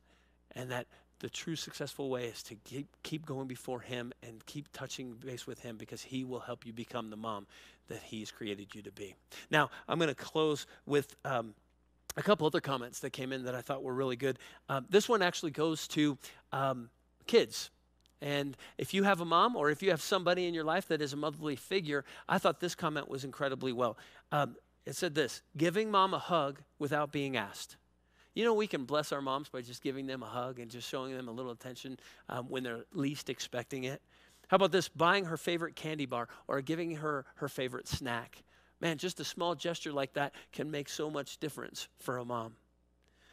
and 0.53 0.71
that 0.71 0.87
the 1.21 1.29
true 1.29 1.57
successful 1.57 2.11
way 2.11 2.27
is 2.27 2.43
to 2.45 2.55
keep, 2.65 2.89
keep 3.03 3.27
going 3.27 3.49
before 3.49 3.81
Him 3.81 4.13
and 4.23 4.45
keep 4.47 4.69
touching 4.73 5.15
base 5.15 5.47
with 5.47 5.61
Him 5.61 5.77
because 5.77 6.03
He 6.03 6.25
will 6.25 6.41
help 6.41 6.65
you 6.65 6.73
become 6.73 7.11
the 7.11 7.17
mom 7.17 7.47
that 7.89 8.03
He's 8.03 8.31
created 8.31 8.75
you 8.75 8.83
to 8.83 8.93
be. 8.93 9.15
Now, 9.51 9.71
I'm 9.89 9.99
going 9.99 10.09
to 10.09 10.15
close 10.15 10.67
with. 10.87 11.15
Um, 11.25 11.55
a 12.17 12.23
couple 12.23 12.49
other 12.49 12.61
comments 12.61 12.99
that 13.01 13.11
came 13.11 13.33
in 13.33 13.45
that 13.45 13.55
I 13.55 13.61
thought 13.61 13.85
were 13.85 13.95
really 13.95 14.17
good. 14.17 14.41
Um, 14.69 14.87
this 14.91 15.09
one 15.09 15.23
actually 15.23 15.53
goes 15.53 15.87
to 15.89 16.19
um, 16.51 16.91
kids. 17.29 17.71
And 18.21 18.57
if 18.77 18.93
you 18.93 19.05
have 19.05 19.21
a 19.21 19.25
mom 19.25 19.55
or 19.55 19.71
if 19.71 19.83
you 19.85 19.91
have 19.91 20.03
somebody 20.03 20.47
in 20.47 20.55
your 20.55 20.65
life 20.65 20.89
that 20.89 21.01
is 21.01 21.13
a 21.13 21.17
motherly 21.17 21.55
figure, 21.55 22.05
I 22.29 22.39
thought 22.39 22.59
this 22.59 22.75
comment 22.75 23.09
was 23.09 23.23
incredibly 23.23 23.73
well. 23.73 23.97
Um, 24.33 24.57
it 24.85 24.97
said 24.97 25.15
this 25.15 25.43
giving 25.57 25.91
mom 25.91 26.13
a 26.13 26.19
hug 26.19 26.61
without 26.79 27.13
being 27.13 27.37
asked. 27.37 27.77
You 28.39 28.45
know, 28.45 28.55
we 28.55 28.69
can 28.69 28.85
bless 28.85 29.11
our 29.11 29.21
moms 29.21 29.49
by 29.49 29.63
just 29.63 29.83
giving 29.83 30.07
them 30.07 30.23
a 30.23 30.27
hug 30.27 30.61
and 30.61 30.71
just 30.71 30.89
showing 30.89 31.13
them 31.13 31.27
a 31.27 31.33
little 31.33 31.51
attention 31.51 31.99
um, 32.29 32.49
when 32.49 32.63
they're 32.63 32.85
least 32.95 33.31
expecting 33.31 33.83
it. 33.83 34.01
How 34.47 34.55
about 34.55 34.71
this? 34.71 34.89
Buying 34.89 35.25
her 35.25 35.37
favorite 35.37 35.75
candy 35.75 36.07
bar 36.07 36.29
or 36.47 36.61
giving 36.61 36.95
her 36.95 37.25
her 37.39 37.49
favorite 37.49 37.89
snack. 37.89 38.45
Man, 38.81 38.97
just 38.97 39.19
a 39.19 39.25
small 39.25 39.57
gesture 39.57 39.91
like 39.91 40.13
that 40.13 40.37
can 40.53 40.71
make 40.71 40.89
so 40.89 41.11
much 41.11 41.39
difference 41.39 41.89
for 41.99 42.19
a 42.19 42.25
mom. 42.25 42.55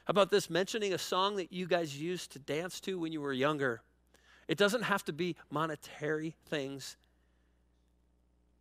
How 0.06 0.12
about 0.12 0.32
this? 0.32 0.50
Mentioning 0.50 0.92
a 0.92 0.98
song 0.98 1.36
that 1.36 1.54
you 1.54 1.68
guys 1.68 2.02
used 2.02 2.32
to 2.32 2.40
dance 2.40 2.80
to 2.80 2.98
when 2.98 3.12
you 3.12 3.22
were 3.22 3.32
younger. 3.32 3.84
It 4.48 4.58
doesn't 4.58 4.82
have 4.82 5.06
to 5.06 5.14
be 5.14 5.36
monetary 5.52 6.34
things. 6.48 6.98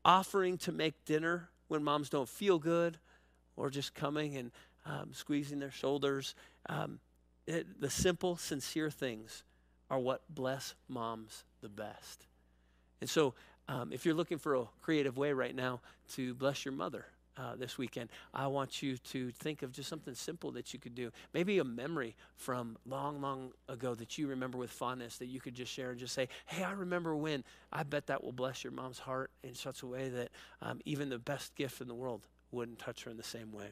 Offering 0.04 0.58
to 0.58 0.72
make 0.72 1.06
dinner 1.06 1.48
when 1.68 1.82
moms 1.82 2.10
don't 2.10 2.28
feel 2.28 2.58
good 2.58 2.98
or 3.56 3.70
just 3.70 3.94
coming 3.94 4.36
and 4.36 4.50
um, 4.86 5.10
squeezing 5.12 5.58
their 5.58 5.70
shoulders. 5.70 6.34
Um, 6.68 6.98
it, 7.46 7.80
the 7.80 7.90
simple, 7.90 8.36
sincere 8.36 8.90
things 8.90 9.44
are 9.90 9.98
what 9.98 10.22
bless 10.28 10.74
moms 10.88 11.44
the 11.60 11.68
best. 11.68 12.26
And 13.00 13.08
so, 13.08 13.34
um, 13.68 13.92
if 13.92 14.04
you're 14.04 14.14
looking 14.14 14.38
for 14.38 14.54
a 14.56 14.64
creative 14.82 15.16
way 15.16 15.32
right 15.32 15.54
now 15.54 15.80
to 16.12 16.34
bless 16.34 16.64
your 16.64 16.72
mother, 16.72 17.06
uh, 17.36 17.56
this 17.56 17.76
weekend, 17.76 18.10
I 18.32 18.46
want 18.46 18.82
you 18.82 18.96
to 18.96 19.30
think 19.32 19.62
of 19.62 19.72
just 19.72 19.88
something 19.88 20.14
simple 20.14 20.52
that 20.52 20.72
you 20.72 20.78
could 20.78 20.94
do. 20.94 21.10
Maybe 21.32 21.58
a 21.58 21.64
memory 21.64 22.14
from 22.36 22.76
long, 22.86 23.20
long 23.20 23.50
ago 23.68 23.94
that 23.94 24.18
you 24.18 24.28
remember 24.28 24.58
with 24.58 24.70
fondness 24.70 25.18
that 25.18 25.26
you 25.26 25.40
could 25.40 25.54
just 25.54 25.72
share 25.72 25.90
and 25.90 25.98
just 25.98 26.14
say, 26.14 26.28
Hey, 26.46 26.62
I 26.62 26.72
remember 26.72 27.16
when. 27.16 27.44
I 27.72 27.82
bet 27.82 28.06
that 28.06 28.22
will 28.22 28.32
bless 28.32 28.62
your 28.62 28.72
mom's 28.72 29.00
heart 29.00 29.30
in 29.42 29.54
such 29.54 29.82
a 29.82 29.86
way 29.86 30.08
that 30.10 30.30
um, 30.62 30.80
even 30.84 31.08
the 31.08 31.18
best 31.18 31.54
gift 31.56 31.80
in 31.80 31.88
the 31.88 31.94
world 31.94 32.26
wouldn't 32.52 32.78
touch 32.78 33.04
her 33.04 33.10
in 33.10 33.16
the 33.16 33.22
same 33.22 33.52
way. 33.52 33.70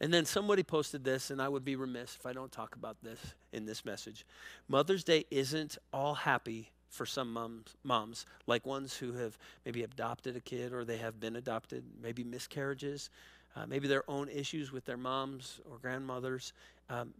And 0.00 0.12
then 0.12 0.24
somebody 0.24 0.62
posted 0.62 1.04
this, 1.04 1.30
and 1.30 1.40
I 1.40 1.48
would 1.48 1.64
be 1.64 1.76
remiss 1.76 2.16
if 2.18 2.26
I 2.26 2.32
don't 2.32 2.52
talk 2.52 2.74
about 2.74 2.96
this 3.02 3.18
in 3.52 3.66
this 3.66 3.84
message. 3.84 4.24
Mother's 4.68 5.04
Day 5.04 5.26
isn't 5.30 5.78
all 5.92 6.14
happy 6.14 6.70
for 6.88 7.06
some 7.06 7.32
moms, 7.32 7.76
moms, 7.84 8.26
like 8.46 8.66
ones 8.66 8.96
who 8.96 9.12
have 9.12 9.38
maybe 9.64 9.82
adopted 9.82 10.36
a 10.36 10.40
kid 10.40 10.72
or 10.72 10.84
they 10.84 10.96
have 10.96 11.20
been 11.20 11.36
adopted, 11.36 11.84
maybe 12.02 12.24
miscarriages, 12.24 13.10
uh, 13.56 13.66
maybe 13.66 13.88
their 13.88 14.08
own 14.08 14.28
issues 14.28 14.72
with 14.72 14.84
their 14.84 14.96
moms 14.96 15.60
or 15.70 15.78
grandmothers. 15.78 16.52
Um, 16.88 17.14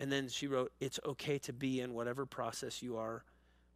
and 0.00 0.12
then 0.12 0.28
she 0.28 0.46
wrote, 0.46 0.72
It's 0.80 1.00
okay 1.04 1.38
to 1.40 1.52
be 1.52 1.80
in 1.80 1.94
whatever 1.94 2.26
process 2.26 2.82
you 2.82 2.98
are 2.98 3.24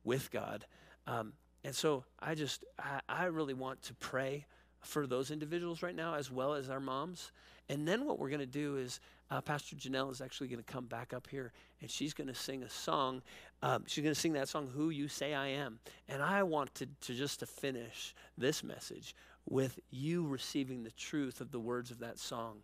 with 0.05 0.31
God. 0.31 0.67
Um, 1.07 1.33
and 1.65 1.75
so 1.75 2.05
I 2.21 2.35
just, 2.35 2.65
I, 2.79 3.01
I 3.09 3.25
really 3.25 3.55
want 3.55 3.83
to 3.83 3.95
pray 3.95 4.47
for 4.81 5.07
those 5.07 5.31
individuals 5.31 5.83
right 5.83 5.95
now 5.95 6.15
as 6.15 6.31
well 6.31 6.55
as 6.55 6.71
our 6.71 6.81
moms. 6.81 7.33
And 7.69 7.87
then 7.87 8.05
what 8.05 8.19
we're 8.19 8.31
going 8.31 8.41
to 8.41 8.47
do 8.47 8.77
is 8.77 9.01
uh, 9.31 9.41
Pastor 9.41 9.77
Janelle 9.77 10.11
is 10.11 10.21
actually 10.21 10.49
going 10.49 10.63
to 10.63 10.73
come 10.73 10.87
back 10.87 11.13
up 11.15 11.29
here 11.31 11.53
and 11.81 11.91
she's 11.91 12.13
going 12.13 12.27
to 12.27 12.35
sing 12.35 12.63
a 12.63 12.69
song. 12.69 13.23
Um, 13.63 13.85
she's 13.87 14.03
going 14.03 14.15
to 14.15 14.21
sing 14.21 14.33
that 14.33 14.49
song, 14.49 14.69
Who 14.75 14.91
You 14.91 15.07
Say 15.07 15.35
I 15.35 15.49
Am. 15.49 15.79
And 16.09 16.23
I 16.23 16.43
wanted 16.43 16.89
to 17.03 17.15
just 17.15 17.41
to 17.41 17.47
finish 17.47 18.15
this 18.37 18.65
message 18.65 19.15
with 19.49 19.79
you 19.91 20.27
receiving 20.27 20.83
the 20.83 20.91
truth 20.91 21.41
of 21.41 21.53
the 21.53 21.61
words 21.61 21.91
of 21.91 22.01
that 22.01 22.19
song. 22.19 22.59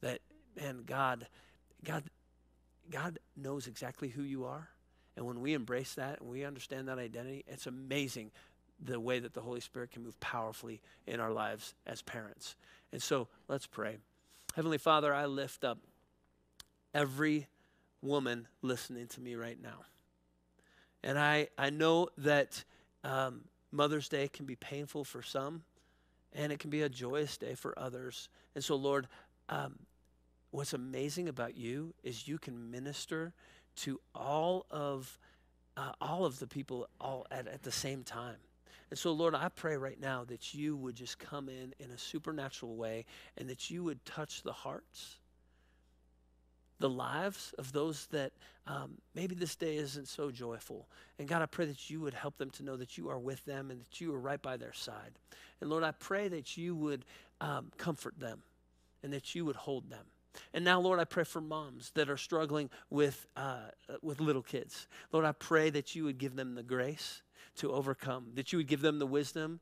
That, 0.00 0.20
man, 0.56 0.84
God, 0.86 1.26
God, 1.84 2.04
God 2.90 3.18
knows 3.36 3.66
exactly 3.66 4.08
who 4.08 4.22
you 4.22 4.44
are. 4.44 4.68
And 5.16 5.26
when 5.26 5.40
we 5.40 5.54
embrace 5.54 5.94
that 5.94 6.20
and 6.20 6.30
we 6.30 6.44
understand 6.44 6.88
that 6.88 6.98
identity, 6.98 7.44
it's 7.46 7.66
amazing 7.66 8.30
the 8.82 9.00
way 9.00 9.18
that 9.18 9.34
the 9.34 9.40
Holy 9.40 9.60
Spirit 9.60 9.90
can 9.90 10.02
move 10.02 10.18
powerfully 10.20 10.80
in 11.06 11.20
our 11.20 11.32
lives 11.32 11.74
as 11.86 12.02
parents. 12.02 12.56
And 12.92 13.02
so 13.02 13.28
let's 13.48 13.66
pray. 13.66 13.96
Heavenly 14.54 14.78
Father, 14.78 15.14
I 15.14 15.26
lift 15.26 15.64
up 15.64 15.78
every 16.94 17.46
woman 18.02 18.48
listening 18.62 19.06
to 19.08 19.20
me 19.20 19.34
right 19.34 19.60
now. 19.60 19.84
And 21.02 21.18
I, 21.18 21.48
I 21.58 21.70
know 21.70 22.08
that 22.18 22.64
um, 23.04 23.42
Mother's 23.70 24.08
Day 24.08 24.28
can 24.28 24.46
be 24.46 24.56
painful 24.56 25.04
for 25.04 25.22
some, 25.22 25.62
and 26.32 26.52
it 26.52 26.58
can 26.58 26.70
be 26.70 26.82
a 26.82 26.88
joyous 26.88 27.36
day 27.36 27.54
for 27.54 27.78
others. 27.78 28.28
And 28.54 28.64
so, 28.64 28.76
Lord, 28.76 29.06
um, 29.48 29.78
what's 30.50 30.72
amazing 30.72 31.28
about 31.28 31.56
you 31.56 31.94
is 32.02 32.26
you 32.26 32.38
can 32.38 32.70
minister 32.70 33.32
to 33.76 34.00
all 34.14 34.66
of 34.70 35.18
uh, 35.76 35.92
all 36.00 36.24
of 36.24 36.38
the 36.38 36.46
people 36.46 36.88
all 36.98 37.26
at, 37.30 37.46
at 37.46 37.62
the 37.62 37.70
same 37.70 38.02
time. 38.02 38.36
And 38.90 38.98
so, 38.98 39.12
Lord, 39.12 39.34
I 39.34 39.48
pray 39.48 39.76
right 39.76 40.00
now 40.00 40.24
that 40.24 40.54
you 40.54 40.76
would 40.76 40.94
just 40.94 41.18
come 41.18 41.48
in 41.48 41.74
in 41.78 41.90
a 41.90 41.98
supernatural 41.98 42.76
way 42.76 43.04
and 43.36 43.48
that 43.48 43.70
you 43.70 43.82
would 43.84 44.04
touch 44.04 44.42
the 44.42 44.52
hearts 44.52 45.16
the 46.78 46.88
lives 46.88 47.54
of 47.58 47.72
those 47.72 48.06
that 48.06 48.32
um, 48.66 48.98
maybe 49.14 49.34
this 49.34 49.56
day 49.56 49.76
isn't 49.76 50.08
so 50.08 50.30
joyful. 50.30 50.88
And 51.18 51.28
God, 51.28 51.42
I 51.42 51.46
pray 51.46 51.66
that 51.66 51.88
you 51.88 52.00
would 52.00 52.14
help 52.14 52.36
them 52.36 52.50
to 52.50 52.62
know 52.62 52.76
that 52.76 52.98
you 52.98 53.08
are 53.08 53.18
with 53.18 53.44
them 53.44 53.70
and 53.70 53.80
that 53.80 54.00
you 54.00 54.12
are 54.12 54.18
right 54.18 54.40
by 54.40 54.56
their 54.56 54.72
side. 54.72 55.12
And 55.60 55.70
Lord, 55.70 55.84
I 55.84 55.92
pray 55.92 56.28
that 56.28 56.56
you 56.56 56.74
would 56.74 57.04
um, 57.40 57.70
comfort 57.78 58.18
them 58.18 58.42
and 59.02 59.12
that 59.12 59.34
you 59.34 59.44
would 59.44 59.56
hold 59.56 59.88
them. 59.90 60.04
And 60.52 60.64
now, 60.64 60.80
Lord, 60.80 61.00
I 61.00 61.04
pray 61.04 61.24
for 61.24 61.40
moms 61.40 61.92
that 61.94 62.10
are 62.10 62.18
struggling 62.18 62.68
with, 62.90 63.26
uh, 63.36 63.70
with 64.02 64.20
little 64.20 64.42
kids. 64.42 64.86
Lord, 65.12 65.24
I 65.24 65.32
pray 65.32 65.70
that 65.70 65.94
you 65.94 66.04
would 66.04 66.18
give 66.18 66.36
them 66.36 66.54
the 66.54 66.62
grace 66.62 67.22
to 67.56 67.72
overcome, 67.72 68.26
that 68.34 68.52
you 68.52 68.58
would 68.58 68.68
give 68.68 68.80
them 68.80 68.98
the 68.98 69.06
wisdom 69.06 69.60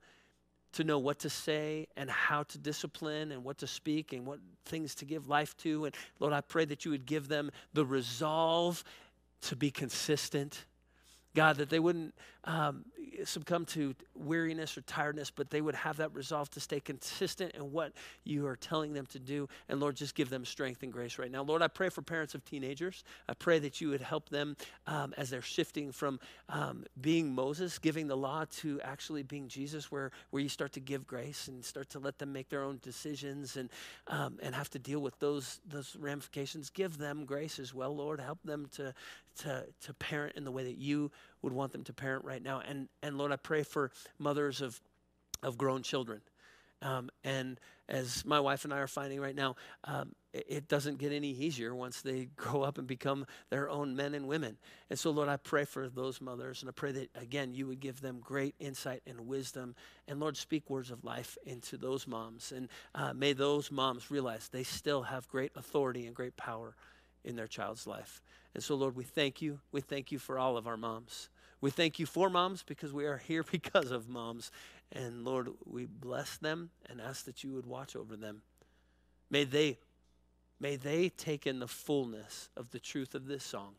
to 0.72 0.84
know 0.84 0.98
what 0.98 1.20
to 1.20 1.30
say 1.30 1.86
and 1.96 2.10
how 2.10 2.42
to 2.42 2.58
discipline 2.58 3.30
and 3.30 3.44
what 3.44 3.58
to 3.58 3.66
speak 3.66 4.12
and 4.12 4.26
what 4.26 4.40
things 4.64 4.94
to 4.96 5.04
give 5.04 5.28
life 5.28 5.56
to. 5.58 5.84
And 5.84 5.94
Lord, 6.18 6.32
I 6.32 6.40
pray 6.40 6.64
that 6.64 6.84
you 6.84 6.90
would 6.90 7.06
give 7.06 7.28
them 7.28 7.50
the 7.72 7.84
resolve 7.84 8.82
to 9.42 9.54
be 9.54 9.70
consistent 9.70 10.64
God, 11.34 11.56
that 11.56 11.68
they 11.68 11.80
wouldn't 11.80 12.14
um, 12.44 12.84
succumb 13.24 13.64
to 13.64 13.94
weariness 14.14 14.76
or 14.76 14.80
tiredness, 14.82 15.30
but 15.30 15.50
they 15.50 15.60
would 15.60 15.74
have 15.74 15.98
that 15.98 16.14
resolve 16.14 16.50
to 16.50 16.60
stay 16.60 16.80
consistent 16.80 17.54
in 17.54 17.72
what 17.72 17.92
you 18.24 18.46
are 18.46 18.56
telling 18.56 18.92
them 18.92 19.06
to 19.06 19.18
do. 19.18 19.48
And 19.68 19.80
Lord, 19.80 19.96
just 19.96 20.14
give 20.14 20.30
them 20.30 20.44
strength 20.44 20.82
and 20.82 20.92
grace 20.92 21.18
right 21.18 21.30
now. 21.30 21.42
Lord, 21.42 21.62
I 21.62 21.68
pray 21.68 21.88
for 21.88 22.02
parents 22.02 22.34
of 22.34 22.44
teenagers. 22.44 23.04
I 23.28 23.34
pray 23.34 23.58
that 23.60 23.80
you 23.80 23.88
would 23.90 24.00
help 24.00 24.28
them 24.28 24.56
um, 24.86 25.14
as 25.16 25.30
they're 25.30 25.42
shifting 25.42 25.92
from 25.92 26.18
um, 26.48 26.84
being 27.00 27.34
Moses, 27.34 27.78
giving 27.78 28.08
the 28.08 28.16
law, 28.16 28.44
to 28.58 28.80
actually 28.82 29.22
being 29.22 29.48
Jesus, 29.48 29.90
where, 29.90 30.10
where 30.30 30.42
you 30.42 30.48
start 30.48 30.72
to 30.72 30.80
give 30.80 31.06
grace 31.06 31.48
and 31.48 31.64
start 31.64 31.90
to 31.90 31.98
let 31.98 32.18
them 32.18 32.32
make 32.32 32.48
their 32.48 32.62
own 32.62 32.78
decisions 32.82 33.56
and, 33.56 33.70
um, 34.08 34.38
and 34.42 34.54
have 34.54 34.70
to 34.70 34.78
deal 34.78 35.00
with 35.00 35.18
those, 35.18 35.60
those 35.68 35.96
ramifications. 35.98 36.70
Give 36.70 36.98
them 36.98 37.24
grace 37.24 37.58
as 37.58 37.72
well, 37.72 37.94
Lord. 37.94 38.20
Help 38.20 38.42
them 38.44 38.68
to, 38.72 38.94
to, 39.38 39.64
to 39.82 39.94
parent 39.94 40.36
in 40.36 40.44
the 40.44 40.52
way 40.52 40.64
that 40.64 40.76
you 40.76 41.10
would 41.44 41.52
want 41.52 41.72
them 41.72 41.84
to 41.84 41.92
parent 41.92 42.24
right 42.24 42.42
now. 42.42 42.60
And, 42.66 42.88
and 43.02 43.18
Lord, 43.18 43.30
I 43.30 43.36
pray 43.36 43.62
for 43.62 43.90
mothers 44.18 44.60
of, 44.60 44.80
of 45.42 45.56
grown 45.56 45.82
children. 45.82 46.22
Um, 46.82 47.10
and 47.22 47.58
as 47.88 48.24
my 48.24 48.40
wife 48.40 48.64
and 48.64 48.72
I 48.72 48.78
are 48.78 48.86
finding 48.86 49.20
right 49.20 49.34
now, 49.34 49.56
um, 49.84 50.14
it, 50.32 50.46
it, 50.48 50.68
doesn't 50.68 50.98
get 50.98 51.12
any 51.12 51.30
easier 51.30 51.74
once 51.74 52.02
they 52.02 52.24
grow 52.36 52.62
up 52.62 52.76
and 52.78 52.86
become 52.86 53.26
their 53.50 53.70
own 53.70 53.96
men 53.96 54.14
and 54.14 54.26
women. 54.28 54.58
And 54.90 54.98
so, 54.98 55.10
Lord, 55.10 55.28
I 55.28 55.36
pray 55.36 55.64
for 55.64 55.88
those 55.88 56.20
mothers, 56.20 56.60
and 56.60 56.68
I 56.68 56.72
pray 56.72 56.92
that, 56.92 57.10
again, 57.14 57.54
you 57.54 57.66
would 57.66 57.80
give 57.80 58.00
them 58.00 58.20
great 58.22 58.54
insight 58.58 59.02
and 59.06 59.26
wisdom. 59.26 59.74
And, 60.08 60.20
Lord, 60.20 60.36
speak 60.36 60.68
words 60.68 60.90
of 60.90 61.04
life 61.04 61.38
into 61.46 61.78
those 61.78 62.06
moms. 62.06 62.52
And 62.52 62.68
uh, 62.94 63.14
may 63.14 63.32
those 63.32 63.70
moms 63.70 64.10
realize 64.10 64.48
they 64.48 64.64
still 64.64 65.02
have 65.04 65.28
great 65.28 65.52
authority 65.56 66.06
and 66.06 66.14
great 66.14 66.36
power 66.36 66.74
in 67.24 67.36
their 67.36 67.46
child's 67.46 67.86
life. 67.86 68.22
And 68.54 68.62
so, 68.62 68.74
Lord, 68.74 68.94
we 68.94 69.04
thank 69.04 69.40
you. 69.40 69.60
We 69.72 69.80
thank 69.80 70.12
you 70.12 70.18
for 70.18 70.38
all 70.38 70.56
of 70.56 70.66
our 70.66 70.76
moms. 70.76 71.28
We 71.64 71.70
thank 71.70 71.98
you 71.98 72.04
for 72.04 72.28
moms 72.28 72.62
because 72.62 72.92
we 72.92 73.06
are 73.06 73.16
here 73.16 73.42
because 73.50 73.90
of 73.90 74.06
moms. 74.06 74.50
And 74.92 75.24
Lord, 75.24 75.48
we 75.64 75.86
bless 75.86 76.36
them 76.36 76.68
and 76.90 77.00
ask 77.00 77.24
that 77.24 77.42
you 77.42 77.54
would 77.54 77.64
watch 77.64 77.96
over 77.96 78.16
them. 78.16 78.42
May 79.30 79.44
they 79.44 79.78
may 80.60 80.76
they 80.76 81.08
take 81.08 81.46
in 81.46 81.60
the 81.60 81.66
fullness 81.66 82.50
of 82.54 82.70
the 82.70 82.78
truth 82.78 83.14
of 83.14 83.26
this 83.26 83.44
song. 83.44 83.76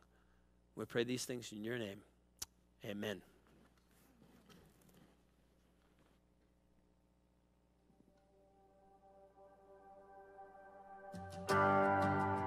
We 0.75 0.85
pray 0.85 1.03
these 1.03 1.25
things 1.25 1.51
in 1.51 1.63
your 1.63 1.77
name. 1.77 1.99
Amen. 2.83 3.21
the 11.47 12.44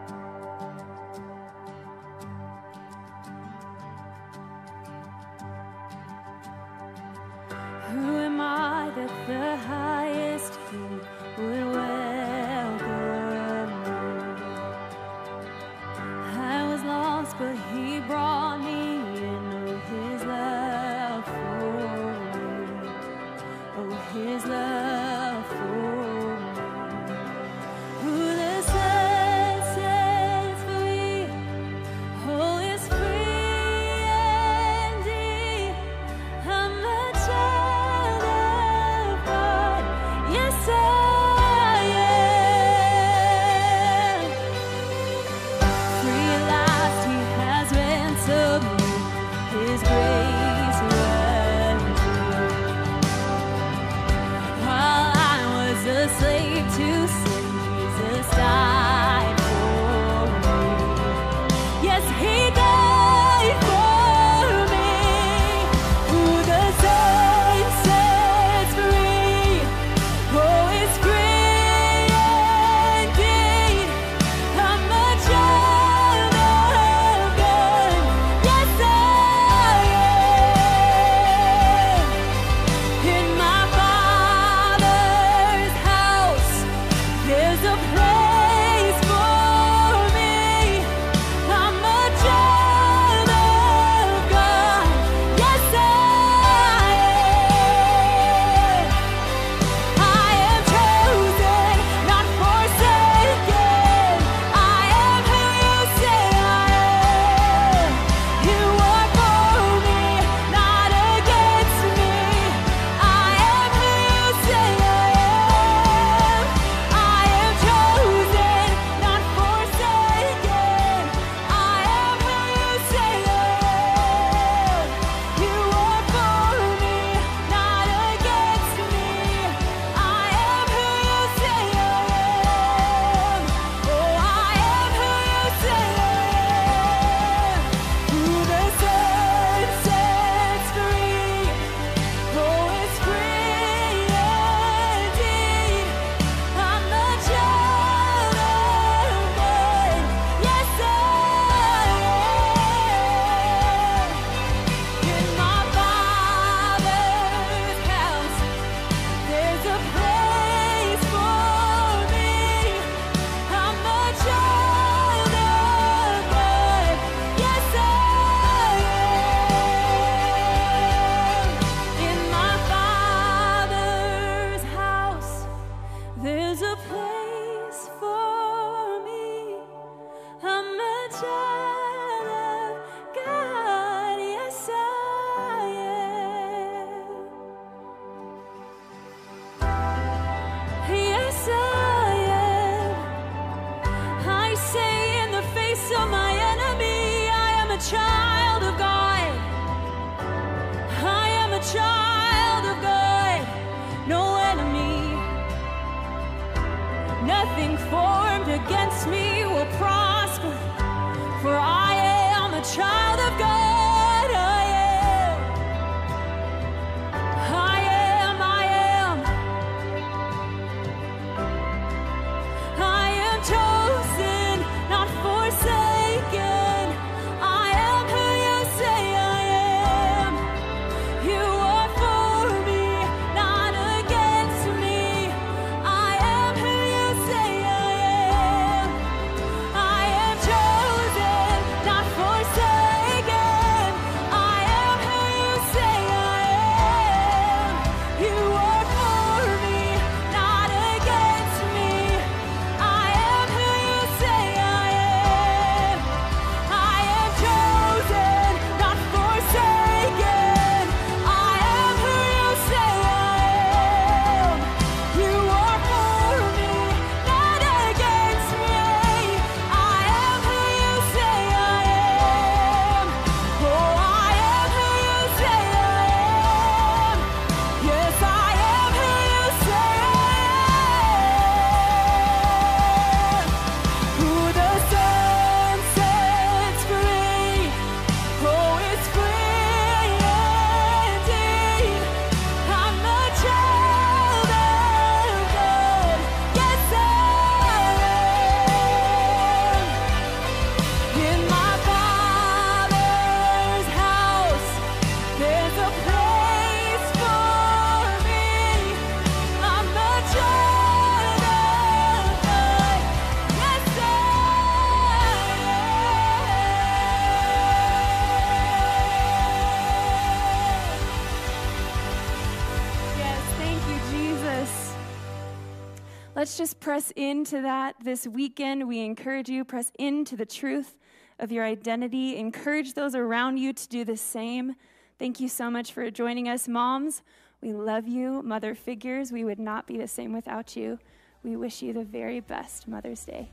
press 326.89 327.13
into 327.17 327.61
that 327.61 327.95
this 328.03 328.27
weekend. 328.27 328.89
We 328.89 329.01
encourage 329.01 329.51
you, 329.51 329.63
press 329.63 329.93
into 329.99 330.37
the 330.37 330.47
truth 330.47 330.97
of 331.39 331.53
your 331.53 331.67
identity. 331.67 332.39
Encourage 332.39 332.95
those 332.95 333.15
around 333.15 333.59
you 333.59 333.75
to 333.75 333.89
do 333.89 334.07
the 334.07 334.17
same. 334.17 334.75
Thank 335.19 335.39
you 335.39 335.51
so 335.51 335.71
much 335.71 335.93
for 335.93 336.11
joining 336.11 336.49
us, 336.49 336.67
moms. 336.67 337.21
We 337.61 337.75
love 337.75 338.09
you, 338.09 338.43
mother 338.43 338.75
figures. 338.75 339.33
We 339.33 339.45
would 339.45 339.59
not 339.59 339.87
be 339.87 339.99
the 339.99 340.09
same 340.09 340.33
without 340.33 340.77
you. 340.77 340.99
We 341.43 341.57
wish 341.57 341.83
you 341.83 341.93
the 341.93 342.05
very 342.05 342.41
best 342.41 342.89
Mother's 342.89 343.23
Day. 343.23 343.51